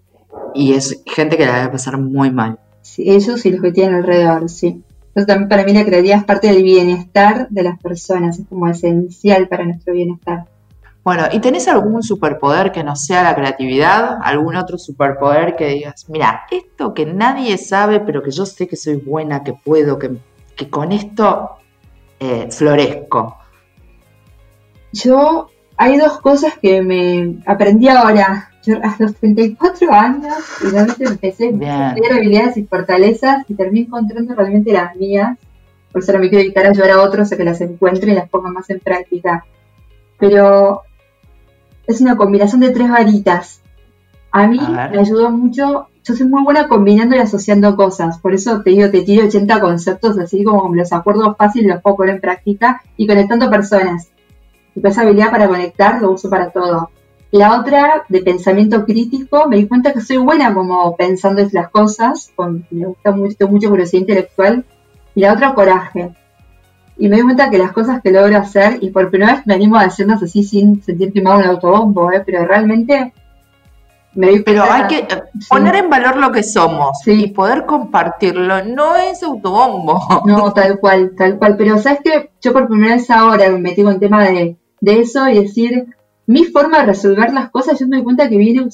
Y 0.53 0.73
es 0.73 1.01
gente 1.05 1.37
que 1.37 1.45
la 1.45 1.59
debe 1.59 1.71
pasar 1.71 1.97
muy 1.97 2.31
mal. 2.31 2.59
Sí, 2.81 3.09
ellos 3.09 3.45
y 3.45 3.51
los 3.51 3.61
que 3.61 3.71
tienen 3.71 3.95
alrededor, 3.95 4.49
sí. 4.49 4.83
Entonces 5.07 5.27
también 5.27 5.49
para 5.49 5.65
mí 5.65 5.73
la 5.73 5.83
creatividad 5.83 6.19
es 6.19 6.23
parte 6.23 6.47
del 6.47 6.63
bienestar 6.63 7.49
de 7.49 7.63
las 7.63 7.79
personas, 7.79 8.39
es 8.39 8.47
como 8.47 8.67
esencial 8.67 9.47
para 9.47 9.65
nuestro 9.65 9.93
bienestar. 9.93 10.45
Bueno, 11.03 11.23
¿y 11.31 11.39
tenés 11.39 11.67
algún 11.67 12.03
superpoder 12.03 12.71
que 12.71 12.83
no 12.83 12.95
sea 12.95 13.23
la 13.23 13.35
creatividad? 13.35 14.17
¿Algún 14.21 14.55
otro 14.55 14.77
superpoder 14.77 15.55
que 15.55 15.67
digas, 15.67 16.05
mira, 16.09 16.43
esto 16.51 16.93
que 16.93 17.05
nadie 17.07 17.57
sabe, 17.57 17.99
pero 17.99 18.21
que 18.21 18.31
yo 18.31 18.45
sé 18.45 18.67
que 18.67 18.75
soy 18.75 18.97
buena, 18.97 19.43
que 19.43 19.53
puedo, 19.53 19.97
que, 19.97 20.19
con 20.69 20.91
esto 20.91 21.57
eh, 22.19 22.47
florezco? 22.51 23.37
Yo, 24.93 25.49
hay 25.75 25.97
dos 25.97 26.19
cosas 26.19 26.59
que 26.59 26.83
me 26.83 27.41
aprendí 27.47 27.87
ahora 27.87 28.51
yo 28.63 28.75
a 28.75 28.95
los 28.99 29.15
34 29.15 29.91
años 29.91 30.33
realmente 30.61 31.05
empecé 31.05 31.45
a 31.45 31.89
estudiar 31.89 32.13
habilidades 32.13 32.57
y 32.57 32.63
fortalezas 32.63 33.43
y 33.49 33.55
terminé 33.55 33.87
encontrando 33.87 34.35
realmente 34.35 34.71
las 34.71 34.95
mías. 34.95 35.37
Por 35.91 36.01
eso 36.01 36.11
ahora 36.11 36.21
me 36.21 36.29
quiero 36.29 36.43
dedicar 36.43 36.67
a 36.67 36.69
ayudar 36.69 36.91
a 36.91 37.01
otros 37.01 37.31
a 37.31 37.37
que 37.37 37.43
las 37.43 37.59
encuentren 37.61 38.11
y 38.11 38.15
las 38.15 38.29
pongan 38.29 38.53
más 38.53 38.69
en 38.69 38.79
práctica. 38.79 39.45
Pero 40.19 40.83
es 41.91 42.01
una 42.01 42.17
combinación 42.17 42.61
de 42.61 42.71
tres 42.71 42.89
varitas. 42.89 43.61
A 44.31 44.47
mí 44.47 44.59
me 44.59 44.99
ayudó 44.99 45.29
mucho. 45.31 45.87
Yo 46.03 46.15
soy 46.15 46.27
muy 46.27 46.43
buena 46.43 46.67
combinando 46.67 47.15
y 47.15 47.19
asociando 47.19 47.75
cosas. 47.75 48.17
Por 48.19 48.33
eso 48.33 48.61
te 48.61 48.71
digo, 48.71 48.89
te 48.89 49.01
tiro 49.01 49.25
80 49.27 49.59
conceptos 49.61 50.17
así 50.17 50.43
como 50.43 50.73
los 50.73 50.91
acuerdo 50.93 51.35
fácil 51.35 51.67
los 51.67 51.81
puedo 51.81 51.97
poner 51.97 52.15
en 52.15 52.21
práctica 52.21 52.81
y 52.97 53.05
conectando 53.05 53.49
personas. 53.49 54.09
Y 54.75 54.87
esa 54.87 55.01
habilidad 55.01 55.31
para 55.31 55.47
conectar 55.47 56.01
lo 56.01 56.11
uso 56.11 56.29
para 56.29 56.49
todo 56.49 56.89
la 57.31 57.57
otra, 57.57 58.03
de 58.09 58.21
pensamiento 58.21 58.85
crítico, 58.85 59.47
me 59.47 59.55
di 59.55 59.67
cuenta 59.67 59.93
que 59.93 60.01
soy 60.01 60.17
buena 60.17 60.53
como 60.53 60.97
pensando 60.97 61.41
en 61.41 61.49
las 61.53 61.69
cosas, 61.69 62.29
con, 62.35 62.67
me 62.69 62.85
gusta 62.85 63.11
mucho, 63.11 63.47
mucho 63.47 63.69
curiosidad 63.69 64.01
intelectual. 64.01 64.65
Y 65.15 65.21
la 65.21 65.33
otra, 65.33 65.53
coraje. 65.53 66.11
Y 66.97 67.09
me 67.09 67.17
di 67.17 67.21
cuenta 67.23 67.49
que 67.49 67.57
las 67.57 67.71
cosas 67.71 68.01
que 68.01 68.11
logro 68.11 68.37
hacer, 68.37 68.77
y 68.81 68.89
por 68.89 69.09
primera 69.09 69.33
vez 69.33 69.47
me 69.47 69.55
animo 69.55 69.77
a 69.77 69.85
decirlas 69.85 70.21
así 70.21 70.43
sin 70.43 70.83
sentir 70.83 71.11
que 71.11 71.21
me 71.21 71.29
hago 71.29 71.39
un 71.39 71.45
autobombo, 71.45 72.11
¿eh? 72.11 72.21
pero 72.25 72.45
realmente 72.45 73.13
me 74.13 74.27
di 74.27 74.39
Pero 74.41 74.63
hay 74.63 74.87
que 74.87 75.07
poner 75.49 75.75
en 75.75 75.89
valor 75.89 76.17
lo 76.17 76.31
que 76.31 76.43
somos 76.43 76.99
y 77.07 77.27
poder 77.27 77.65
compartirlo. 77.65 78.63
No 78.65 78.95
es 78.95 79.23
autobombo. 79.23 80.01
No, 80.25 80.51
tal 80.53 80.79
cual, 80.79 81.13
tal 81.17 81.37
cual. 81.37 81.55
Pero 81.57 81.77
sabes 81.77 81.99
que 82.03 82.31
yo 82.41 82.53
por 82.53 82.67
primera 82.67 82.95
vez 82.95 83.09
ahora 83.09 83.49
me 83.49 83.59
metí 83.59 83.83
con 83.83 83.93
el 83.93 83.99
tema 83.99 84.25
de, 84.25 84.57
de 84.81 84.99
eso 84.99 85.27
y 85.29 85.41
decir, 85.41 85.87
mi 86.27 86.43
forma 86.45 86.79
de 86.79 86.87
resolver 86.87 87.31
las 87.33 87.49
cosas, 87.49 87.79
yo 87.79 87.87
me 87.87 87.97
doy 87.97 88.03
cuenta 88.03 88.29
que 88.29 88.37
viene 88.37 88.67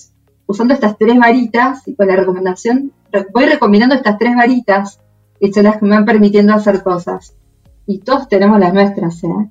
usando 0.47 0.73
estas 0.73 0.97
tres 0.97 1.17
varitas 1.19 1.87
y 1.87 1.95
con 1.95 2.07
la 2.07 2.15
recomendación, 2.15 2.91
voy 3.33 3.45
recomendando 3.45 3.95
estas 3.95 4.17
tres 4.17 4.35
varitas 4.35 4.99
y 5.39 5.53
son 5.53 5.63
las 5.63 5.77
que 5.77 5.85
me 5.85 5.95
van 5.95 6.05
permitiendo 6.05 6.53
hacer 6.53 6.81
cosas. 6.81 7.35
Y 7.87 7.99
todos 7.99 8.27
tenemos 8.27 8.59
las 8.59 8.73
nuestras, 8.73 9.23
¿eh? 9.23 9.49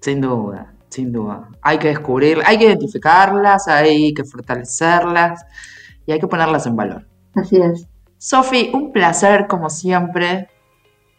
Sin 0.00 0.20
duda, 0.20 0.72
sin 0.90 1.10
duda. 1.10 1.48
Hay 1.62 1.78
que 1.78 1.88
descubrir, 1.88 2.40
hay 2.44 2.58
que 2.58 2.66
identificarlas, 2.66 3.66
hay 3.66 4.12
que 4.12 4.24
fortalecerlas 4.24 5.44
y 6.06 6.12
hay 6.12 6.20
que 6.20 6.26
ponerlas 6.26 6.66
en 6.66 6.76
valor. 6.76 7.06
Así 7.34 7.56
es. 7.56 7.86
Sofi, 8.18 8.70
un 8.74 8.92
placer 8.92 9.46
como 9.46 9.70
siempre. 9.70 10.48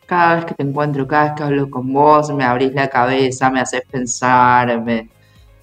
Cada 0.05 0.35
vez 0.35 0.45
que 0.45 0.53
te 0.53 0.63
encuentro, 0.63 1.07
cada 1.07 1.25
vez 1.25 1.33
que 1.33 1.43
hablo 1.43 1.69
con 1.69 1.91
vos, 1.91 2.31
me 2.31 2.43
abrís 2.43 2.73
la 2.73 2.87
cabeza, 2.87 3.49
me 3.49 3.61
haces 3.61 3.81
pensar, 3.89 4.81
me, 4.81 5.09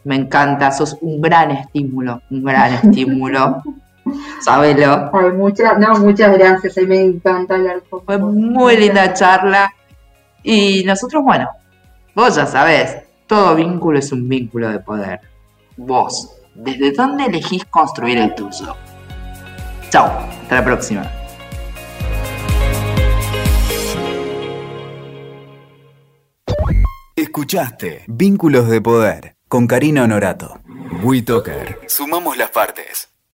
me 0.04 0.16
encanta, 0.16 0.70
sos 0.72 0.96
un 1.00 1.20
gran 1.20 1.52
estímulo, 1.52 2.20
un 2.30 2.44
gran 2.44 2.72
estímulo. 2.82 3.62
Sabelo. 4.40 5.10
muchas, 5.36 5.78
no, 5.78 5.98
muchas 5.98 6.36
gracias, 6.36 6.76
me 6.86 7.00
encanta 7.00 7.54
hablar 7.54 7.82
con 7.88 8.04
Fue 8.04 8.18
muy 8.18 8.76
linda 8.76 9.12
charla. 9.12 9.72
Y 10.48 10.84
nosotros, 10.84 11.24
bueno, 11.24 11.48
vos 12.14 12.36
ya 12.36 12.46
sabés, 12.46 12.98
todo 13.26 13.56
vínculo 13.56 13.98
es 13.98 14.12
un 14.12 14.28
vínculo 14.28 14.70
de 14.70 14.78
poder. 14.78 15.20
Vos, 15.76 16.36
¿desde 16.54 16.92
dónde 16.92 17.24
elegís 17.24 17.64
construir 17.64 18.18
el 18.18 18.32
tuyo? 18.36 18.76
Chao, 19.90 20.06
hasta 20.06 20.54
la 20.54 20.64
próxima. 20.64 21.10
Escuchaste 27.16 28.04
Vínculos 28.06 28.68
de 28.68 28.80
Poder 28.80 29.34
con 29.48 29.66
Karina 29.66 30.04
Honorato. 30.04 30.60
WeToker. 31.02 31.80
Sumamos 31.88 32.36
las 32.36 32.50
partes. 32.50 33.15